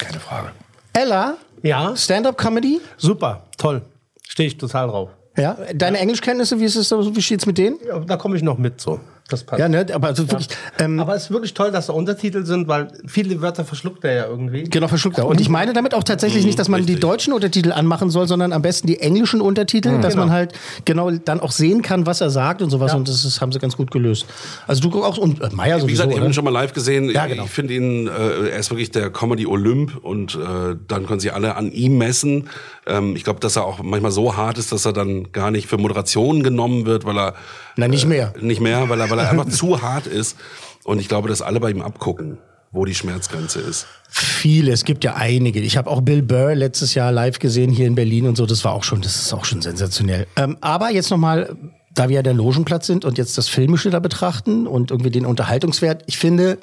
Keine 0.00 0.18
Frage. 0.18 0.48
Ella, 0.92 1.36
Ja, 1.62 1.94
Stand-up-Comedy. 1.96 2.80
super, 2.96 3.44
toll. 3.56 3.82
Stehe 4.28 4.48
ich 4.48 4.58
total 4.58 4.88
drauf. 4.88 5.10
Ja, 5.36 5.56
deine 5.74 5.98
Englischkenntnisse, 5.98 6.58
wie 6.58 6.64
ist 6.64 6.74
es, 6.76 6.88
so- 6.88 7.14
wie 7.14 7.22
steht's 7.22 7.46
mit 7.46 7.56
denen? 7.58 7.78
Ja, 7.86 7.98
da 8.00 8.16
komme 8.16 8.36
ich 8.36 8.42
noch 8.42 8.58
mit 8.58 8.80
so. 8.80 8.98
Das 9.28 9.42
passt. 9.42 9.58
Ja, 9.58 9.68
ne, 9.68 9.84
aber 9.92 10.08
also 10.08 10.30
wirklich, 10.30 10.48
ähm, 10.78 11.00
Aber 11.00 11.16
es 11.16 11.24
ist 11.24 11.30
wirklich 11.32 11.52
toll, 11.52 11.72
dass 11.72 11.86
da 11.86 11.92
Untertitel 11.92 12.44
sind, 12.44 12.68
weil 12.68 12.88
viele 13.06 13.40
Wörter 13.42 13.64
verschluckt 13.64 14.04
er 14.04 14.12
ja 14.12 14.26
irgendwie. 14.26 14.64
Genau, 14.64 14.86
verschluckt 14.86 15.18
er. 15.18 15.26
Und 15.26 15.40
ich 15.40 15.48
meine 15.48 15.72
damit 15.72 15.94
auch 15.94 16.04
tatsächlich 16.04 16.44
nicht, 16.44 16.58
dass 16.60 16.68
man 16.68 16.86
die 16.86 16.94
deutschen 16.94 17.32
Untertitel 17.32 17.72
anmachen 17.72 18.08
soll, 18.08 18.28
sondern 18.28 18.52
am 18.52 18.62
besten 18.62 18.86
die 18.86 19.00
englischen 19.00 19.40
Untertitel, 19.40 20.00
dass 20.00 20.14
man 20.14 20.30
halt 20.30 20.52
genau 20.84 21.10
dann 21.10 21.40
auch 21.40 21.50
sehen 21.50 21.82
kann, 21.82 22.06
was 22.06 22.20
er 22.20 22.30
sagt 22.30 22.62
und 22.62 22.70
sowas. 22.70 22.94
Und 22.94 23.08
das 23.08 23.24
ist, 23.24 23.40
haben 23.40 23.50
sie 23.50 23.58
ganz 23.58 23.76
gut 23.76 23.90
gelöst. 23.90 24.26
Also 24.68 24.88
du 24.88 25.02
auch 25.02 25.18
und 25.18 25.40
äh, 25.40 25.48
Meier 25.52 25.78
Wie 25.78 25.80
sowieso. 25.80 25.86
gesagt, 25.86 26.10
ich 26.10 26.16
habe 26.16 26.22
oder? 26.22 26.30
ihn 26.30 26.34
schon 26.34 26.44
mal 26.44 26.50
live 26.50 26.72
gesehen. 26.72 27.10
Ja, 27.10 27.26
genau. 27.26 27.44
Ich 27.44 27.50
finde 27.50 27.74
ihn, 27.74 28.06
äh, 28.06 28.50
er 28.50 28.58
ist 28.58 28.70
wirklich 28.70 28.92
der 28.92 29.10
Comedy 29.10 29.46
Olymp 29.46 30.04
und 30.04 30.36
äh, 30.36 30.76
dann 30.86 31.06
können 31.06 31.18
sie 31.18 31.32
alle 31.32 31.56
an 31.56 31.72
ihm 31.72 31.98
messen. 31.98 32.48
Ähm, 32.86 33.16
ich 33.16 33.24
glaube, 33.24 33.40
dass 33.40 33.56
er 33.56 33.64
auch 33.64 33.82
manchmal 33.82 34.12
so 34.12 34.36
hart 34.36 34.58
ist, 34.58 34.70
dass 34.70 34.84
er 34.84 34.92
dann 34.92 35.32
gar 35.32 35.50
nicht 35.50 35.66
für 35.66 35.78
Moderationen 35.78 36.44
genommen 36.44 36.86
wird, 36.86 37.04
weil 37.04 37.18
er 37.18 37.34
Nein, 37.76 37.90
nicht 37.90 38.06
mehr. 38.06 38.32
nicht 38.40 38.60
mehr, 38.60 38.88
weil 38.88 39.00
er, 39.00 39.10
weil 39.10 39.18
er 39.18 39.30
einfach 39.30 39.48
zu 39.50 39.82
hart 39.82 40.06
ist. 40.06 40.36
Und 40.84 40.98
ich 40.98 41.08
glaube, 41.08 41.28
dass 41.28 41.42
alle 41.42 41.60
bei 41.60 41.70
ihm 41.70 41.82
abgucken, 41.82 42.38
wo 42.72 42.84
die 42.84 42.94
Schmerzgrenze 42.94 43.60
ist. 43.60 43.86
Viele, 44.08 44.72
es 44.72 44.84
gibt 44.84 45.04
ja 45.04 45.14
einige. 45.14 45.60
Ich 45.60 45.76
habe 45.76 45.90
auch 45.90 46.00
Bill 46.00 46.22
Burr 46.22 46.54
letztes 46.54 46.94
Jahr 46.94 47.12
live 47.12 47.38
gesehen 47.38 47.70
hier 47.70 47.86
in 47.86 47.94
Berlin 47.94 48.26
und 48.26 48.36
so. 48.36 48.46
Das 48.46 48.64
war 48.64 48.72
auch 48.72 48.84
schon, 48.84 49.02
das 49.02 49.16
ist 49.16 49.32
auch 49.32 49.44
schon 49.44 49.62
sensationell. 49.62 50.26
Ähm, 50.36 50.56
aber 50.60 50.90
jetzt 50.90 51.10
nochmal, 51.10 51.56
da 51.92 52.08
wir 52.08 52.16
ja 52.16 52.22
der 52.22 52.34
Logenplatz 52.34 52.86
sind 52.86 53.04
und 53.04 53.18
jetzt 53.18 53.36
das 53.36 53.48
Filmische 53.48 53.90
da 53.90 53.98
betrachten 53.98 54.66
und 54.66 54.90
irgendwie 54.90 55.10
den 55.10 55.26
Unterhaltungswert. 55.26 56.04
Ich 56.06 56.18
finde, 56.18 56.58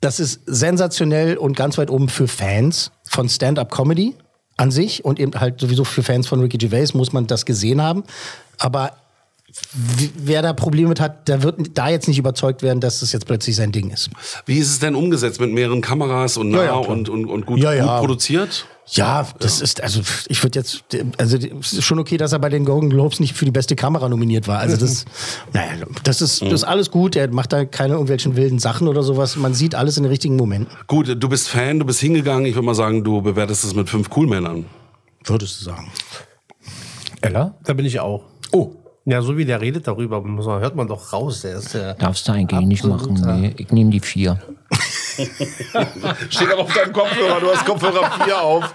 das 0.00 0.20
ist 0.20 0.40
sensationell 0.46 1.36
und 1.36 1.56
ganz 1.56 1.76
weit 1.76 1.90
oben 1.90 2.08
für 2.08 2.28
Fans 2.28 2.90
von 3.04 3.28
Stand-up-Comedy 3.28 4.14
an 4.56 4.70
sich 4.70 5.04
und 5.04 5.18
eben 5.20 5.38
halt 5.38 5.60
sowieso 5.60 5.84
für 5.84 6.02
Fans 6.02 6.26
von 6.26 6.40
Ricky 6.40 6.58
Gervais 6.58 6.94
muss 6.94 7.12
man 7.12 7.26
das 7.26 7.46
gesehen 7.46 7.82
haben. 7.82 8.04
Aber 8.58 8.92
wer 10.16 10.42
da 10.42 10.52
Probleme 10.52 10.88
mit 10.88 11.00
hat, 11.00 11.28
der 11.28 11.42
wird 11.42 11.76
da 11.76 11.88
jetzt 11.88 12.08
nicht 12.08 12.18
überzeugt 12.18 12.62
werden, 12.62 12.80
dass 12.80 13.00
das 13.00 13.12
jetzt 13.12 13.26
plötzlich 13.26 13.56
sein 13.56 13.72
Ding 13.72 13.90
ist. 13.90 14.10
Wie 14.46 14.58
ist 14.58 14.70
es 14.70 14.78
denn 14.78 14.94
umgesetzt 14.94 15.40
mit 15.40 15.52
mehreren 15.52 15.80
Kameras 15.80 16.36
und 16.36 16.50
nah 16.50 16.58
Ja, 16.58 16.64
ja, 16.64 16.74
und, 16.74 17.08
und, 17.08 17.26
und 17.26 17.46
gut, 17.46 17.58
Ja, 17.60 17.72
ja. 17.72 17.84
gut 17.98 18.06
produziert? 18.06 18.66
Ja, 18.92 19.28
das 19.38 19.60
ist, 19.60 19.80
also 19.82 20.00
ich 20.26 20.42
würde 20.42 20.58
jetzt, 20.58 20.82
also 21.16 21.36
es 21.36 21.74
ist 21.74 21.84
schon 21.84 22.00
okay, 22.00 22.16
dass 22.16 22.32
er 22.32 22.40
bei 22.40 22.48
den 22.48 22.64
Golden 22.64 22.90
Globes 22.90 23.20
nicht 23.20 23.34
für 23.34 23.44
die 23.44 23.52
beste 23.52 23.76
Kamera 23.76 24.08
nominiert 24.08 24.48
war. 24.48 24.58
Also 24.58 24.76
das, 24.76 25.04
naja, 25.52 25.86
das 26.02 26.20
ist, 26.20 26.42
das 26.42 26.52
ist 26.52 26.64
alles 26.64 26.90
gut. 26.90 27.14
Er 27.14 27.28
macht 27.28 27.52
da 27.52 27.64
keine 27.64 27.92
irgendwelchen 27.92 28.34
wilden 28.34 28.58
Sachen 28.58 28.88
oder 28.88 29.04
sowas. 29.04 29.36
Man 29.36 29.54
sieht 29.54 29.76
alles 29.76 29.96
in 29.96 30.02
den 30.02 30.10
richtigen 30.10 30.34
Momenten. 30.34 30.74
Gut, 30.88 31.14
du 31.22 31.28
bist 31.28 31.48
Fan, 31.48 31.78
du 31.78 31.84
bist 31.84 32.00
hingegangen. 32.00 32.46
Ich 32.46 32.56
würde 32.56 32.66
mal 32.66 32.74
sagen, 32.74 33.04
du 33.04 33.22
bewertest 33.22 33.62
es 33.62 33.76
mit 33.76 33.88
fünf 33.88 34.10
Coolmännern. 34.10 34.64
Würdest 35.24 35.60
du 35.60 35.64
sagen. 35.66 35.92
Ella? 37.20 37.54
Da 37.62 37.74
bin 37.74 37.86
ich 37.86 38.00
auch. 38.00 38.24
Oh. 38.50 38.72
Ja, 39.10 39.22
so 39.22 39.36
wie 39.36 39.44
der 39.44 39.60
redet 39.60 39.88
darüber, 39.88 40.20
muss 40.22 40.46
man, 40.46 40.60
hört 40.60 40.76
man 40.76 40.86
doch 40.86 41.12
raus. 41.12 41.40
Der 41.40 41.56
ist 41.56 41.74
der 41.74 41.94
Darfst 41.94 42.28
du 42.28 42.32
eigentlich 42.32 42.60
nicht 42.60 42.84
machen. 42.84 43.14
Nee, 43.40 43.54
ich 43.56 43.72
nehme 43.72 43.90
die 43.90 43.98
vier. 43.98 44.40
Steht 46.30 46.52
aber 46.52 46.60
auf 46.62 46.72
deinem 46.72 46.92
Kopfhörer, 46.92 47.40
du 47.40 47.48
hast 47.52 47.66
Kopfhörer 47.66 48.08
4 48.24 48.40
auf. 48.40 48.72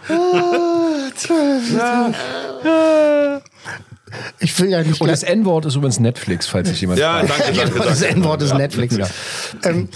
Ich 4.40 4.60
will 4.60 4.70
ja 4.70 4.84
nicht 4.84 5.00
Und 5.00 5.08
das 5.08 5.24
N-Wort 5.24 5.66
ist 5.68 5.76
übrigens 5.76 6.02
Netflix, 6.02 6.48
falls 6.48 6.68
sich 6.68 6.82
jemand 6.82 7.00
Ja, 7.00 7.20
fragt. 7.24 7.40
danke, 7.40 7.54
danke, 7.54 7.80
Das 7.86 8.00
danke. 8.02 8.16
N-Wort 8.16 8.42
ist 8.42 8.54
Netflix. 8.54 8.98
Ja. 8.98 9.08
Ähm, 9.64 9.88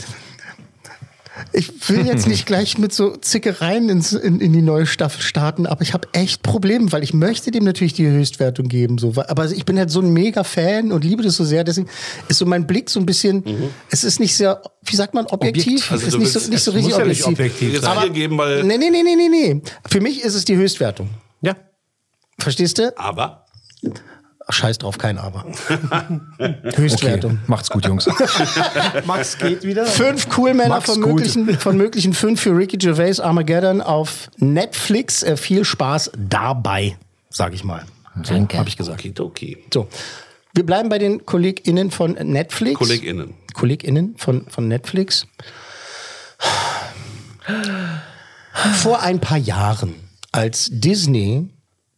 ich 1.51 1.89
will 1.89 2.05
jetzt 2.05 2.27
nicht 2.27 2.45
gleich 2.45 2.77
mit 2.77 2.93
so 2.93 3.15
Zickereien 3.15 3.89
ins, 3.89 4.13
in, 4.13 4.39
in 4.39 4.53
die 4.53 4.61
neue 4.61 4.85
Staffel 4.85 5.21
starten, 5.21 5.65
aber 5.65 5.81
ich 5.81 5.93
habe 5.93 6.07
echt 6.13 6.43
Probleme, 6.43 6.91
weil 6.91 7.03
ich 7.03 7.13
möchte 7.13 7.51
dem 7.51 7.63
natürlich 7.63 7.93
die 7.93 8.07
Höchstwertung 8.07 8.67
geben. 8.67 8.97
So. 8.97 9.13
Aber 9.27 9.49
ich 9.49 9.65
bin 9.65 9.77
halt 9.77 9.89
so 9.89 10.01
ein 10.01 10.11
mega 10.13 10.43
Fan 10.43 10.91
und 10.91 11.03
liebe 11.03 11.23
das 11.23 11.35
so 11.35 11.43
sehr. 11.43 11.63
Deswegen 11.63 11.87
ist 12.27 12.37
so 12.37 12.45
mein 12.45 12.67
Blick 12.67 12.89
so 12.89 12.99
ein 12.99 13.05
bisschen, 13.05 13.43
es 13.89 14.03
ist 14.03 14.19
nicht 14.19 14.35
sehr, 14.35 14.61
wie 14.83 14.95
sagt 14.95 15.13
man, 15.13 15.25
objektiv. 15.27 15.91
Objektiv. 15.91 15.91
Also 15.91 16.05
ist 16.05 16.13
du 16.13 16.19
nicht 16.19 16.31
so, 16.31 16.49
nicht 16.49 16.63
so 16.63 16.71
es 16.71 16.77
richtig 16.77 16.97
ja 16.97 17.05
nicht 17.05 17.25
objektiv. 17.25 17.73
objektiv 17.75 18.01
vier 18.01 18.09
geben, 18.09 18.37
weil. 18.37 18.63
Nee, 18.63 18.77
nee, 18.77 18.89
nee, 18.89 19.03
nee, 19.03 19.15
nee, 19.15 19.29
nee. 19.29 19.61
Für 19.87 20.01
mich 20.01 20.23
ist 20.23 20.35
es 20.35 20.45
die 20.45 20.55
Höchstwertung. 20.55 21.09
Ja. 21.41 21.55
Verstehst 22.37 22.77
du? 22.77 22.97
Aber. 22.97 23.45
Scheiß 24.49 24.79
drauf, 24.79 24.97
kein 24.97 25.17
Aber. 25.17 25.45
Okay. 26.39 26.77
Höchstwertung. 26.77 27.39
Macht's 27.47 27.69
gut, 27.69 27.85
Jungs. 27.85 28.07
Max 29.05 29.37
geht 29.37 29.63
wieder. 29.63 29.85
Fünf 29.85 30.27
cool 30.37 30.53
Männer 30.53 30.81
von 30.81 31.01
gut. 31.01 31.15
möglichen, 31.15 31.59
von 31.59 31.77
möglichen 31.77 32.13
fünf 32.13 32.41
für 32.41 32.55
Ricky 32.55 32.77
Gervais 32.77 33.19
Armageddon 33.19 33.81
auf 33.81 34.29
Netflix. 34.37 35.21
Äh, 35.21 35.35
viel 35.37 35.65
Spaß 35.65 36.11
dabei, 36.17 36.97
sag 37.29 37.53
ich 37.53 37.63
mal. 37.63 37.83
Danke. 38.15 38.57
Habe 38.57 38.69
ich 38.69 38.77
gesagt. 38.77 38.99
Okidoki. 38.99 39.57
So. 39.73 39.87
Wir 40.53 40.65
bleiben 40.65 40.89
bei 40.89 40.97
den 40.97 41.25
KollegInnen 41.25 41.91
von 41.91 42.13
Netflix. 42.13 42.79
KollegInnen. 42.79 43.33
KollegInnen 43.53 44.15
von, 44.17 44.47
von 44.49 44.67
Netflix. 44.67 45.27
Vor 48.75 49.01
ein 49.01 49.19
paar 49.19 49.37
Jahren, 49.37 49.95
als 50.31 50.69
Disney 50.71 51.49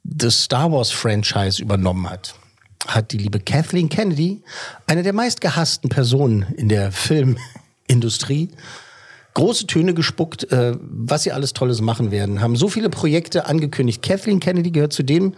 das 0.04 0.44
Star 0.44 0.72
Wars 0.72 0.92
Franchise 0.92 1.62
übernommen 1.62 2.10
hat, 2.10 2.36
hat 2.88 3.12
die 3.12 3.18
liebe 3.18 3.40
Kathleen 3.40 3.90
Kennedy, 3.90 4.42
eine 4.88 5.04
der 5.04 5.14
meistgehassten 5.14 5.90
Personen 5.90 6.46
in 6.58 6.70
der 6.70 6.92
Filmindustrie, 6.92 8.50
große 9.34 9.68
Töne 9.68 9.94
gespuckt, 9.94 10.52
äh, 10.52 10.76
was 10.80 11.24
sie 11.24 11.32
alles 11.32 11.54
Tolles 11.54 11.82
machen 11.82 12.12
werden, 12.12 12.42
haben 12.42 12.56
so 12.56 12.68
viele 12.68 12.90
Projekte 12.90 13.46
angekündigt. 13.46 14.02
Kathleen 14.02 14.40
Kennedy 14.40 14.72
gehört 14.72 14.94
zu 14.94 15.04
den, 15.04 15.36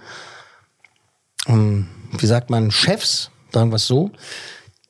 ähm, 1.48 1.88
wie 2.18 2.26
sagt 2.26 2.50
man, 2.50 2.72
Chefs, 2.72 3.30
sagen 3.52 3.72
wir 3.72 3.76
es 3.76 3.88
so, 3.88 4.12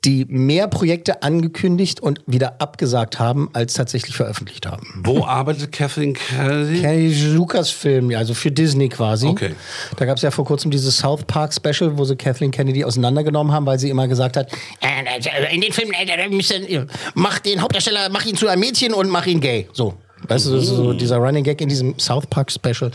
die 0.05 0.25
mehr 0.25 0.67
Projekte 0.67 1.23
angekündigt 1.23 2.01
und 2.01 2.19
wieder 2.25 2.61
abgesagt 2.61 3.19
haben, 3.19 3.49
als 3.53 3.73
tatsächlich 3.73 4.15
veröffentlicht 4.15 4.65
haben. 4.65 5.01
Wo 5.03 5.23
arbeitet 5.23 5.71
Kathleen 5.71 6.13
Kennedy? 6.13 6.81
Kennedy 6.81 7.25
Lucas-Film, 7.27 8.11
ja, 8.11 8.17
also 8.17 8.33
für 8.33 8.51
Disney 8.51 8.89
quasi. 8.89 9.27
Okay. 9.27 9.55
Da 9.95 10.05
gab 10.05 10.17
es 10.17 10.23
ja 10.23 10.31
vor 10.31 10.43
kurzem 10.43 10.71
dieses 10.71 10.97
South 10.97 11.23
Park 11.25 11.53
Special, 11.53 11.97
wo 11.97 12.03
sie 12.03 12.17
Kathleen 12.17 12.51
Kennedy 12.51 12.83
auseinandergenommen 12.83 13.53
haben, 13.53 13.65
weil 13.65 13.79
sie 13.79 13.89
immer 13.89 14.07
gesagt 14.07 14.35
hat, 14.35 14.51
äh, 14.81 15.53
in 15.53 15.61
den 15.61 15.71
Filmen, 15.71 15.93
äh, 15.93 16.05
äh, 16.05 16.29
müssen, 16.29 16.67
äh, 16.67 16.85
mach 17.13 17.39
den 17.39 17.61
Hauptdarsteller, 17.61 18.09
mach 18.09 18.25
ihn 18.25 18.35
zu 18.35 18.47
einem 18.47 18.59
Mädchen 18.59 18.93
und 18.93 19.09
mach 19.09 19.25
ihn 19.25 19.39
gay. 19.39 19.67
So. 19.71 19.93
Weißt 20.27 20.45
du, 20.45 20.55
das 20.55 20.63
ist 20.63 20.69
so 20.69 20.93
dieser 20.93 21.17
Running 21.17 21.43
Gag 21.43 21.59
in 21.61 21.69
diesem 21.69 21.97
South 21.99 22.27
Park 22.27 22.51
Special. 22.51 22.91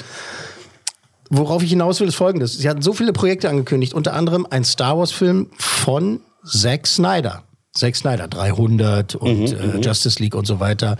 Worauf 1.30 1.62
ich 1.62 1.70
hinaus 1.70 2.00
will, 2.00 2.08
ist 2.08 2.14
folgendes. 2.14 2.56
Sie 2.56 2.68
hatten 2.68 2.80
so 2.80 2.94
viele 2.94 3.12
Projekte 3.12 3.50
angekündigt, 3.50 3.92
unter 3.92 4.14
anderem 4.14 4.46
ein 4.48 4.64
Star 4.64 4.96
Wars-Film 4.98 5.50
von 5.58 6.20
Zack 6.44 6.86
Snyder. 6.86 7.42
Zack 7.74 7.94
Snyder, 7.94 8.26
300 8.26 9.14
und 9.14 9.52
äh, 9.52 9.78
Justice 9.80 10.20
League 10.20 10.34
und 10.34 10.46
so 10.46 10.58
weiter. 10.58 10.96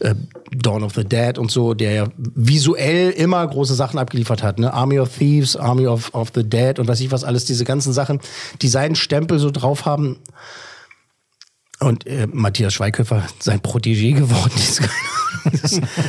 Äh, 0.00 0.14
Dawn 0.50 0.82
of 0.82 0.94
the 0.94 1.04
Dead 1.04 1.38
und 1.38 1.50
so, 1.50 1.74
der 1.74 1.92
ja 1.92 2.06
visuell 2.16 3.10
immer 3.10 3.46
große 3.46 3.74
Sachen 3.74 3.98
abgeliefert 3.98 4.42
hat. 4.42 4.58
Ne? 4.58 4.72
Army 4.72 4.98
of 4.98 5.16
Thieves, 5.16 5.54
Army 5.56 5.86
of, 5.86 6.12
of 6.14 6.30
the 6.34 6.42
Dead 6.42 6.78
und 6.78 6.88
weiß 6.88 7.00
ich 7.00 7.12
was 7.12 7.24
alles, 7.24 7.44
diese 7.44 7.64
ganzen 7.64 7.92
Sachen, 7.92 8.20
die 8.62 8.68
seinen 8.68 8.96
Stempel 8.96 9.38
so 9.38 9.50
drauf 9.50 9.84
haben. 9.84 10.18
Und 11.80 12.06
äh, 12.06 12.26
Matthias 12.26 12.74
Schweighöfer, 12.74 13.22
sein 13.38 13.60
Protégé 13.60 14.14
geworden 14.14 14.54
ist. 14.56 14.82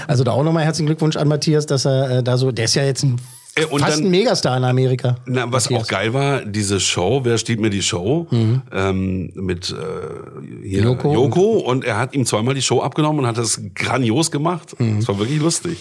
Also 0.08 0.24
da 0.24 0.32
auch 0.32 0.44
nochmal 0.44 0.66
herzlichen 0.66 0.88
Glückwunsch 0.88 1.16
an 1.16 1.28
Matthias, 1.28 1.66
dass 1.66 1.86
er 1.86 2.18
äh, 2.18 2.24
da 2.24 2.38
so, 2.38 2.52
der 2.52 2.66
ist 2.66 2.76
ja 2.76 2.84
jetzt 2.84 3.04
ein, 3.04 3.22
und 3.66 3.82
fast 3.82 3.98
dann- 4.00 4.06
ein 4.06 4.12
Megastar 4.12 4.58
in 4.58 4.64
Amerika. 4.64 5.18
Na, 5.26 5.52
was 5.52 5.72
auch 5.72 5.88
geil 5.88 6.14
war, 6.14 6.46
diese 6.46 6.80
Show, 6.80 7.22
wer 7.24 7.38
steht 7.38 7.60
mir 7.60 7.70
die 7.70 7.82
Show? 7.82 8.28
Ähm, 8.72 9.32
mit 9.36 9.70
äh, 9.72 10.68
hier, 10.68 10.84
Joko 10.84 11.14
Joko. 11.14 11.42
und 11.60 11.84
er 11.86 11.98
hat 11.98 12.14
ihm 12.14 12.26
zweimal 12.26 12.54
die 12.56 12.62
Show 12.62 12.82
abgenommen 12.82 13.20
und 13.22 13.28
hat 13.28 13.38
das 13.38 13.62
grandios 13.76 14.32
gemacht. 14.32 14.76
Das 14.80 15.08
war 15.08 15.18
wirklich 15.20 15.40
lustig. 15.40 15.78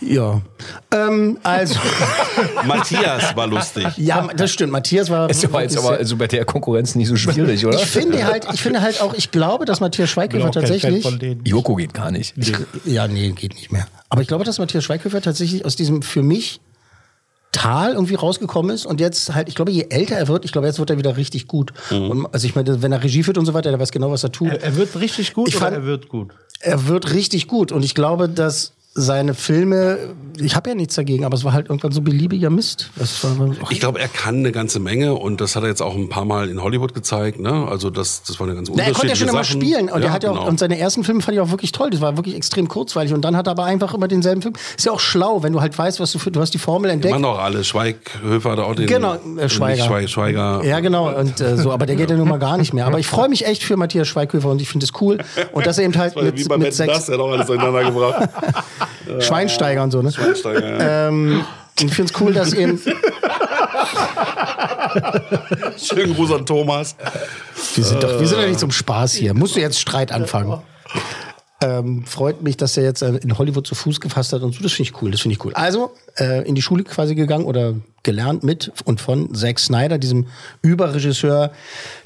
Ja. 0.00 0.40
Ähm, 0.92 1.38
also, 1.42 1.78
Matthias 2.66 3.36
war 3.36 3.46
lustig. 3.46 3.86
ja, 3.96 4.26
das 4.36 4.50
stimmt. 4.52 4.72
Matthias 4.72 5.10
war. 5.10 5.28
Ist 5.30 5.44
aber 5.44 5.62
jetzt 5.62 5.76
aber 5.78 5.90
also 5.96 6.16
bei 6.16 6.26
der 6.26 6.44
Konkurrenz 6.44 6.94
nicht 6.94 7.08
so 7.08 7.16
schwierig, 7.16 7.64
oder? 7.66 7.78
ich 7.78 7.86
finde 7.86 8.24
halt, 8.24 8.46
ich 8.52 8.60
finde 8.60 8.80
halt 8.82 9.00
auch, 9.00 9.14
ich 9.14 9.30
glaube, 9.30 9.64
dass 9.64 9.80
Matthias 9.80 10.10
Schweighöfer 10.10 10.50
tatsächlich. 10.50 11.02
Von 11.02 11.18
denen. 11.18 11.44
Joko 11.44 11.74
geht 11.76 11.94
gar 11.94 12.10
nicht. 12.10 12.34
Ja, 12.84 13.06
nee, 13.08 13.30
geht 13.32 13.54
nicht 13.54 13.72
mehr. 13.72 13.86
Aber 14.08 14.22
ich 14.22 14.28
glaube, 14.28 14.44
dass 14.44 14.58
Matthias 14.58 14.84
Schweighöfer 14.84 15.20
tatsächlich 15.20 15.64
aus 15.64 15.76
diesem 15.76 16.02
für 16.02 16.22
mich 16.22 16.60
Tal 17.52 17.92
irgendwie 17.94 18.14
rausgekommen 18.14 18.70
ist 18.74 18.84
und 18.86 19.00
jetzt 19.00 19.34
halt, 19.34 19.48
ich 19.48 19.54
glaube, 19.54 19.70
je 19.72 19.86
älter 19.88 20.16
er 20.16 20.28
wird, 20.28 20.44
ich 20.44 20.52
glaube, 20.52 20.66
jetzt 20.66 20.78
wird 20.78 20.90
er 20.90 20.98
wieder 20.98 21.16
richtig 21.16 21.46
gut. 21.48 21.72
Und, 21.90 22.26
also 22.32 22.46
ich 22.46 22.54
meine, 22.54 22.82
wenn 22.82 22.92
er 22.92 23.02
Regie 23.02 23.22
führt 23.22 23.38
und 23.38 23.46
so 23.46 23.54
weiter, 23.54 23.70
der 23.70 23.80
weiß 23.80 23.90
genau, 23.90 24.10
was 24.10 24.22
er 24.22 24.32
tut. 24.32 24.48
Er, 24.48 24.62
er 24.62 24.76
wird 24.76 24.98
richtig 25.00 25.32
gut 25.34 25.48
Ich 25.48 25.56
oder 25.56 25.64
fand- 25.66 25.76
er 25.76 25.84
wird 25.84 26.08
gut? 26.08 26.32
er 26.60 26.88
wird 26.88 27.12
richtig 27.14 27.46
gut 27.48 27.72
und 27.72 27.84
ich 27.84 27.94
glaube, 27.94 28.28
dass 28.28 28.72
seine 28.98 29.34
Filme, 29.34 29.98
ich 30.38 30.56
habe 30.56 30.70
ja 30.70 30.74
nichts 30.74 30.96
dagegen, 30.96 31.24
aber 31.24 31.36
es 31.36 31.44
war 31.44 31.52
halt 31.52 31.68
irgendwann 31.68 31.92
so 31.92 32.00
beliebiger 32.00 32.50
Mist. 32.50 32.90
War, 32.96 33.56
Ich 33.70 33.78
glaube, 33.78 34.00
er 34.00 34.08
kann 34.08 34.38
eine 34.38 34.50
ganze 34.50 34.80
Menge 34.80 35.14
und 35.14 35.40
das 35.40 35.54
hat 35.54 35.62
er 35.62 35.68
jetzt 35.68 35.82
auch 35.82 35.94
ein 35.94 36.08
paar 36.08 36.24
Mal 36.24 36.48
in 36.48 36.60
Hollywood 36.62 36.94
gezeigt. 36.94 37.38
Ne? 37.38 37.66
Also 37.68 37.90
das, 37.90 38.24
das 38.24 38.40
war 38.40 38.46
eine 38.48 38.56
ganz 38.56 38.68
Na, 38.74 38.82
er 38.82 38.88
unterschiedliche 38.88 38.94
konnte 38.94 39.08
ja 39.08 39.16
schon 39.16 39.28
immer 39.28 39.44
Sachen. 39.44 39.60
spielen 39.60 39.88
und 39.88 40.02
er 40.02 40.12
hat 40.12 40.24
ja 40.24 40.30
auch, 40.30 40.34
genau. 40.34 40.48
und 40.48 40.58
seine 40.58 40.78
ersten 40.78 41.04
Filme 41.04 41.20
fand 41.20 41.36
ich 41.36 41.40
auch 41.40 41.50
wirklich 41.50 41.70
toll. 41.70 41.90
Das 41.90 42.00
war 42.00 42.16
wirklich 42.16 42.34
extrem 42.34 42.66
kurzweilig 42.66 43.14
und 43.14 43.22
dann 43.22 43.36
hat 43.36 43.46
er 43.46 43.52
aber 43.52 43.64
einfach 43.64 43.94
immer 43.94 44.08
denselben 44.08 44.42
Film. 44.42 44.54
Ist 44.76 44.84
ja 44.84 44.92
auch 44.92 45.00
schlau, 45.00 45.44
wenn 45.44 45.52
du 45.52 45.60
halt 45.60 45.78
weißt, 45.78 46.00
was 46.00 46.10
du 46.10 46.18
für, 46.18 46.32
du 46.32 46.40
hast 46.40 46.52
die 46.52 46.58
Formel 46.58 46.90
entdeckt. 46.90 47.12
machen 47.12 47.22
doch 47.22 47.38
alle. 47.38 47.62
Schweighöfer 47.62 48.50
hat 48.50 48.58
auch 48.58 48.74
den. 48.74 48.88
Genau, 48.88 49.14
äh, 49.36 49.48
Schweiger. 49.48 49.84
Schweig, 49.84 50.08
Schweiger. 50.08 50.64
Ja, 50.64 50.80
genau. 50.80 51.16
Und 51.16 51.40
äh, 51.40 51.56
so, 51.56 51.70
aber 51.70 51.86
der 51.86 51.94
geht 51.94 52.10
ja 52.10 52.16
nun 52.16 52.28
mal 52.28 52.38
gar 52.38 52.58
nicht 52.58 52.74
mehr. 52.74 52.86
Aber 52.86 52.98
ich 52.98 53.06
freue 53.06 53.28
mich 53.28 53.46
echt 53.46 53.62
für 53.62 53.76
Matthias 53.76 54.08
Schweighöfer 54.08 54.48
und 54.48 54.60
ich 54.60 54.68
finde 54.68 54.84
es 54.84 54.92
cool. 55.00 55.18
Und 55.52 55.66
dass 55.66 55.78
er 55.78 55.84
eben 55.84 55.96
halt 55.96 56.16
mit, 56.16 56.34
mit 56.34 56.50
Wetten, 56.50 56.64
das, 56.64 56.76
sechs 56.76 57.06
der 57.06 57.14
hat 57.14 57.22
auch 57.22 57.32
alles 57.32 57.46
durcheinander 57.46 57.84
gebracht. 57.84 58.28
Schweinsteiger 59.20 59.82
und 59.82 59.90
so, 59.90 60.02
ne? 60.02 60.12
Schweinsteiger, 60.12 60.78
ja. 60.78 61.08
Ähm, 61.08 61.44
ich 61.80 61.94
finde 61.94 62.12
es 62.12 62.20
cool, 62.20 62.32
dass 62.32 62.52
eben. 62.52 62.80
Schönen 65.78 66.14
Gruß 66.14 66.32
an 66.32 66.44
Thomas. 66.46 66.96
Wir 67.74 67.84
sind 67.84 68.02
doch, 68.02 68.18
wir 68.18 68.26
sind 68.26 68.40
doch 68.40 68.46
nicht 68.46 68.58
zum 68.58 68.72
Spaß 68.72 69.14
hier. 69.14 69.34
Musst 69.34 69.54
du 69.56 69.60
jetzt 69.60 69.78
Streit 69.78 70.10
anfangen? 70.10 70.60
Ähm, 71.60 72.04
freut 72.06 72.40
mich, 72.42 72.56
dass 72.56 72.76
er 72.76 72.84
jetzt 72.84 73.02
äh, 73.02 73.16
in 73.16 73.36
Hollywood 73.36 73.66
zu 73.66 73.74
Fuß 73.74 74.00
gefasst 74.00 74.32
hat 74.32 74.42
und 74.42 74.54
so. 74.54 74.62
Das 74.62 74.72
finde 74.72 74.90
ich 74.90 75.02
cool. 75.02 75.10
Das 75.10 75.22
finde 75.22 75.34
ich 75.34 75.44
cool. 75.44 75.52
Also 75.54 75.92
äh, 76.16 76.46
in 76.46 76.54
die 76.54 76.62
Schule 76.62 76.84
quasi 76.84 77.16
gegangen 77.16 77.46
oder 77.46 77.74
gelernt 78.04 78.44
mit 78.44 78.70
und 78.84 79.00
von 79.00 79.34
Zack 79.34 79.58
Snyder, 79.58 79.98
diesem 79.98 80.28
Überregisseur, 80.62 81.50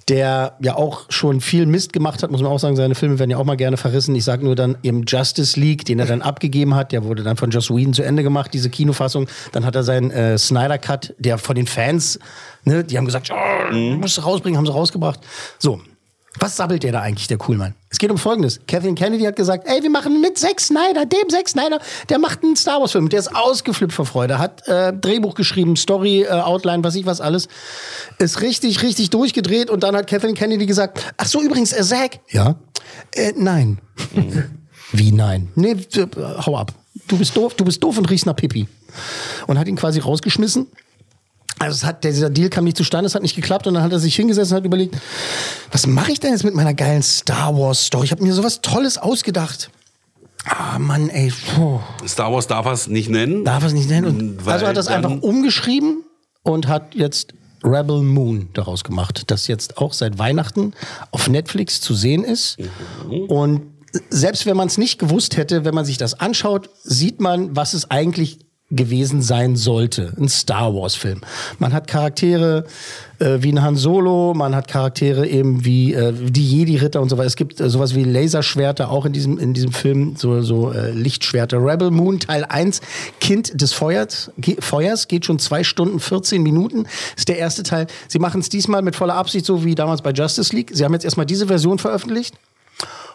der 0.09 0.57
ja 0.61 0.77
auch 0.77 1.07
schon 1.09 1.41
viel 1.41 1.67
Mist 1.67 1.93
gemacht 1.93 2.23
hat, 2.23 2.31
muss 2.31 2.43
man 2.43 2.51
auch 2.51 2.59
sagen. 2.59 2.77
Seine 2.77 2.95
Filme 2.95 3.19
werden 3.19 3.31
ja 3.31 3.37
auch 3.37 3.45
mal 3.45 3.57
gerne 3.57 3.77
verrissen. 3.77 4.15
Ich 4.15 4.25
sage 4.25 4.45
nur 4.45 4.57
dann 4.57 4.77
im 4.83 5.05
Justice 5.07 5.59
League, 5.59 5.85
den 5.85 5.99
er 5.99 6.07
dann 6.07 6.23
abgegeben 6.23 6.75
hat. 6.75 6.93
Der 6.93 7.05
wurde 7.05 7.23
dann 7.23 7.37
von 7.37 7.51
Joss 7.51 7.71
Whedon 7.71 7.95
zu 7.95 8.03
Ende 8.03 8.23
gemacht, 8.23 8.53
diese 8.55 8.71
Kinofassung. 8.71 9.29
Dann 9.53 9.65
hat 9.65 9.75
er 9.75 9.83
seinen 9.83 10.11
äh, 10.11 10.39
Snyder 10.39 10.79
Cut, 10.79 11.15
der 11.19 11.39
von 11.39 11.55
den 11.55 11.67
Fans, 11.67 12.19
ne, 12.65 12.85
die 12.85 12.99
haben 12.99 13.05
gesagt, 13.05 13.31
oh, 13.31 13.73
musst 13.73 14.19
du 14.19 14.23
rausbringen, 14.23 14.59
haben 14.59 14.67
sie 14.67 14.73
rausgebracht. 14.73 15.21
So, 15.59 15.81
was 16.39 16.57
sabbelt 16.57 16.83
der 16.83 16.93
da 16.93 17.01
eigentlich, 17.01 17.29
der 17.29 17.37
Coolmann? 17.37 17.75
Es 17.91 17.99
geht 17.99 18.11
um 18.11 18.17
Folgendes. 18.17 18.61
Kathleen 18.67 18.95
Kennedy 18.95 19.25
hat 19.25 19.37
gesagt, 19.37 19.67
ey, 19.67 19.83
wir 19.83 19.91
machen 19.91 20.21
mit 20.21 20.39
Zack 20.39 20.61
Snyder, 20.61 21.05
dem 21.05 21.29
Zack 21.29 21.49
Snyder, 21.49 21.79
der 22.09 22.19
macht 22.19 22.43
einen 22.43 22.57
Star 22.57 22.81
Wars 22.81 22.93
Film. 22.93 23.09
Der 23.11 23.19
ist 23.19 23.35
ausgeflippt 23.35 23.93
vor 23.93 24.07
Freude, 24.07 24.39
hat 24.39 24.67
äh, 24.67 24.93
Drehbuch 24.95 25.35
geschrieben, 25.35 25.77
Story, 25.77 26.23
äh, 26.23 26.29
Outline, 26.31 26.83
was 26.85 26.95
ich 26.95 27.05
was 27.05 27.21
alles. 27.21 27.49
Ist 28.19 28.41
richtig, 28.41 28.83
richtig 28.83 29.11
durchgedreht 29.11 29.69
und 29.69 29.83
dann 29.83 29.95
hat 29.95 30.07
Kathleen 30.07 30.35
Kennedy 30.35 30.65
gesagt, 30.65 31.15
ach 31.19 31.27
so, 31.27 31.43
übrigens, 31.43 31.73
äh, 31.73 31.83
Zack. 31.83 32.21
Ja? 32.31 32.57
Äh, 33.15 33.33
nein. 33.37 33.79
Wie 34.93 35.13
nein? 35.13 35.49
Nee, 35.55 35.73
äh, 35.73 36.07
hau 36.47 36.57
ab. 36.57 36.73
Du 37.09 37.19
bist 37.19 37.37
doof, 37.37 37.55
du 37.55 37.65
bist 37.65 37.83
doof 37.83 37.99
und 37.99 38.09
riechst 38.09 38.27
nach 38.27 38.37
Pipi. 38.37 38.69
Und 39.47 39.59
hat 39.59 39.69
ihn 39.69 39.77
quasi 39.77 40.01
rausgeschmissen. 40.01 40.67
Also 41.63 41.77
es 41.77 41.85
hat, 41.85 42.03
dieser 42.05 42.31
Deal 42.31 42.49
kam 42.51 42.65
nicht 42.65 42.77
zustande, 42.77 43.07
es 43.07 43.15
hat 43.15 43.23
nicht 43.23 43.37
geklappt 43.37 43.67
und 43.67 43.75
dann 43.75 43.83
hat 43.83 43.93
er 43.93 43.99
sich 44.01 44.17
hingesessen 44.17 44.55
und 44.55 44.59
hat 44.59 44.65
überlegt, 44.67 44.97
was 45.71 45.87
mache 45.87 46.13
ich 46.13 46.21
denn 46.21 46.33
jetzt 46.33 46.45
mit 46.45 46.55
meiner 46.55 46.75
geilen 46.75 47.03
Star 47.03 47.57
Wars 47.57 47.87
Story? 47.87 48.05
Ich 48.07 48.11
habe 48.11 48.23
mir 48.23 48.33
sowas 48.35 48.61
Tolles 48.63 48.99
ausgedacht. 48.99 49.71
Ah 50.45 50.79
Mann, 50.81 51.09
ey, 51.09 51.33
puh, 51.55 51.79
Star 52.07 52.33
Wars 52.33 52.49
darf 52.49 52.67
er 52.67 52.73
es 52.73 52.89
nicht 52.89 53.09
nennen. 53.09 53.45
darf 53.45 53.63
es 53.65 53.73
nicht 53.73 53.89
nennen. 53.89 54.07
Und 54.39 54.39
also 54.49 54.67
hat 54.67 54.73
er 54.73 54.75
das 54.75 54.87
dann- 54.87 55.05
einfach 55.07 55.23
umgeschrieben 55.23 56.03
und 56.43 56.67
hat 56.67 56.95
jetzt 56.97 57.33
Rebel 57.63 58.03
Moon 58.03 58.49
daraus 58.55 58.83
gemacht, 58.83 59.23
das 59.29 59.47
jetzt 59.47 59.79
auch 59.79 59.93
seit 59.93 60.19
Weihnachten 60.19 60.73
auf 61.13 61.29
Netflix 61.29 61.81
zu 61.81 61.95
sehen 61.95 62.25
ist. 62.25 62.57
Und 63.29 63.63
selbst 64.11 64.47
wenn 64.47 64.57
man 64.57 64.67
es 64.67 64.79
nicht 64.79 64.99
gewusst 64.99 65.37
hätte, 65.37 65.65
wenn 65.65 65.75
man 65.75 65.85
sich 65.85 65.97
das 65.97 66.19
anschaut, 66.19 66.71
sieht 66.83 67.21
man, 67.21 67.55
was 67.55 67.73
es 67.75 67.89
eigentlich 67.89 68.41
gewesen 68.73 69.23
sein 69.23 69.57
sollte. 69.57 70.13
Ein 70.19 70.29
Star 70.29 70.75
Wars-Film. 70.75 71.21
Man 71.59 71.73
hat 71.73 71.87
Charaktere 71.87 72.65
äh, 73.19 73.43
wie 73.43 73.53
ein 73.53 73.63
Han 73.63 73.77
Solo, 73.77 74.35
man 74.35 74.55
hat 74.55 74.69
Charaktere 74.69 75.27
eben 75.27 75.65
wie 75.65 75.95
äh, 75.95 76.13
die 76.13 76.45
Jedi-Ritter 76.45 77.01
und 77.01 77.09
so 77.09 77.19
weiter. 77.19 77.27
Es 77.27 77.37
gibt 77.37 77.61
äh, 77.61 77.71
sowas 77.71 77.95
wie 77.95 78.05
Laserschwerter 78.05 78.91
auch 78.91 79.07
in 79.07 79.13
diesem, 79.13 79.39
in 79.39 79.55
diesem 79.55 79.73
Film, 79.73 80.17
so, 80.17 80.43
so 80.43 80.73
äh, 80.73 80.91
Lichtschwerter. 80.91 81.59
Rebel 81.59 81.91
Moon 81.91 82.19
Teil 82.19 82.45
1, 82.45 82.81
Kind 83.21 83.61
des 83.61 83.73
Feuers, 83.73 84.31
ge 84.39 84.57
Feuers, 84.61 85.09
geht 85.09 85.27
schon 85.27 85.39
zwei 85.39 85.63
Stunden, 85.65 86.01
14 86.01 86.43
Minuten, 86.43 86.87
ist 87.17 87.29
der 87.29 87.39
erste 87.39 87.63
Teil. 87.63 87.87
Sie 88.09 88.19
machen 88.19 88.41
es 88.41 88.49
diesmal 88.49 88.83
mit 88.83 88.97
voller 88.97 89.15
Absicht, 89.15 89.47
so 89.47 89.65
wie 89.65 89.75
damals 89.75 90.03
bei 90.03 90.11
Justice 90.11 90.55
League. 90.55 90.71
Sie 90.73 90.85
haben 90.85 90.93
jetzt 90.93 91.05
erstmal 91.05 91.27
diese 91.27 91.47
Version 91.47 91.79
veröffentlicht 91.79 92.35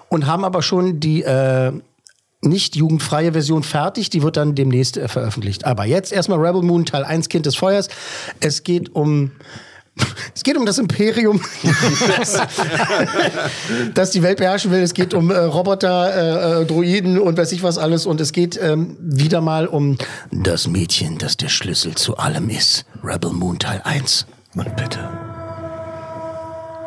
und 0.09 0.25
haben 0.27 0.45
aber 0.45 0.61
schon 0.61 0.99
die 0.99 1.23
äh, 1.23 1.71
nicht 2.41 2.75
jugendfreie 2.75 3.31
Version 3.31 3.63
fertig, 3.63 4.09
die 4.09 4.21
wird 4.21 4.37
dann 4.37 4.55
demnächst 4.55 4.97
äh, 4.97 5.07
veröffentlicht. 5.07 5.65
Aber 5.65 5.85
jetzt 5.85 6.13
erstmal 6.13 6.39
Rebel 6.39 6.61
Moon 6.61 6.85
Teil 6.85 7.03
1 7.03 7.29
Kind 7.29 7.45
des 7.45 7.55
Feuers. 7.55 7.89
Es 8.39 8.63
geht 8.63 8.93
um 8.95 9.31
Es 10.35 10.43
geht 10.43 10.57
um 10.57 10.65
das 10.65 10.77
Imperium, 10.77 11.41
das, 12.17 12.39
das 13.93 14.11
die 14.11 14.21
Welt 14.21 14.37
beherrschen 14.37 14.71
will. 14.71 14.81
Es 14.81 14.93
geht 14.93 15.13
um 15.13 15.31
äh, 15.31 15.37
Roboter, 15.37 16.59
äh, 16.59 16.61
äh, 16.61 16.65
Droiden 16.65 17.19
und 17.19 17.37
weiß 17.37 17.51
ich 17.51 17.63
was 17.63 17.77
alles. 17.77 18.05
Und 18.05 18.21
es 18.21 18.31
geht 18.31 18.59
ähm, 18.61 18.95
wieder 18.99 19.41
mal 19.41 19.67
um 19.67 19.97
das 20.31 20.67
Mädchen, 20.67 21.17
das 21.17 21.37
der 21.37 21.49
Schlüssel 21.49 21.95
zu 21.95 22.17
allem 22.17 22.49
ist. 22.49 22.85
Rebel 23.03 23.31
Moon 23.31 23.59
Teil 23.59 23.81
1. 23.83 24.27
Und 24.55 24.75
bitte. 24.75 24.99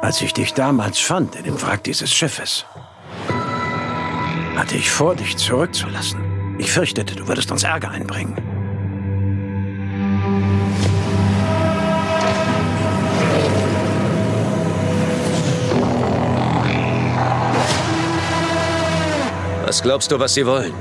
Als 0.01 0.23
ich 0.23 0.33
dich 0.33 0.55
damals 0.55 0.99
fand 0.99 1.37
in 1.37 1.45
dem 1.45 1.61
Wrack 1.61 1.85
dieses 1.85 2.11
Schiffes, 2.11 2.65
hatte 4.61 4.77
ich 4.77 4.91
vor, 4.91 5.17
dich 5.17 5.39
zurückzulassen. 5.39 6.21
Ich 6.59 6.71
fürchtete, 6.71 7.17
du 7.17 7.27
würdest 7.27 7.51
uns 7.51 7.65
Ärger 7.65 7.93
einbringen. 7.93 8.37
Was 19.65 19.81
glaubst 19.81 20.13
du, 20.13 20.19
was 20.19 20.35
sie 20.35 20.45
wollen? 20.45 20.75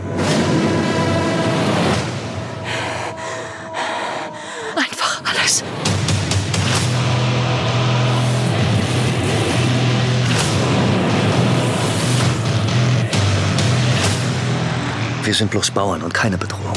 Wir 15.30 15.36
sind 15.36 15.52
bloß 15.52 15.70
Bauern 15.70 16.02
und 16.02 16.12
keine 16.12 16.40
Bedrohung. 16.40 16.74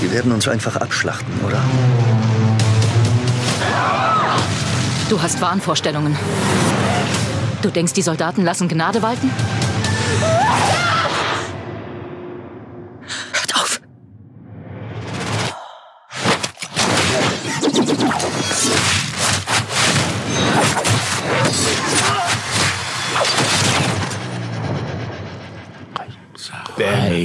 Die 0.00 0.08
werden 0.12 0.30
uns 0.30 0.46
einfach 0.46 0.76
abschlachten, 0.76 1.34
oder? 1.44 1.60
Du 5.08 5.20
hast 5.20 5.40
Wahnvorstellungen. 5.40 6.16
Du 7.60 7.70
denkst, 7.70 7.94
die 7.94 8.02
Soldaten 8.02 8.44
lassen 8.44 8.68
Gnade 8.68 9.02
walten? 9.02 9.32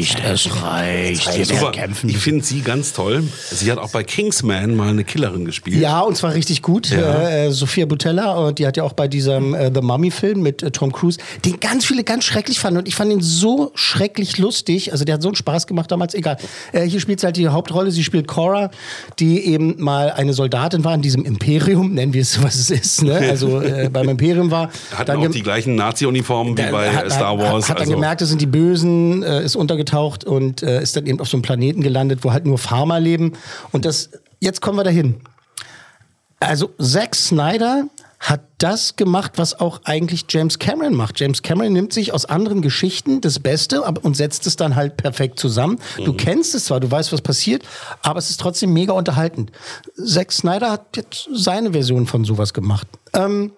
Reicht, 0.05 0.23
es 0.23 0.63
reicht. 0.63 1.37
Wir 1.37 1.45
Super. 1.45 1.61
werden 1.61 1.71
kämpfen. 1.71 2.09
Ich 2.09 2.17
finde 2.17 2.45
sie 2.45 2.61
ganz 2.61 2.93
toll. 2.93 3.23
Sie 3.49 3.71
hat 3.71 3.79
auch 3.79 3.89
bei 3.89 4.03
Kingsman 4.03 4.75
mal 4.75 4.89
eine 4.89 5.03
Killerin 5.03 5.45
gespielt. 5.45 5.77
Ja, 5.77 6.01
und 6.01 6.15
zwar 6.15 6.33
richtig 6.33 6.61
gut. 6.61 6.89
Ja. 6.91 7.27
Äh, 7.27 7.51
Sophia 7.51 7.85
Butella, 7.85 8.33
und 8.33 8.59
die 8.59 8.67
hat 8.67 8.77
ja 8.77 8.83
auch 8.83 8.93
bei 8.93 9.07
diesem 9.07 9.55
äh, 9.55 9.71
The 9.73 9.81
Mummy-Film 9.81 10.41
mit 10.41 10.61
äh, 10.61 10.69
Tom 10.69 10.91
Cruise, 10.91 11.17
den 11.43 11.59
ganz 11.59 11.85
viele 11.85 12.03
ganz 12.03 12.23
schrecklich 12.23 12.59
fanden. 12.59 12.79
Und 12.79 12.87
ich 12.87 12.95
fand 12.95 13.11
ihn 13.11 13.21
so 13.21 13.71
schrecklich 13.73 14.37
lustig. 14.37 14.91
Also 14.91 15.05
der 15.05 15.15
hat 15.15 15.23
so 15.23 15.29
einen 15.29 15.35
Spaß 15.35 15.65
gemacht 15.65 15.91
damals. 15.91 16.13
Egal. 16.13 16.37
Äh, 16.71 16.83
hier 16.83 16.99
spielt 16.99 17.19
sie 17.19 17.25
halt 17.25 17.37
die 17.37 17.47
Hauptrolle. 17.47 17.89
Sie 17.89 18.03
spielt 18.03 18.27
Cora, 18.27 18.69
die 19.19 19.45
eben 19.45 19.81
mal 19.81 20.11
eine 20.11 20.33
Soldatin 20.33 20.83
war 20.83 20.93
in 20.93 21.01
diesem 21.01 21.25
Imperium, 21.25 21.93
nennen 21.93 22.13
wir 22.13 22.21
es, 22.21 22.41
was 22.43 22.55
es 22.55 22.69
ist. 22.69 23.03
Ne? 23.03 23.15
Also 23.15 23.59
äh, 23.59 23.89
beim 23.91 24.09
Imperium 24.09 24.51
war. 24.51 24.69
Hatten 24.95 25.05
Dann 25.07 25.17
auch 25.27 25.31
die 25.31 25.41
gleichen 25.41 25.75
Nazi-Uniformen 25.75 26.55
wie 26.57 26.71
bei 26.71 26.91
hat, 26.91 27.11
Star 27.11 27.39
Wars. 27.39 27.63
Hat, 27.63 27.69
hat 27.69 27.77
dann 27.77 27.87
also. 27.87 27.93
gemerkt, 27.93 28.21
das 28.21 28.29
sind 28.29 28.41
die 28.41 28.45
Bösen, 28.45 29.23
äh, 29.23 29.43
ist 29.43 29.55
untergetaucht 29.55 29.94
und 30.03 30.63
äh, 30.63 30.81
ist 30.81 30.95
dann 30.95 31.05
eben 31.05 31.19
auf 31.19 31.27
so 31.27 31.37
einem 31.37 31.41
Planeten 31.41 31.81
gelandet, 31.81 32.19
wo 32.23 32.31
halt 32.31 32.45
nur 32.45 32.57
Farmer 32.57 32.99
leben. 32.99 33.33
Und 33.71 33.85
das, 33.85 34.09
jetzt 34.39 34.61
kommen 34.61 34.77
wir 34.77 34.83
dahin. 34.83 35.21
Also 36.39 36.71
Zack 36.79 37.15
Snyder 37.15 37.85
hat 38.19 38.41
das 38.57 38.95
gemacht, 38.95 39.33
was 39.35 39.59
auch 39.59 39.81
eigentlich 39.83 40.25
James 40.29 40.57
Cameron 40.57 40.95
macht. 40.95 41.19
James 41.19 41.43
Cameron 41.43 41.73
nimmt 41.73 41.93
sich 41.93 42.13
aus 42.13 42.25
anderen 42.25 42.61
Geschichten 42.61 43.21
das 43.21 43.39
Beste 43.39 43.81
und 43.81 44.17
setzt 44.17 44.47
es 44.47 44.55
dann 44.55 44.75
halt 44.75 44.97
perfekt 44.97 45.39
zusammen. 45.39 45.79
Du 46.03 46.13
kennst 46.13 46.55
es 46.55 46.65
zwar, 46.65 46.79
du 46.79 46.89
weißt, 46.89 47.13
was 47.13 47.21
passiert, 47.21 47.63
aber 48.01 48.19
es 48.19 48.29
ist 48.29 48.39
trotzdem 48.39 48.73
mega 48.73 48.93
unterhaltend. 48.93 49.51
Zack 50.03 50.31
Snyder 50.31 50.71
hat 50.71 50.97
jetzt 50.97 51.29
seine 51.33 51.73
Version 51.73 52.07
von 52.07 52.25
sowas 52.25 52.53
gemacht. 52.53 52.87
Ähm, 53.13 53.51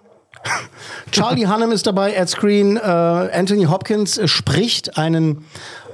Charlie 1.11 1.47
Hunnam 1.47 1.71
ist 1.71 1.88
dabei, 1.88 2.13
Ed 2.13 2.29
Screen, 2.29 2.77
äh, 2.77 2.79
Anthony 2.81 3.65
Hopkins 3.65 4.19
spricht 4.25 4.97
einen, 4.97 5.45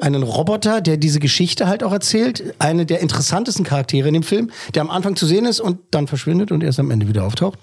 einen 0.03 0.21
Roboter, 0.21 0.81
der 0.81 0.97
diese 0.97 1.19
Geschichte 1.19 1.67
halt 1.67 1.81
auch 1.81 1.93
erzählt. 1.93 2.53
Eine 2.59 2.85
der 2.85 2.99
interessantesten 2.99 3.63
Charaktere 3.63 4.09
in 4.09 4.13
dem 4.13 4.23
Film, 4.23 4.51
der 4.75 4.81
am 4.81 4.89
Anfang 4.89 5.15
zu 5.15 5.25
sehen 5.25 5.45
ist 5.45 5.61
und 5.61 5.79
dann 5.91 6.07
verschwindet 6.07 6.51
und 6.51 6.61
erst 6.61 6.79
am 6.79 6.91
Ende 6.91 7.07
wieder 7.07 7.23
auftaucht. 7.23 7.57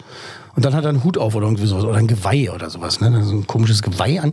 Und 0.56 0.64
dann 0.64 0.74
hat 0.74 0.84
er 0.84 0.88
einen 0.88 1.04
Hut 1.04 1.18
auf 1.18 1.34
oder 1.34 1.46
irgendwie 1.46 1.66
sowas 1.66 1.84
oder 1.84 1.98
ein 1.98 2.06
Geweih 2.06 2.50
oder 2.50 2.70
sowas, 2.70 3.00
ne? 3.00 3.22
So 3.24 3.34
ein 3.34 3.46
komisches 3.46 3.82
Geweih 3.82 4.20
an. 4.20 4.32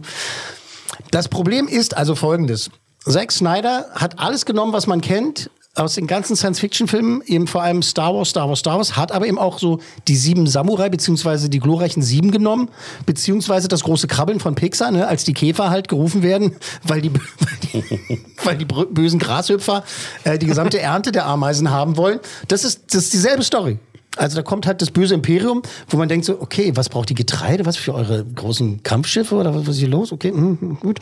Das 1.11 1.27
Problem 1.27 1.67
ist 1.67 1.97
also 1.97 2.15
folgendes. 2.15 2.71
Zack 3.05 3.31
Snyder 3.31 3.87
hat 3.93 4.19
alles 4.19 4.45
genommen, 4.45 4.73
was 4.73 4.87
man 4.87 5.01
kennt 5.01 5.49
aus 5.77 5.95
den 5.95 6.07
ganzen 6.07 6.35
Science-Fiction-Filmen, 6.35 7.21
eben 7.25 7.47
vor 7.47 7.61
allem 7.61 7.81
Star 7.81 8.13
Wars, 8.13 8.29
Star 8.29 8.47
Wars, 8.49 8.59
Star 8.59 8.77
Wars, 8.77 8.97
hat 8.97 9.11
aber 9.11 9.27
eben 9.27 9.37
auch 9.37 9.59
so 9.59 9.79
die 10.07 10.15
sieben 10.15 10.47
Samurai, 10.47 10.89
beziehungsweise 10.89 11.49
die 11.49 11.59
glorreichen 11.59 12.01
sieben 12.01 12.31
genommen, 12.31 12.69
beziehungsweise 13.05 13.67
das 13.67 13.83
große 13.83 14.07
Krabbeln 14.07 14.39
von 14.39 14.55
Pixar, 14.55 14.91
ne, 14.91 15.07
als 15.07 15.23
die 15.23 15.33
Käfer 15.33 15.69
halt 15.69 15.87
gerufen 15.87 16.23
werden, 16.23 16.55
weil 16.83 17.01
die, 17.01 17.11
weil 17.39 17.57
die, 17.63 18.21
weil 18.43 18.57
die 18.57 18.65
bösen 18.65 19.19
Grashüpfer 19.19 19.83
äh, 20.23 20.37
die 20.37 20.47
gesamte 20.47 20.79
Ernte 20.79 21.11
der 21.11 21.25
Ameisen 21.25 21.69
haben 21.69 21.97
wollen. 21.97 22.19
Das 22.47 22.63
ist, 22.63 22.93
das 22.93 23.05
ist 23.05 23.13
dieselbe 23.13 23.43
Story. 23.43 23.79
Also 24.17 24.35
da 24.35 24.41
kommt 24.41 24.67
halt 24.67 24.81
das 24.81 24.91
böse 24.91 25.13
Imperium, 25.13 25.61
wo 25.87 25.97
man 25.97 26.09
denkt 26.09 26.25
so, 26.25 26.41
okay, 26.41 26.71
was 26.75 26.89
braucht 26.89 27.09
die 27.09 27.15
Getreide, 27.15 27.65
was 27.65 27.77
für 27.77 27.93
eure 27.93 28.25
großen 28.25 28.83
Kampfschiffe 28.83 29.35
oder 29.35 29.53
was, 29.53 29.61
was 29.61 29.75
ist 29.75 29.79
hier 29.79 29.89
los? 29.89 30.11
Okay, 30.11 30.31
mhm, 30.31 30.77
gut. 30.79 30.99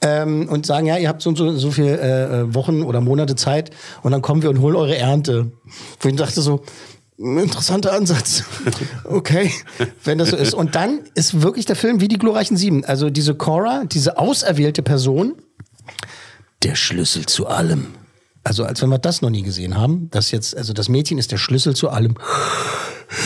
Ähm, 0.00 0.48
und 0.48 0.66
sagen, 0.66 0.86
ja, 0.86 0.96
ihr 0.96 1.08
habt 1.08 1.22
so 1.22 1.30
und 1.30 1.36
so, 1.36 1.56
so 1.56 1.70
viele 1.70 2.00
äh, 2.00 2.54
Wochen 2.54 2.82
oder 2.82 3.00
Monate 3.00 3.36
Zeit 3.36 3.70
und 4.02 4.12
dann 4.12 4.22
kommen 4.22 4.42
wir 4.42 4.50
und 4.50 4.60
holen 4.60 4.76
eure 4.76 4.96
Ernte. 4.96 5.52
Wo 6.00 6.08
ich 6.08 6.16
dachte 6.16 6.40
so, 6.40 6.62
ein 7.18 7.38
interessanter 7.38 7.92
Ansatz. 7.92 8.44
Okay, 9.04 9.50
wenn 10.02 10.18
das 10.18 10.30
so 10.30 10.36
ist. 10.36 10.54
Und 10.54 10.74
dann 10.74 11.00
ist 11.14 11.42
wirklich 11.42 11.66
der 11.66 11.76
Film 11.76 12.00
wie 12.00 12.08
die 12.08 12.18
glorreichen 12.18 12.56
Sieben. 12.56 12.84
Also 12.84 13.10
diese 13.10 13.34
Cora, 13.34 13.84
diese 13.84 14.18
auserwählte 14.18 14.82
Person, 14.82 15.34
der 16.62 16.74
Schlüssel 16.74 17.26
zu 17.26 17.46
allem. 17.46 17.88
Also 18.44 18.64
als 18.64 18.82
wenn 18.82 18.90
wir 18.90 18.98
das 18.98 19.22
noch 19.22 19.30
nie 19.30 19.42
gesehen 19.42 19.76
haben, 19.76 20.08
das 20.10 20.30
jetzt, 20.30 20.56
also 20.56 20.74
das 20.74 20.90
Mädchen 20.90 21.16
ist 21.16 21.32
der 21.32 21.38
Schlüssel 21.38 21.74
zu 21.74 21.88
allem. 21.88 22.14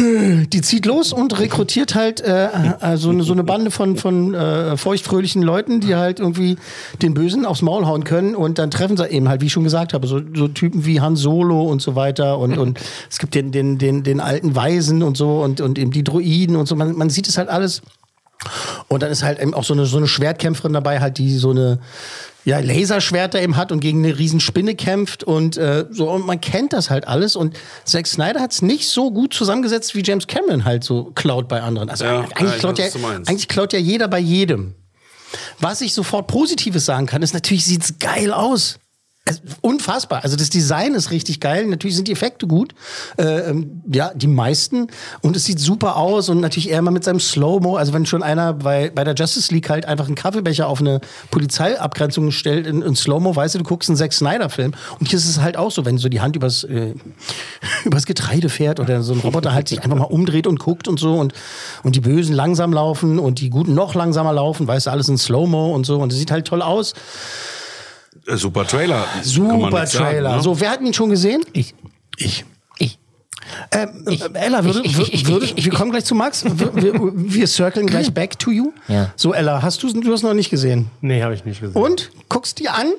Die 0.00 0.60
zieht 0.60 0.86
los 0.86 1.12
und 1.12 1.38
rekrutiert 1.38 1.94
halt 1.94 2.20
äh, 2.20 2.48
also 2.80 3.10
eine, 3.10 3.22
so 3.22 3.32
eine 3.32 3.42
Bande 3.42 3.70
von, 3.70 3.96
von 3.96 4.34
äh, 4.34 4.76
feuchtfröhlichen 4.76 5.42
Leuten, 5.42 5.80
die 5.80 5.96
halt 5.96 6.20
irgendwie 6.20 6.56
den 7.00 7.14
Bösen 7.14 7.46
aufs 7.46 7.62
Maul 7.62 7.86
hauen 7.86 8.04
können. 8.04 8.36
Und 8.36 8.58
dann 8.58 8.70
treffen 8.70 8.96
sie 8.96 9.08
eben 9.08 9.28
halt, 9.28 9.40
wie 9.40 9.46
ich 9.46 9.52
schon 9.52 9.64
gesagt 9.64 9.94
habe, 9.94 10.06
so, 10.06 10.20
so 10.34 10.46
Typen 10.46 10.84
wie 10.84 11.00
Han 11.00 11.16
Solo 11.16 11.62
und 11.62 11.80
so 11.80 11.96
weiter. 11.96 12.38
Und, 12.38 12.58
und 12.58 12.78
es 13.10 13.18
gibt 13.18 13.34
den, 13.34 13.50
den, 13.50 13.78
den, 13.78 14.02
den 14.02 14.20
alten 14.20 14.54
Weisen 14.54 15.02
und 15.02 15.16
so 15.16 15.42
und, 15.42 15.60
und 15.60 15.78
eben 15.78 15.90
die 15.90 16.04
Droiden 16.04 16.56
und 16.56 16.68
so. 16.68 16.76
Man, 16.76 16.94
man 16.96 17.10
sieht 17.10 17.26
es 17.26 17.38
halt 17.38 17.48
alles. 17.48 17.82
Und 18.88 19.02
dann 19.02 19.10
ist 19.10 19.22
halt 19.22 19.40
eben 19.40 19.54
auch 19.54 19.64
so 19.64 19.74
eine, 19.74 19.86
so 19.86 19.96
eine 19.96 20.06
Schwertkämpferin 20.06 20.72
dabei, 20.72 21.00
halt, 21.00 21.18
die 21.18 21.36
so 21.36 21.50
eine 21.50 21.80
ja, 22.44 22.60
Laserschwerter 22.60 23.42
eben 23.42 23.56
hat 23.56 23.72
und 23.72 23.80
gegen 23.80 24.04
eine 24.04 24.18
riesen 24.18 24.40
Spinne 24.40 24.74
kämpft 24.74 25.24
und 25.24 25.56
äh, 25.56 25.86
so 25.90 26.10
und 26.10 26.26
man 26.26 26.40
kennt 26.40 26.72
das 26.72 26.88
halt 26.90 27.06
alles 27.06 27.36
und 27.36 27.58
Zack 27.84 28.06
Snyder 28.06 28.40
hat 28.40 28.52
es 28.52 28.62
nicht 28.62 28.88
so 28.88 29.10
gut 29.10 29.34
zusammengesetzt 29.34 29.94
wie 29.94 30.02
James 30.02 30.26
Cameron 30.26 30.64
halt 30.64 30.84
so 30.84 31.12
klaut 31.14 31.48
bei 31.48 31.60
anderen. 31.60 31.90
Also 31.90 32.04
Ja, 32.04 32.20
eigentlich, 32.34 32.52
ja, 32.52 32.58
klaut 32.58 32.78
ja, 32.78 32.86
eigentlich 33.26 33.48
klaut 33.48 33.72
ja 33.72 33.78
jeder 33.78 34.08
bei 34.08 34.18
jedem. 34.18 34.74
Was 35.60 35.80
ich 35.80 35.92
sofort 35.92 36.26
Positives 36.26 36.86
sagen 36.86 37.06
kann, 37.06 37.22
ist 37.22 37.34
natürlich 37.34 37.64
sieht's 37.64 37.98
geil 37.98 38.32
aus. 38.32 38.78
Unfassbar. 39.60 40.22
Also 40.24 40.36
das 40.36 40.50
Design 40.50 40.94
ist 40.94 41.10
richtig 41.10 41.40
geil. 41.40 41.66
Natürlich 41.66 41.96
sind 41.96 42.08
die 42.08 42.12
Effekte 42.12 42.46
gut. 42.46 42.74
Äh, 43.16 43.50
ähm, 43.50 43.82
ja, 43.90 44.12
die 44.14 44.26
meisten. 44.26 44.88
Und 45.20 45.36
es 45.36 45.44
sieht 45.44 45.60
super 45.60 45.96
aus 45.96 46.28
und 46.28 46.40
natürlich 46.40 46.70
eher 46.70 46.82
mal 46.82 46.90
mit 46.90 47.04
seinem 47.04 47.20
Slow-Mo. 47.20 47.76
Also 47.76 47.92
wenn 47.92 48.06
schon 48.06 48.22
einer 48.22 48.54
bei, 48.54 48.90
bei 48.94 49.04
der 49.04 49.14
Justice 49.14 49.52
League 49.52 49.68
halt 49.68 49.86
einfach 49.86 50.06
einen 50.06 50.14
Kaffeebecher 50.14 50.66
auf 50.66 50.80
eine 50.80 51.00
Polizeiabgrenzung 51.30 52.30
stellt 52.30 52.66
in, 52.66 52.82
in 52.82 52.96
Slow-Mo, 52.96 53.34
weißt 53.34 53.54
du, 53.54 53.58
du 53.58 53.64
guckst 53.64 53.88
einen 53.88 53.96
Zack 53.96 54.12
Snyder-Film. 54.12 54.72
Und 54.98 55.08
hier 55.08 55.18
ist 55.18 55.28
es 55.28 55.40
halt 55.40 55.56
auch 55.56 55.70
so, 55.70 55.84
wenn 55.84 55.98
so 55.98 56.08
die 56.08 56.20
Hand 56.20 56.36
übers, 56.36 56.64
äh, 56.64 56.94
übers 57.84 58.06
Getreide 58.06 58.48
fährt 58.48 58.80
oder 58.80 59.02
so 59.02 59.12
ein 59.12 59.20
Roboter 59.20 59.52
halt 59.52 59.68
sich 59.68 59.82
einfach 59.82 59.98
mal 59.98 60.04
umdreht 60.04 60.46
und 60.46 60.58
guckt 60.58 60.88
und 60.88 60.98
so 60.98 61.14
und, 61.14 61.32
und 61.82 61.96
die 61.96 62.00
Bösen 62.00 62.34
langsam 62.34 62.72
laufen 62.72 63.18
und 63.18 63.40
die 63.40 63.50
Guten 63.50 63.74
noch 63.74 63.94
langsamer 63.94 64.32
laufen, 64.32 64.66
weißt 64.66 64.86
du, 64.86 64.90
alles 64.90 65.08
in 65.08 65.18
Slow-Mo 65.18 65.74
und 65.74 65.86
so. 65.86 65.98
Und 65.98 66.12
es 66.12 66.18
sieht 66.18 66.30
halt 66.30 66.46
toll 66.46 66.62
aus. 66.62 66.94
Äh, 68.28 68.36
Super 68.36 68.66
Trailer. 68.66 69.04
Super 69.22 69.70
nicht 69.80 69.92
sagen, 69.92 70.04
Trailer. 70.06 70.36
ne? 70.36 70.42
So, 70.42 70.60
wer 70.60 70.70
hat 70.70 70.80
ihn 70.80 70.92
schon 70.94 71.10
gesehen? 71.10 71.42
Ich. 71.52 71.74
Ich. 72.16 72.44
Ich. 72.78 72.98
Ähm, 73.72 74.04
äh, 74.06 74.18
Ella, 74.34 74.62
würde, 74.64 74.80
Ich, 74.84 74.90
ich, 74.92 74.96
würde, 74.98 75.10
ich, 75.12 75.26
würde, 75.28 75.44
ich, 75.46 75.58
ich, 75.58 75.64
wir 75.64 75.72
kommen 75.72 75.90
gleich 75.90 76.04
zu 76.04 76.14
Max. 76.14 76.44
Wir, 76.44 76.74
wir, 76.74 76.94
wir 77.14 77.46
circlen 77.46 77.86
gleich 77.86 78.12
back 78.12 78.38
to 78.38 78.50
you. 78.50 78.72
Ja. 78.88 79.12
So, 79.16 79.32
Ella, 79.32 79.62
hast 79.62 79.82
du, 79.82 79.92
du 79.92 80.12
hast 80.12 80.22
noch 80.22 80.34
nicht 80.34 80.50
gesehen. 80.50 80.90
Nee, 81.00 81.22
habe 81.22 81.34
ich 81.34 81.44
nicht 81.44 81.60
gesehen. 81.60 81.80
Und? 81.80 82.10
Guckst 82.28 82.58
dir 82.58 82.74
an? 82.74 82.92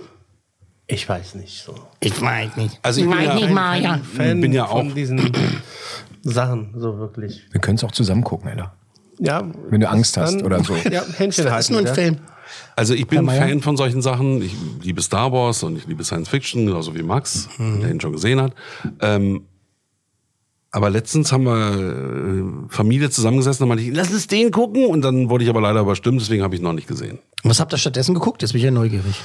Ich 0.87 1.07
weiß 1.07 1.35
nicht 1.35 1.63
so. 1.63 1.75
Ich 1.99 2.19
weiß 2.19 2.55
nicht. 2.57 2.79
Also 2.81 3.01
ich 3.01 3.07
bin 3.07 3.21
ja, 3.21 3.35
nicht 3.35 3.51
mal, 3.51 3.79
ja. 3.79 3.99
Fan 4.15 4.41
bin 4.41 4.51
ja 4.53 4.65
auch 4.65 4.77
von 4.79 4.95
diesen 4.95 5.31
Sachen, 6.23 6.73
so 6.75 6.97
wirklich. 6.97 7.43
Wir 7.51 7.61
können 7.61 7.75
es 7.77 7.83
auch 7.83 7.91
zusammen 7.91 8.23
gucken, 8.23 8.49
Alter. 8.49 8.73
Ja. 9.19 9.43
Wenn 9.69 9.81
du 9.81 9.87
Angst 9.89 10.17
hast 10.17 10.41
oder 10.41 10.63
so. 10.63 10.75
Ja, 10.91 11.03
Händchen 11.17 11.43
Das 11.43 11.53
halten. 11.53 11.59
ist 11.61 11.69
nur 11.69 11.79
ein 11.81 11.85
ja. 11.85 11.93
Film. 11.93 12.17
Also 12.75 12.93
ich 12.93 13.07
bin? 13.07 13.25
Fan 13.27 13.61
von 13.61 13.77
solchen 13.77 14.01
Sachen. 14.01 14.41
Ich 14.41 14.55
liebe 14.81 15.01
Star 15.01 15.31
Wars 15.31 15.63
und 15.63 15.77
ich 15.77 15.85
liebe 15.87 16.03
Science 16.03 16.29
Fiction, 16.29 16.65
genauso 16.65 16.95
wie 16.95 17.03
Max, 17.03 17.49
Mhm. 17.57 17.81
der 17.81 17.91
ihn 17.91 18.01
schon 18.01 18.11
gesehen 18.13 18.41
hat. 18.41 18.53
Ähm, 19.01 19.45
aber 20.71 20.89
letztens 20.91 21.31
haben 21.31 21.45
wir 21.45 22.67
äh, 22.67 22.69
Familie 22.69 23.09
zusammengesessen 23.09 23.63
und 23.63 23.69
meinte 23.69 23.83
ich, 23.83 23.91
lass 23.95 24.11
uns 24.11 24.27
den 24.27 24.51
gucken. 24.51 24.85
Und 24.85 25.01
dann 25.01 25.29
wurde 25.29 25.43
ich 25.43 25.49
aber 25.49 25.61
leider 25.61 25.81
überstimmt, 25.81 26.21
deswegen 26.21 26.43
habe 26.43 26.53
ich 26.55 26.61
ihn 26.61 26.63
noch 26.65 26.73
nicht 26.73 26.87
gesehen. 26.87 27.19
Was 27.43 27.59
habt 27.59 27.73
ihr 27.73 27.77
stattdessen 27.77 28.13
geguckt? 28.13 28.41
Jetzt 28.43 28.51
bin 28.51 28.59
ich 28.59 28.65
ja 28.65 28.71
neugierig. 28.71 29.15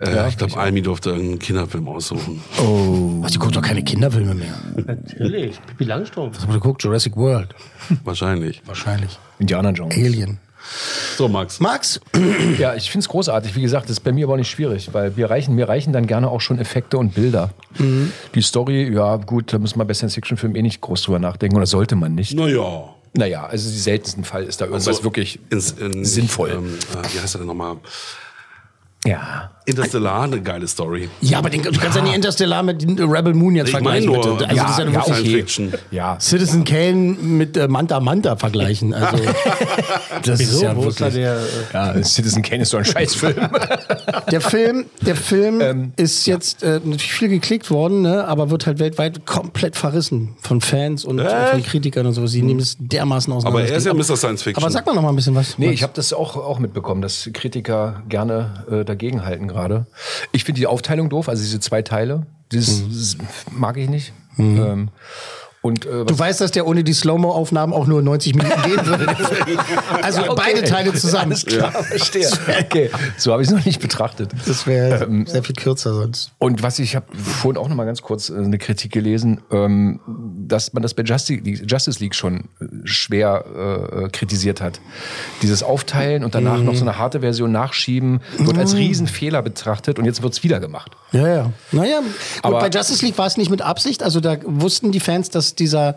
Äh, 0.00 0.28
ich 0.28 0.36
glaube, 0.36 0.56
Almi 0.56 0.82
durfte 0.82 1.10
irgendeinen 1.10 1.38
Kinderfilm 1.38 1.86
aussuchen. 1.86 2.42
Oh. 2.60 3.22
Was, 3.22 3.30
die 3.30 3.38
guckt 3.38 3.54
doch 3.54 3.62
keine 3.62 3.84
Kinderfilme 3.84 4.34
mehr. 4.34 4.54
Natürlich. 4.84 5.60
Pippi 5.68 5.84
Langstrumpf. 5.84 6.34
Was 6.34 6.42
habt 6.42 6.52
ihr 6.52 6.58
geguckt? 6.58 6.82
Jurassic 6.82 7.16
World. 7.16 7.54
Wahrscheinlich. 8.02 8.60
Wahrscheinlich. 8.66 9.16
Indiana 9.38 9.70
Jones. 9.70 9.94
Alien. 9.94 10.38
So, 11.16 11.28
Max. 11.28 11.60
Max? 11.60 12.00
Ja, 12.58 12.74
ich 12.74 12.90
finde 12.90 13.04
es 13.04 13.08
großartig. 13.08 13.54
Wie 13.54 13.62
gesagt, 13.62 13.84
das 13.84 13.92
ist 13.98 14.00
bei 14.00 14.12
mir 14.12 14.26
aber 14.26 14.34
auch 14.34 14.38
nicht 14.38 14.50
schwierig, 14.50 14.92
weil 14.92 15.16
wir 15.16 15.30
reichen, 15.30 15.54
mir 15.54 15.68
reichen 15.68 15.92
dann 15.92 16.06
gerne 16.06 16.30
auch 16.30 16.40
schon 16.40 16.58
Effekte 16.58 16.98
und 16.98 17.14
Bilder. 17.14 17.50
Mhm. 17.78 18.12
Die 18.34 18.42
Story, 18.42 18.92
ja 18.92 19.16
gut, 19.16 19.52
da 19.52 19.58
muss 19.58 19.76
man 19.76 19.86
bei 19.86 19.94
Science-Fiction-Filmen 19.94 20.56
eh 20.56 20.62
nicht 20.62 20.80
groß 20.80 21.02
drüber 21.02 21.18
nachdenken 21.18 21.56
oder 21.56 21.66
sollte 21.66 21.96
man 21.96 22.14
nicht. 22.14 22.34
Naja. 22.34 22.94
Naja, 23.16 23.46
also 23.46 23.70
die 23.70 23.78
seltensten 23.78 24.24
Fall 24.24 24.42
ist 24.42 24.60
da 24.60 24.64
irgendwas 24.64 24.88
Also, 24.88 25.04
wirklich 25.04 25.38
ins, 25.50 25.70
in, 25.72 26.04
sinnvoll. 26.04 26.50
Ähm, 26.50 26.78
äh, 26.92 27.14
wie 27.14 27.20
heißt 27.20 27.36
er 27.36 27.38
denn 27.38 27.46
nochmal? 27.46 27.76
Ja. 29.04 29.52
Interstellar, 29.66 30.22
eine 30.24 30.42
geile 30.42 30.68
Story. 30.68 31.08
Ja, 31.22 31.38
aber 31.38 31.48
den, 31.48 31.62
du 31.62 31.72
kannst 31.72 31.96
ja 31.96 32.02
nicht 32.02 32.14
Interstellar 32.14 32.62
mit 32.62 32.82
Rebel 33.00 33.32
Moon 33.32 33.54
jetzt 33.56 33.68
Ich 33.68 33.72
vergleichen. 33.72 34.06
nur, 34.12 34.36
bitte. 34.36 34.48
Also, 34.50 34.62
das 34.62 34.70
ist 34.72 34.78
ja, 34.78 34.84
ja, 34.84 35.06
wirklich 35.06 35.34
Fiction. 35.34 35.72
Ja. 35.90 36.18
Citizen 36.20 36.64
Kane 36.64 36.92
mit 37.20 37.56
äh, 37.56 37.66
Manta 37.66 37.98
Manta 38.00 38.36
vergleichen. 38.36 38.92
Also, 38.92 39.16
das 40.22 40.40
ist 40.40 40.52
Wieso? 40.52 40.64
ja 40.64 40.76
Wo 40.76 40.88
ist 40.88 41.00
wirklich. 41.00 41.14
der. 41.14 41.36
äh, 41.36 41.96
Ja, 41.96 42.02
Citizen 42.04 42.42
Kane 42.42 42.62
ist 42.62 42.72
doch 42.74 42.78
ein 42.78 42.84
Scheißfilm. 42.84 43.34
Der 44.30 44.40
Film, 44.40 44.86
der 45.02 45.16
Film 45.16 45.60
Ähm, 45.60 45.92
ist 45.96 46.26
jetzt 46.26 46.62
äh, 46.62 46.74
natürlich 46.82 47.12
viel 47.12 47.28
geklickt 47.28 47.70
worden, 47.70 48.02
ne, 48.02 48.26
aber 48.26 48.50
wird 48.50 48.66
halt 48.66 48.78
weltweit 48.78 49.26
komplett 49.26 49.76
verrissen 49.76 50.34
von 50.40 50.60
Fans 50.60 51.04
und 51.04 51.18
äh, 51.18 51.46
von 51.48 51.62
Kritikern 51.62 52.06
und 52.06 52.14
so. 52.14 52.26
Sie 52.26 52.42
nehmen 52.42 52.60
es 52.60 52.76
dermaßen 52.78 53.32
auseinander. 53.32 53.60
Aber 53.60 53.68
er 53.68 53.76
ist 53.76 53.86
ja 53.86 53.92
Mr. 53.94 54.16
Science 54.16 54.42
Fiction. 54.42 54.62
Aber 54.62 54.72
sag 54.72 54.86
mal 54.86 54.94
noch 54.94 55.02
mal 55.02 55.10
ein 55.10 55.16
bisschen 55.16 55.34
was. 55.34 55.58
Nee, 55.58 55.70
ich 55.70 55.82
habe 55.82 55.92
das 55.94 56.12
auch, 56.12 56.36
auch 56.36 56.58
mitbekommen, 56.58 57.02
dass 57.02 57.28
Kritiker 57.32 58.02
gerne 58.08 58.64
äh, 58.70 58.84
dagegenhalten 58.84 59.48
gerade. 59.54 59.86
Ich 60.32 60.44
finde 60.44 60.58
die 60.60 60.66
Aufteilung 60.66 61.08
doof, 61.08 61.28
also 61.28 61.42
diese 61.42 61.60
zwei 61.60 61.80
Teile, 61.82 62.26
dieses, 62.52 62.82
Mhm. 62.82 62.88
das 62.92 63.16
mag 63.52 63.76
ich 63.78 63.88
nicht. 63.88 64.12
Ähm, 64.36 64.90
und, 65.64 65.86
äh, 65.86 66.04
Du 66.04 66.18
weißt, 66.18 66.40
dass 66.42 66.50
der 66.50 66.66
ohne 66.66 66.84
die 66.84 66.92
Slow-Mo-Aufnahmen 66.92 67.72
auch 67.72 67.86
nur 67.86 68.02
90 68.02 68.34
Minuten 68.34 68.62
gehen 68.62 68.86
würde. 68.86 69.06
Also 70.02 70.20
okay. 70.22 70.32
beide 70.36 70.64
Teile 70.64 70.92
zusammen. 70.92 71.32
Alles 71.32 71.46
klar, 71.46 71.72
verstehe. 71.72 72.28
Okay, 72.64 72.90
so 73.16 73.32
habe 73.32 73.42
ich 73.42 73.48
es 73.48 73.54
noch 73.54 73.64
nicht 73.64 73.80
betrachtet. 73.80 74.32
Das 74.46 74.66
wäre 74.66 75.04
Ähm, 75.04 75.24
sehr 75.26 75.42
viel 75.42 75.54
kürzer 75.56 75.94
sonst. 75.94 76.32
Und 76.38 76.62
was 76.62 76.78
ich 76.78 76.94
habe 76.94 77.06
vorhin 77.16 77.56
auch 77.60 77.68
noch 77.68 77.76
mal 77.76 77.84
ganz 77.86 78.02
kurz 78.02 78.28
äh, 78.28 78.34
eine 78.36 78.58
Kritik 78.58 78.92
gelesen, 78.92 79.40
ähm, 79.50 80.00
dass 80.46 80.72
man 80.74 80.82
das 80.82 80.92
bei 80.94 81.02
Justice 81.02 81.40
League, 81.42 81.64
Justice 81.70 81.98
League 82.00 82.14
schon 82.14 82.48
äh, 82.60 82.66
schwer 82.84 83.44
äh, 84.04 84.08
kritisiert 84.10 84.60
hat. 84.60 84.80
Dieses 85.42 85.62
Aufteilen 85.62 86.24
und 86.24 86.34
danach 86.34 86.58
Mhm. 86.58 86.64
noch 86.66 86.74
so 86.74 86.82
eine 86.82 86.98
harte 86.98 87.20
Version 87.20 87.50
nachschieben 87.52 88.20
wird 88.38 88.58
als 88.58 88.72
Mhm. 88.72 88.78
Riesenfehler 88.80 89.40
betrachtet 89.42 89.98
und 89.98 90.04
jetzt 90.04 90.22
wird's 90.22 90.42
wieder 90.42 90.60
gemacht. 90.60 90.92
Ja, 91.12 91.26
ja. 91.28 91.52
Naja, 91.72 92.00
gut, 92.00 92.08
Aber- 92.42 92.60
bei 92.60 92.68
Justice 92.68 93.04
League 93.04 93.16
war 93.16 93.26
es 93.26 93.36
nicht 93.38 93.50
mit 93.50 93.62
Absicht. 93.62 94.02
Also 94.02 94.20
da 94.20 94.36
wussten 94.44 94.92
die 94.92 95.00
Fans, 95.00 95.30
dass 95.30 95.53
dieser 95.54 95.94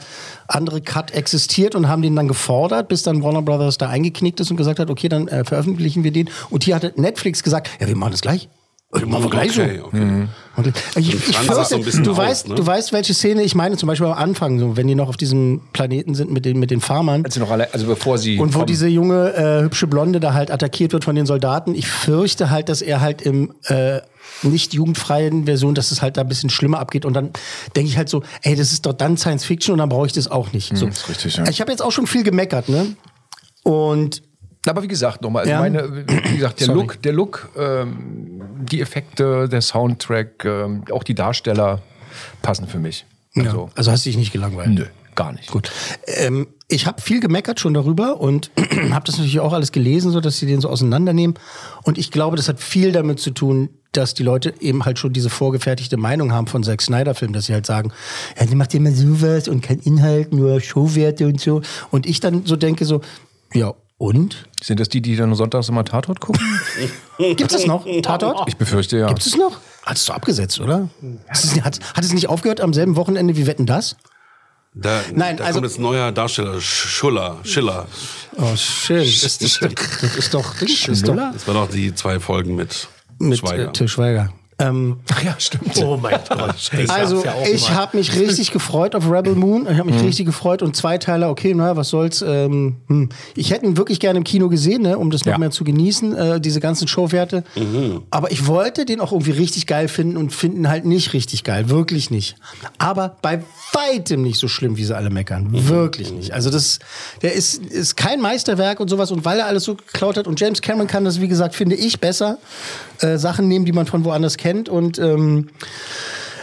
andere 0.48 0.82
Cut 0.82 1.12
existiert 1.12 1.76
und 1.76 1.88
haben 1.88 2.02
den 2.02 2.16
dann 2.16 2.28
gefordert, 2.28 2.88
bis 2.88 3.04
dann 3.04 3.24
Warner 3.24 3.42
Brothers 3.42 3.78
da 3.78 3.90
eingeknickt 3.90 4.40
ist 4.40 4.52
und 4.52 4.58
gesagt 4.58 4.80
hat, 4.80 4.90
okay, 4.90 5.10
dann 5.10 5.28
äh, 5.28 5.44
veröffentlichen 5.44 6.04
wir 6.04 6.12
den. 6.12 6.30
Und 6.50 6.64
hier 6.64 6.76
hatte 6.76 6.94
Netflix 6.96 7.44
gesagt, 7.44 7.70
ja, 7.80 7.88
wir 7.88 7.96
machen 7.96 8.12
das 8.12 8.22
gleich. 8.22 8.50
Machen 9.06 9.24
wir 9.26 9.30
gleich 9.30 9.52
Okay, 9.60 9.80
so. 9.80 9.86
okay. 9.88 10.28
Und 10.56 10.68
ich, 10.68 10.96
Und 10.96 11.14
ich 11.14 11.36
Franz 11.36 11.48
sah 11.48 11.54
so 11.66 11.76
ein 11.76 11.84
fürchte, 11.84 11.84
bisschen 11.84 12.04
du, 12.06 12.12
aus, 12.12 12.18
weißt, 12.18 12.48
ne? 12.48 12.56
du 12.56 12.66
weißt, 12.66 12.94
welche 12.94 13.14
Szene 13.14 13.44
ich 13.44 13.54
meine, 13.54 13.76
zum 13.76 13.88
Beispiel 13.88 14.08
am 14.08 14.14
Anfang, 14.14 14.60
so, 14.60 14.78
wenn 14.78 14.88
die 14.88 14.96
noch 14.96 15.10
auf 15.10 15.18
diesem 15.18 15.60
Planeten 15.74 16.16
sind 16.16 16.32
mit 16.32 16.46
den, 16.46 16.58
mit 16.58 16.72
den 16.72 16.80
Farmern. 16.80 17.26
Als 17.26 17.34
sie 17.34 17.42
noch 17.42 17.52
alle, 17.52 17.74
also 17.74 17.86
bevor 17.86 18.18
sie 18.18 18.40
Und 18.40 18.54
wo 18.54 18.60
kommen. 18.60 18.68
diese 18.68 18.88
junge, 18.88 19.34
äh, 19.36 19.62
hübsche 19.64 19.88
Blonde 19.88 20.22
da 20.22 20.34
halt 20.34 20.52
attackiert 20.52 20.94
wird 20.94 21.04
von 21.04 21.16
den 21.16 21.26
Soldaten. 21.26 21.76
Ich 21.76 21.88
fürchte 21.90 22.50
halt, 22.50 22.70
dass 22.70 22.82
er 22.82 23.02
halt 23.02 23.22
im 23.22 23.54
äh, 23.66 24.00
nicht 24.44 24.74
jugendfreien 24.74 25.46
Version, 25.46 25.76
dass 25.76 25.92
es 25.92 26.02
halt 26.02 26.18
da 26.18 26.22
ein 26.22 26.28
bisschen 26.28 26.50
schlimmer 26.50 26.80
abgeht. 26.80 27.06
Und 27.06 27.14
dann 27.14 27.32
denke 27.76 27.90
ich 27.90 27.98
halt 27.98 28.10
so, 28.10 28.24
ey, 28.42 28.56
das 28.56 28.72
ist 28.72 28.86
doch 28.86 28.94
dann 28.94 29.18
Science 29.18 29.46
Fiction 29.46 29.74
und 29.74 29.80
dann 29.80 29.90
brauche 29.90 30.06
ich 30.08 30.14
das 30.14 30.30
auch 30.30 30.54
nicht. 30.54 30.76
so. 30.76 30.86
Hm, 30.86 30.92
ist 30.92 31.10
richtig, 31.10 31.38
ja. 31.38 31.48
Ich 31.50 31.62
habe 31.62 31.72
jetzt 31.72 31.82
auch 31.82 31.92
schon 31.92 32.08
viel 32.08 32.24
gemeckert, 32.24 32.70
ne? 32.70 32.96
Und 33.64 34.22
Aber 34.68 34.84
wie 34.84 34.88
gesagt, 34.88 35.22
nochmal, 35.22 35.42
also 35.44 35.52
Ja. 35.52 35.60
meine, 35.60 36.06
wie 36.30 36.36
gesagt, 36.36 36.60
der 36.60 36.68
Sorry. 36.68 36.80
Look, 36.80 37.02
der 37.02 37.14
Look, 37.14 37.50
ähm, 37.58 38.42
die 38.70 38.82
Effekte, 38.82 39.48
der 39.48 39.62
Soundtrack, 39.62 40.44
ähm, 40.46 40.84
auch 40.92 41.04
die 41.04 41.16
Darsteller 41.16 41.82
passen 42.42 42.68
für 42.68 42.80
mich. 42.80 43.06
also, 43.36 43.70
also 43.76 43.92
hast 43.92 44.06
du 44.06 44.10
dich 44.10 44.18
nicht 44.18 44.34
gelangweilt? 44.34 44.70
Nö, 44.70 44.86
gar 45.16 45.32
nicht. 45.32 45.52
Gut. 45.52 45.72
Ähm, 46.06 46.48
ich 46.68 46.86
habe 46.86 47.02
viel 47.02 47.22
gemeckert 47.22 47.60
schon 47.62 47.74
darüber 47.74 48.20
und 48.20 48.52
habe 48.92 49.06
das 49.06 49.16
natürlich 49.18 49.40
auch 49.40 49.54
alles 49.54 49.72
gelesen, 49.72 50.12
so 50.12 50.20
dass 50.20 50.38
sie 50.38 50.46
den 50.48 50.60
so 50.60 50.70
auseinandernehmen. 50.70 51.38
Und 51.84 51.98
ich 51.98 52.12
glaube, 52.12 52.36
das 52.36 52.50
hat 52.50 52.60
viel 52.60 52.92
damit 52.92 53.20
zu 53.22 53.32
tun, 53.32 53.70
dass 53.98 54.14
die 54.14 54.24
Leute 54.24 54.54
eben 54.60 54.86
halt 54.86 55.00
schon 55.00 55.12
diese 55.12 55.30
vorgefertigte 55.30 55.98
Meinung 55.98 56.32
haben 56.32 56.48
von 56.48 56.64
Zack 56.64 56.82
Snyder-Filmen, 56.82 57.34
dass 57.34 57.46
sie 57.48 57.54
halt 57.54 57.66
sagen, 57.66 57.92
ja, 58.40 58.46
die 58.46 58.56
macht 58.56 58.74
immer 58.76 58.92
sowas 58.92 59.48
und 59.48 59.62
kein 59.62 59.80
Inhalt, 59.80 60.34
nur 60.34 60.62
Showwerte 60.62 61.26
und 61.26 61.42
so. 61.42 61.62
Und 61.90 62.06
ich 62.06 62.20
dann 62.20 62.46
so 62.46 62.56
denke 62.56 62.86
so, 62.86 63.02
ja, 63.54 63.74
und? 63.98 64.46
Sind 64.62 64.80
das 64.80 64.90
die, 64.90 65.02
die 65.02 65.16
dann 65.16 65.34
sonntags 65.34 65.70
immer 65.70 65.84
Tatort 65.84 66.22
gucken? 66.22 66.42
Gibt 67.18 67.52
es 67.52 67.66
noch? 67.66 67.86
Tatort? 68.04 68.48
Ich 68.48 68.58
befürchte 68.58 68.98
ja. 68.98 69.08
Gibt 69.08 69.26
es 69.26 69.36
noch? 69.36 69.60
Hat 69.84 69.98
es 69.98 70.06
doch 70.06 70.14
abgesetzt, 70.14 70.60
oder? 70.60 70.90
Hat 71.28 71.44
es, 71.44 71.62
hat, 71.64 71.80
hat 71.96 72.04
es 72.04 72.14
nicht 72.14 72.30
aufgehört 72.30 72.62
am 72.62 72.74
selben 72.74 72.96
Wochenende 72.96 73.36
wie 73.36 73.48
Wetten 73.48 73.66
das? 73.66 73.96
Da, 74.76 75.02
Nein, 75.16 75.38
da 75.38 75.46
also- 75.46 75.60
kommt 75.60 75.72
jetzt 75.72 75.80
ein 75.80 75.84
neuer 75.84 76.12
Darsteller, 76.12 76.62
Schuller, 76.62 77.38
Schiller. 77.44 77.88
Oh, 78.36 78.56
schön. 78.56 79.00
Das, 79.00 79.42
ist 79.42 79.64
doch... 79.64 80.54
Das 80.60 80.70
ist 80.88 81.08
doch 81.08 81.16
Das 81.16 81.48
war 81.48 81.54
doch 81.56 81.70
die 81.70 81.96
zwei 81.96 82.20
Folgen 82.20 82.56
mit, 82.56 82.88
mit 83.20 83.40
Schweiger. 83.40 83.70
Äh, 83.70 83.74
Till 83.74 83.88
Schweiger. 83.88 84.32
Ähm, 84.60 84.98
Ach 85.14 85.24
ja, 85.24 85.36
stimmt. 85.38 85.78
Oh 85.84 85.98
mein 85.98 86.16
Gott. 86.28 86.72
also 86.88 87.24
ich 87.52 87.70
habe 87.70 87.98
mich 87.98 88.16
richtig 88.16 88.52
gefreut 88.52 88.96
auf 88.96 89.10
Rebel 89.10 89.36
Moon. 89.36 89.68
Ich 89.70 89.78
habe 89.78 89.92
mich 89.92 90.02
richtig 90.02 90.26
gefreut 90.26 90.64
und 90.64 90.76
zwei 90.76 90.98
Teile, 90.98 91.28
okay, 91.30 91.54
na, 91.54 91.76
was 91.76 91.90
soll's. 91.90 92.24
Ähm, 92.24 92.78
hm. 92.88 93.10
Ich 93.36 93.52
hätte 93.52 93.66
ihn 93.68 93.78
wirklich 93.78 94.00
gerne 94.00 94.18
im 94.18 94.24
Kino 94.24 94.50
gesehen, 94.50 94.82
ne, 94.82 94.98
um 94.98 95.12
das 95.12 95.26
noch 95.26 95.34
Ja. 95.34 95.38
mehr 95.38 95.52
zu 95.52 95.64
genießen, 95.64 96.16
äh, 96.18 96.42
diese 96.42 96.60
ganzen 96.60 96.88
Showwerte. 96.88 97.44
Aber 98.10 98.32
ich 98.32 98.48
wollte 98.48 98.86
den 98.86 99.00
auch 99.00 99.12
irgendwie 99.12 99.32
richtig 99.32 99.68
geil 99.68 99.88
finden 99.88 100.18
und 100.18 100.34
finden 100.34 100.70
halt 100.70 100.86
nicht 100.86 101.14
richtig 101.14 101.44
geil, 101.44 101.70
wirklich 101.70 102.10
nicht. 102.10 102.36
Aber 102.80 103.18
bei 103.22 103.44
weitem 103.74 104.24
nicht 104.24 104.40
so 104.40 104.48
schlimm, 104.48 104.76
wie 104.78 104.86
sie 104.86 104.96
alle 104.96 105.12
meckern, 105.12 105.50
wirklich 105.52 106.12
nicht. 106.12 106.34
Also 106.34 106.50
das, 106.50 106.80
der 107.22 107.34
ist, 107.34 107.64
ist 107.64 107.96
kein 107.96 108.22
Meisterwerk 108.22 108.80
und 108.80 108.90
sowas 108.90 109.12
und 109.12 109.24
weil 109.24 109.38
er 109.40 109.46
alles 109.46 109.66
so 109.66 109.76
geklaut 109.76 110.18
hat 110.18 110.26
und 110.26 110.40
James 110.40 110.62
Cameron 110.62 110.88
kann 110.88 111.06
das, 111.06 111.22
wie 111.22 111.28
gesagt, 111.28 111.54
finde 111.54 111.76
ich 111.76 112.00
besser, 112.00 112.40
äh, 113.02 113.18
Sachen 113.18 113.48
nehmen, 113.48 113.66
die 113.66 113.72
man 113.72 113.86
von 113.86 114.04
woanders 114.04 114.36
kennt 114.38 114.47
und 114.70 114.98
ähm, 115.00 115.50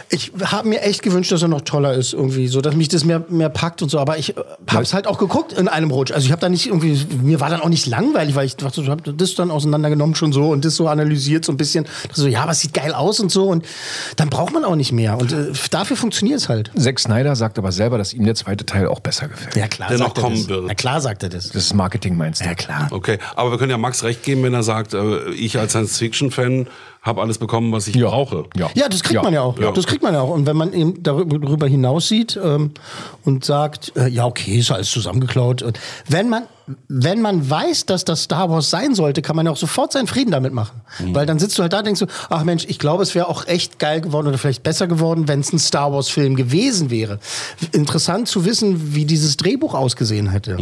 ich 0.09 0.31
habe 0.43 0.67
mir 0.67 0.81
echt 0.81 1.01
gewünscht, 1.01 1.31
dass 1.31 1.41
er 1.41 1.47
noch 1.47 1.61
toller 1.61 1.93
ist 1.93 2.13
irgendwie, 2.13 2.47
so 2.47 2.61
dass 2.61 2.75
mich 2.75 2.87
das 2.89 3.03
mehr, 3.05 3.23
mehr 3.29 3.49
packt 3.49 3.81
und 3.81 3.89
so. 3.89 3.99
Aber 3.99 4.17
ich 4.17 4.35
habe 4.69 4.83
es 4.83 4.93
halt 4.93 5.07
auch 5.07 5.17
geguckt 5.17 5.53
in 5.53 5.67
einem 5.67 5.89
Rutsch. 5.91 6.11
Also 6.11 6.25
ich 6.25 6.31
habe 6.31 6.41
da 6.41 6.49
nicht 6.49 6.67
irgendwie, 6.67 6.99
mir 7.21 7.39
war 7.39 7.49
dann 7.49 7.61
auch 7.61 7.69
nicht 7.69 7.87
langweilig, 7.87 8.35
weil 8.35 8.45
ich 8.45 8.55
dachte, 8.55 8.81
ich 8.81 8.89
habe 8.89 9.13
das 9.13 9.35
dann 9.35 9.51
auseinandergenommen 9.51 10.15
schon 10.15 10.31
so 10.33 10.49
und 10.49 10.63
das 10.65 10.75
so 10.75 10.87
analysiert 10.87 11.43
so 11.45 11.51
ein 11.51 11.57
bisschen. 11.57 11.85
So 12.13 12.27
ja, 12.27 12.43
aber 12.43 12.51
es 12.51 12.59
sieht 12.61 12.73
geil 12.73 12.93
aus 12.93 13.19
und 13.19 13.31
so 13.31 13.45
und 13.49 13.65
dann 14.17 14.29
braucht 14.29 14.53
man 14.53 14.63
auch 14.65 14.75
nicht 14.75 14.91
mehr. 14.91 15.17
Und 15.17 15.31
äh, 15.31 15.47
dafür 15.71 15.97
funktioniert 15.97 16.39
es 16.39 16.49
halt. 16.49 16.71
Zack 16.77 16.99
Snyder 16.99 17.35
sagt 17.35 17.57
aber 17.57 17.71
selber, 17.71 17.97
dass 17.97 18.13
ihm 18.13 18.25
der 18.25 18.35
zweite 18.35 18.65
Teil 18.65 18.87
auch 18.87 18.99
besser 18.99 19.27
gefällt. 19.27 19.55
Ja 19.55 19.67
klar, 19.67 19.89
Der 19.89 19.97
noch 19.97 20.07
sagt 20.07 20.17
er 20.17 20.21
kommen 20.23 20.35
das. 20.37 20.47
wird. 20.49 20.63
Na 20.67 20.73
klar 20.75 21.01
sagt 21.01 21.23
er 21.23 21.29
das. 21.29 21.49
Das 21.49 21.63
ist 21.63 21.73
Marketing, 21.73 22.15
meinst 22.17 22.41
du? 22.41 22.45
Ja 22.45 22.53
klar. 22.53 22.87
Okay, 22.91 23.17
aber 23.35 23.51
wir 23.51 23.57
können 23.57 23.71
ja 23.71 23.77
Max 23.77 24.03
recht 24.03 24.23
geben, 24.23 24.43
wenn 24.43 24.53
er 24.53 24.63
sagt, 24.63 24.93
äh, 24.93 25.29
ich 25.31 25.57
als 25.59 25.71
Science-Fiction-Fan 25.71 26.67
habe 27.01 27.21
alles 27.21 27.37
bekommen, 27.37 27.71
was 27.71 27.87
ich 27.87 27.99
brauche. 28.01 28.45
Ja. 28.55 28.69
Ja, 28.73 28.89
das 28.89 29.03
kriegt 29.03 29.21
man 29.21 29.31
ja 29.31 29.41
auch. 29.41 29.59
Ja. 29.59 29.71
Das 29.71 29.85
kriegt 29.85 30.01
man 30.05 30.15
auch. 30.15 30.29
Und 30.29 30.45
wenn 30.45 30.55
man 30.55 30.73
eben 30.73 31.03
darüber, 31.03 31.39
darüber 31.39 31.67
hinaus 31.67 32.07
sieht 32.07 32.39
ähm, 32.41 32.71
und 33.23 33.43
sagt, 33.43 33.91
äh, 33.95 34.07
ja, 34.07 34.25
okay, 34.25 34.57
ist 34.57 34.71
alles 34.71 34.89
zusammengeklaut. 34.89 35.61
Und 35.61 35.79
wenn 36.07 36.29
man, 36.29 36.43
wenn 36.87 37.21
man 37.21 37.47
weiß, 37.49 37.85
dass 37.85 38.05
das 38.05 38.23
Star 38.23 38.49
Wars 38.49 38.69
sein 38.69 38.95
sollte, 38.95 39.21
kann 39.21 39.35
man 39.35 39.45
ja 39.45 39.51
auch 39.51 39.57
sofort 39.57 39.91
seinen 39.91 40.07
Frieden 40.07 40.31
damit 40.31 40.53
machen. 40.53 40.81
Weil 41.13 41.25
dann 41.25 41.37
sitzt 41.37 41.57
du 41.57 41.61
halt 41.61 41.73
da 41.73 41.79
und 41.79 41.85
denkst 41.85 41.99
du, 41.99 42.07
ach 42.29 42.43
Mensch, 42.43 42.65
ich 42.67 42.79
glaube, 42.79 43.03
es 43.03 43.13
wäre 43.13 43.27
auch 43.27 43.47
echt 43.47 43.77
geil 43.77 44.01
geworden 44.01 44.27
oder 44.27 44.37
vielleicht 44.37 44.63
besser 44.63 44.87
geworden, 44.87 45.27
wenn 45.27 45.41
es 45.41 45.53
ein 45.53 45.59
Star 45.59 45.93
Wars-Film 45.93 46.35
gewesen 46.35 46.89
wäre. 46.89 47.19
Interessant 47.71 48.27
zu 48.27 48.45
wissen, 48.45 48.95
wie 48.95 49.05
dieses 49.05 49.37
Drehbuch 49.37 49.75
ausgesehen 49.75 50.29
hätte. 50.31 50.57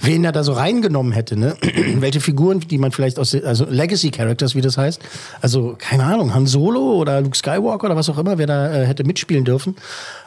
Wen 0.00 0.24
er 0.24 0.32
da 0.32 0.44
so 0.44 0.52
reingenommen 0.52 1.12
hätte, 1.12 1.38
ne? 1.38 1.56
Welche 2.00 2.20
Figuren, 2.20 2.60
die 2.60 2.78
man 2.78 2.92
vielleicht 2.92 3.18
aus, 3.18 3.34
also 3.34 3.64
Legacy 3.68 4.10
Characters, 4.10 4.54
wie 4.54 4.60
das 4.60 4.76
heißt. 4.76 5.00
Also, 5.40 5.76
keine 5.78 6.04
Ahnung, 6.04 6.34
Han 6.34 6.46
Solo 6.46 6.96
oder 6.96 7.20
Luke 7.20 7.36
Skywalker 7.36 7.86
oder 7.86 7.96
was 7.96 8.08
auch 8.08 8.18
immer, 8.18 8.36
wer 8.38 8.46
da 8.46 8.72
äh, 8.72 8.86
hätte 8.86 9.04
mitspielen 9.04 9.44
dürfen. 9.44 9.76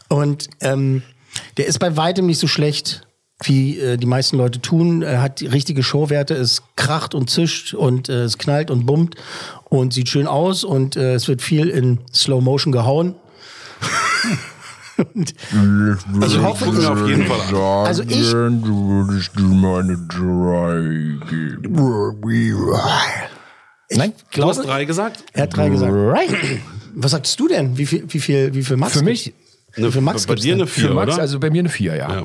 Und 0.08 0.50
ähm, 0.62 1.04
Der 1.58 1.68
ist 1.68 1.80
bei 1.80 1.96
weitem 1.98 2.26
nicht 2.26 2.40
so 2.40 2.48
schlecht, 2.48 3.04
wie 3.44 3.80
äh, 3.80 3.98
die 3.98 4.06
meisten 4.06 4.38
Leute 4.38 4.62
tun. 4.62 5.02
Er 5.02 5.22
hat 5.22 5.40
die 5.40 5.48
richtige 5.48 5.84
Showwerte, 5.84 6.34
es 6.34 6.64
kracht 6.76 7.16
und 7.16 7.30
zischt 7.30 7.74
und 7.74 8.10
äh, 8.10 8.24
es 8.24 8.38
knallt 8.38 8.70
und 8.72 8.86
bummt 8.86 9.16
und 9.70 9.94
sieht 9.94 10.10
schön 10.10 10.28
aus 10.28 10.64
und 10.64 10.96
äh, 10.96 11.14
es 11.14 11.28
wird 11.28 11.42
viel 11.42 11.70
in 11.70 12.00
Slow 12.14 12.42
Motion 12.42 12.72
gehauen. 12.72 13.16
Also 16.20 16.38
ich 16.38 16.44
hoffe, 16.44 16.78
wir 16.78 16.92
auf 16.92 17.08
jeden 17.08 17.26
Fall 17.26 17.40
an. 17.56 17.88
Also 17.88 18.04
ich-. 18.04 18.34
Nein, 23.92 24.14
Du 24.34 24.44
hast 24.44 24.66
drei 24.66 24.86
gesagt? 24.86 25.24
er 25.34 25.44
hat 25.44 25.56
drei 25.56 25.70
gesagt. 25.70 25.94
Was 26.96 27.12
sagst 27.12 27.40
du 27.40 27.48
denn? 27.48 27.78
Wie 27.78 27.86
viel, 27.86 28.04
wie 28.10 28.20
viel, 28.20 28.54
wie 28.54 28.64
viel 28.64 28.76
Max? 28.76 28.98
Für 28.98 29.04
mich, 29.04 29.34
Eine, 29.76 29.92
Für 29.92 30.02
Max 30.02 30.26
bei 30.26 30.36
dir 30.36 30.56
eine 30.56 30.68
vier, 30.68 30.90
für 30.90 30.94
Max, 30.94 31.14
oder? 31.14 31.22
also 31.22 31.40
bei 31.40 31.50
mir 31.50 31.60
eine 31.60 31.70
4, 31.70 31.96
ja. 31.96 32.14
ja. 32.14 32.24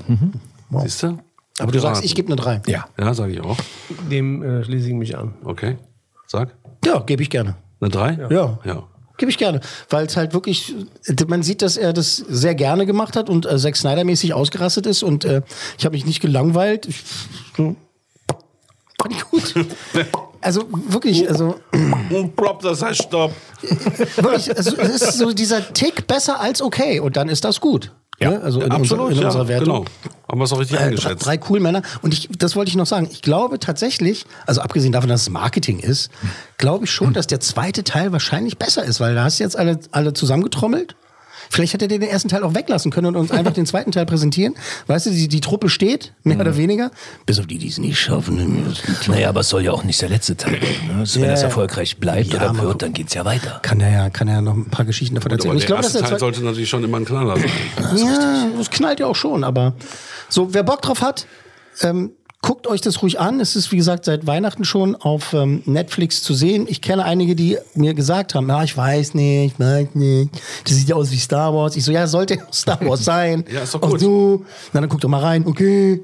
Siehst 0.83 1.03
du? 1.03 1.18
Aber 1.59 1.72
du 1.72 1.79
sagst, 1.79 2.05
ich 2.05 2.14
gebe 2.14 2.29
eine 2.29 2.37
drei. 2.37 2.61
Ja. 2.66 2.87
Ja, 2.99 3.14
sage 3.14 3.33
ich 3.33 3.41
auch. 3.41 3.57
Dem 4.11 4.43
äh, 4.43 4.64
schließe 4.64 4.89
ich 4.89 4.95
mich 4.95 5.16
an. 5.16 5.35
Okay. 5.45 5.77
Sag. 6.27 6.55
Ja, 6.85 6.99
gebe 7.01 7.22
ich 7.22 7.31
gerne. 7.31 7.57
Eine 7.81 7.91
drei? 7.91 8.18
Ja. 8.31 8.59
Ja. 8.64 8.85
Gebe 9.16 9.31
ich 9.31 9.39
gerne, 9.39 9.61
weil 9.91 10.07
es 10.07 10.16
halt 10.16 10.35
wirklich, 10.35 10.75
man 11.29 11.45
sieht, 11.45 11.62
dass 11.62 11.77
er 11.77 11.93
das 11.93 12.16
sehr 12.16 12.57
gerne 12.57 12.85
gemacht 12.85 13.14
hat 13.14 13.31
und 13.31 13.47
äh, 13.47 13.57
Zack 13.59 13.77
Snyder-mäßig 13.77 14.35
ausgerastet 14.35 14.87
ist 14.87 15.05
und 15.05 15.25
äh, 15.25 15.43
ich 15.79 15.85
habe 15.85 15.95
mich 15.95 16.05
nicht 16.05 16.20
gelangweilt. 16.20 16.87
Ich, 16.87 17.05
so, 17.57 17.77
fand 19.01 19.14
ich 19.14 19.25
gut. 19.31 19.55
Also 20.45 20.64
wirklich, 20.89 21.27
also 21.27 21.59
Und 21.72 22.37
Prop, 22.37 22.61
das 22.61 22.83
heißt 22.83 23.05
Stopp. 23.05 23.33
wirklich, 23.62 24.55
also, 24.55 24.77
es 24.77 25.01
ist 25.01 25.16
so 25.16 25.33
dieser 25.33 25.72
Tick 25.72 26.07
besser 26.07 26.39
als 26.39 26.61
okay 26.61 27.01
und 27.01 27.16
dann 27.16 27.31
ist 27.31 27.47
das 27.47 27.62
gut. 27.62 27.93
Ja, 28.21 28.39
also 28.39 28.61
in, 28.61 28.71
Absolut, 28.71 29.07
unserer, 29.07 29.11
in 29.11 29.19
ja, 29.21 29.27
unserer 29.27 29.49
Wertung. 29.49 29.85
genau. 29.85 29.85
Haben 30.29 30.41
wir 30.41 30.45
es 30.45 30.53
auch 30.53 30.61
richtig 30.61 30.77
Äh, 30.77 30.81
drei, 30.81 30.87
eingeschätzt. 30.87 31.27
drei 31.27 31.41
cool 31.51 31.61
Männer. 31.61 31.83
Und 32.03 32.15
ich, 32.15 32.29
das 32.39 32.55
wollte 32.57 32.69
ich 32.69 32.77
noch 32.77 32.87
sagen. 32.87 33.09
Ich 33.11 33.23
glaube 33.23 33.59
tatsächlich, 33.59 34.25
also 34.47 34.61
abgesehen 34.61 34.93
davon, 34.93 35.09
dass 35.09 35.23
es 35.23 35.31
Marketing 35.31 35.81
ist, 35.81 36.11
glaube 36.57 36.85
ich 36.85 36.91
schon, 36.93 37.12
dass 37.12 37.27
der 37.27 37.41
zweite 37.41 37.83
Teil 37.85 38.12
wahrscheinlich 38.12 38.57
besser 38.57 38.85
ist, 38.85 39.01
weil 39.01 39.15
da 39.15 39.25
hast 39.25 39.41
du 39.41 39.45
jetzt 39.45 39.57
alle, 39.57 39.81
alle 39.91 40.12
zusammengetrommelt. 40.12 40.95
Vielleicht 41.51 41.75
hätte 41.75 41.87
er 41.87 41.89
den 41.89 42.03
ersten 42.03 42.29
Teil 42.29 42.43
auch 42.43 42.55
weglassen 42.55 42.91
können 42.91 43.09
und 43.09 43.17
uns 43.17 43.31
einfach 43.31 43.53
den 43.53 43.67
zweiten 43.67 43.93
Teil 43.93 44.07
präsentieren. 44.07 44.55
Weißt 44.87 45.07
du, 45.07 45.11
die, 45.11 45.29
die 45.29 45.41
Truppe 45.41 45.69
steht, 45.69 46.13
mehr 46.23 46.39
oder 46.39 46.57
weniger. 46.57 46.91
Bis 47.27 47.39
auf 47.39 47.47
die, 47.47 47.59
die 47.59 47.69
es 47.69 47.79
nicht 47.79 47.99
schaffen. 47.99 48.75
Naja, 49.07 49.29
aber 49.29 49.41
es 49.41 49.49
soll 49.49 49.65
ja 49.65 49.73
auch 49.73 49.85
nicht 49.85 50.01
der 50.03 50.09
letzte 50.09 50.37
Teil 50.37 50.61
werden. 50.61 50.89
Ne? 50.89 50.95
Also, 51.01 51.21
wenn 51.21 51.27
Ja, 51.27 51.33
das 51.33 51.43
erfolgreich 51.43 51.99
bleibt 51.99 52.33
Ja, 52.33 52.51
oder 52.51 52.63
wird, 52.63 52.83
dann 52.83 52.93
geht's 52.93 53.15
ja 53.15 53.25
weiter. 53.25 53.61
Kann 53.63 53.81
er 53.81 53.91
ja, 53.91 54.11
kann 54.11 54.29
er 54.29 54.35
ja 54.35 54.41
noch 54.41 54.55
ein 54.55 54.67
paar 54.71 54.85
Geschichten 54.85 55.15
davon 55.15 55.31
erzählen. 55.33 55.51
Aber 55.51 55.59
ich 55.59 55.67
der 55.67 55.77
glaube, 55.77 55.83
der 55.83 56.01
Teil 56.01 56.09
zweite, 56.11 56.21
sollte 56.21 56.45
natürlich 56.45 56.69
schon 56.69 56.85
immer 56.85 56.99
ein 56.99 57.05
Knaller 57.05 57.37
sein. 57.37 57.51
ja, 57.97 58.47
das 58.57 58.71
knallt 58.71 59.01
ja 59.01 59.07
auch 59.07 59.17
schon, 59.17 59.45
aber 59.45 59.75
so, 60.29 60.53
wer 60.55 60.63
Bock 60.63 60.83
drauf 60.83 61.01
hat, 61.01 61.27
ähm, 61.83 62.13
guckt 62.45 62.67
euch 62.67 62.83
das 62.83 63.01
ruhig 63.01 63.19
an. 63.19 63.41
Es 63.41 63.57
ist, 63.57 63.73
wie 63.73 63.79
gesagt, 63.79 64.05
seit 64.05 64.27
Weihnachten 64.27 64.65
schon 64.65 64.97
auf 64.97 65.33
ähm, 65.33 65.63
Netflix 65.65 66.23
zu 66.23 66.35
sehen. 66.35 66.67
Ich 66.69 66.83
kenne 66.83 67.03
einige, 67.03 67.35
die 67.35 67.57
mir 67.75 67.95
gesagt 67.95 68.35
haben, 68.35 68.47
ja, 68.49 68.63
ich 68.63 68.77
weiß 68.77 69.15
nicht, 69.15 69.55
ich 69.55 69.59
weiß 69.59 69.95
nicht. 69.95 70.31
Das 70.65 70.75
sieht 70.75 70.89
ja 70.89 70.95
aus 70.95 71.11
wie 71.11 71.17
Star 71.17 71.55
Wars. 71.55 71.75
Ich 71.75 71.85
so, 71.85 71.91
ja, 71.91 72.07
sollte 72.07 72.39
Star 72.53 72.79
Wars 72.83 73.03
sein. 73.05 73.47
Ja, 73.51 73.63
ist 73.63 73.75
doch 73.75 73.81
gut. 73.81 73.99
so. 73.99 74.45
Na, 74.75 74.81
dann 74.83 74.91
guckt 74.91 75.03
doch 75.03 75.09
mal 75.09 75.23
rein, 75.23 75.47
okay. 75.47 76.03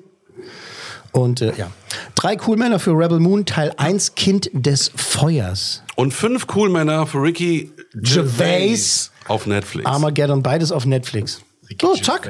Und 1.13 1.43
äh, 1.43 1.53
ja, 1.59 1.71
drei 2.15 2.39
cool 2.47 2.57
Männer 2.57 2.79
für 2.79 2.93
Rebel 2.93 3.21
Moon, 3.21 3.45
Teil 3.45 3.75
1, 3.77 4.15
Kind 4.15 4.49
des 4.55 4.91
Feuers. 4.95 5.83
Und 5.95 6.15
fünf 6.15 6.47
cool 6.55 6.71
Männer 6.71 7.07
für 7.07 7.19
Ricky 7.23 7.71
Gervais 7.93 8.15
Gervais. 8.15 9.11
auf 9.29 9.47
Netflix. 9.47 9.87
Armageddon, 9.87 10.43
beides 10.43 10.73
auf 10.73 10.87
Netflix. 10.87 11.43
So, 11.81 11.95
zack. 11.95 12.29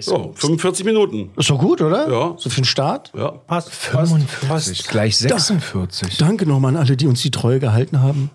So, 0.00 0.32
45 0.34 0.84
Minuten. 0.84 1.30
Ist 1.36 1.50
doch 1.50 1.58
gut, 1.58 1.80
oder? 1.80 2.10
Ja. 2.10 2.34
So 2.38 2.50
für 2.50 2.60
den 2.60 2.64
Start. 2.64 3.12
Ja. 3.16 3.30
Passt. 3.30 3.70
45, 3.70 4.86
gleich 4.88 5.16
46. 5.16 6.16
Danke 6.18 6.46
nochmal 6.46 6.74
an 6.74 6.82
alle, 6.82 6.96
die 6.96 7.06
uns 7.06 7.20
die 7.22 7.30
Treue 7.30 7.60
gehalten 7.60 8.00
haben. 8.00 8.30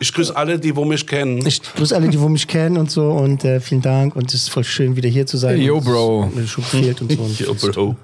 Ich 0.00 0.12
grüße 0.12 0.34
alle, 0.34 0.58
die 0.58 0.74
wo 0.76 0.84
mich 0.84 1.06
kennen. 1.06 1.44
Ich 1.46 1.60
grüße 1.62 1.94
alle, 1.94 2.08
die 2.08 2.18
wo 2.20 2.28
mich 2.28 2.46
kennen 2.48 2.78
und 2.78 2.90
so 2.90 3.10
und 3.10 3.44
äh, 3.44 3.60
vielen 3.60 3.82
Dank 3.82 4.16
und 4.16 4.28
es 4.28 4.42
ist 4.42 4.48
voll 4.50 4.64
schön, 4.64 4.96
wieder 4.96 5.08
hier 5.08 5.26
zu 5.26 5.36
sein. 5.36 5.56
Hey, 5.56 5.66
yo, 5.66 5.80
Bro. 5.80 6.30
Mir 6.34 6.46
schon 6.46 6.64
fehlt 6.64 7.00
und 7.02 7.12
so. 7.12 7.22
Und, 7.22 7.38
Yo, 7.38 7.54
Bro. 7.54 7.96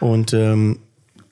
und 0.00 0.32
ähm, 0.32 0.78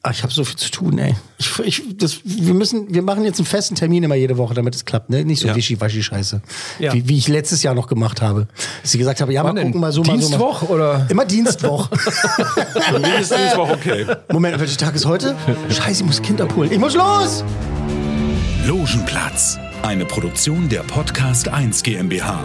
ach, 0.02 0.12
ich 0.12 0.22
habe 0.22 0.32
so 0.32 0.44
viel 0.44 0.56
zu 0.56 0.70
tun, 0.70 0.98
ey. 0.98 1.14
Ich, 1.38 1.58
ich, 1.60 1.82
das, 1.98 2.20
wir 2.24 2.54
müssen, 2.54 2.92
wir 2.92 3.02
machen 3.02 3.24
jetzt 3.24 3.38
einen 3.38 3.46
festen 3.46 3.74
Termin 3.74 4.02
immer 4.02 4.14
jede 4.14 4.36
Woche, 4.38 4.54
damit 4.54 4.74
es 4.74 4.84
klappt, 4.84 5.10
ne? 5.10 5.24
Nicht 5.24 5.40
so 5.40 5.48
Ja. 5.48 5.54
Wischi-Waschi-Scheiße. 5.56 6.40
Ja. 6.78 6.92
Wie, 6.92 7.08
wie 7.08 7.18
ich 7.18 7.28
letztes 7.28 7.62
Jahr 7.62 7.74
noch 7.74 7.86
gemacht 7.86 8.22
habe. 8.22 8.46
Dass 8.82 8.92
sie 8.92 8.98
gesagt 8.98 9.20
habe, 9.20 9.32
ja, 9.32 9.42
mal 9.42 9.50
Wann 9.50 9.56
denn? 9.56 9.66
gucken, 9.66 9.80
mal 9.80 9.92
so, 9.92 10.02
mal 10.02 10.12
so. 10.20 10.28
Dienstwoch 10.28 10.62
mal. 10.62 10.70
oder? 10.70 11.06
Immer 11.08 11.24
Dienstwoch. 11.26 11.88
Mindestens 12.92 13.56
war 13.56 13.70
okay. 13.70 14.06
Moment, 14.32 14.58
welcher 14.58 14.78
Tag 14.78 14.94
ist 14.94 15.06
heute? 15.06 15.36
Scheiße, 15.68 16.02
ich 16.02 16.06
muss 16.06 16.22
Kind 16.22 16.40
abholen. 16.40 16.70
Ich 16.72 16.78
muss 16.78 16.94
los! 16.94 17.44
Logenplatz, 18.66 19.58
eine 19.82 20.04
Produktion 20.04 20.68
der 20.68 20.80
Podcast 20.80 21.48
1 21.48 21.82
GmbH. 21.82 22.44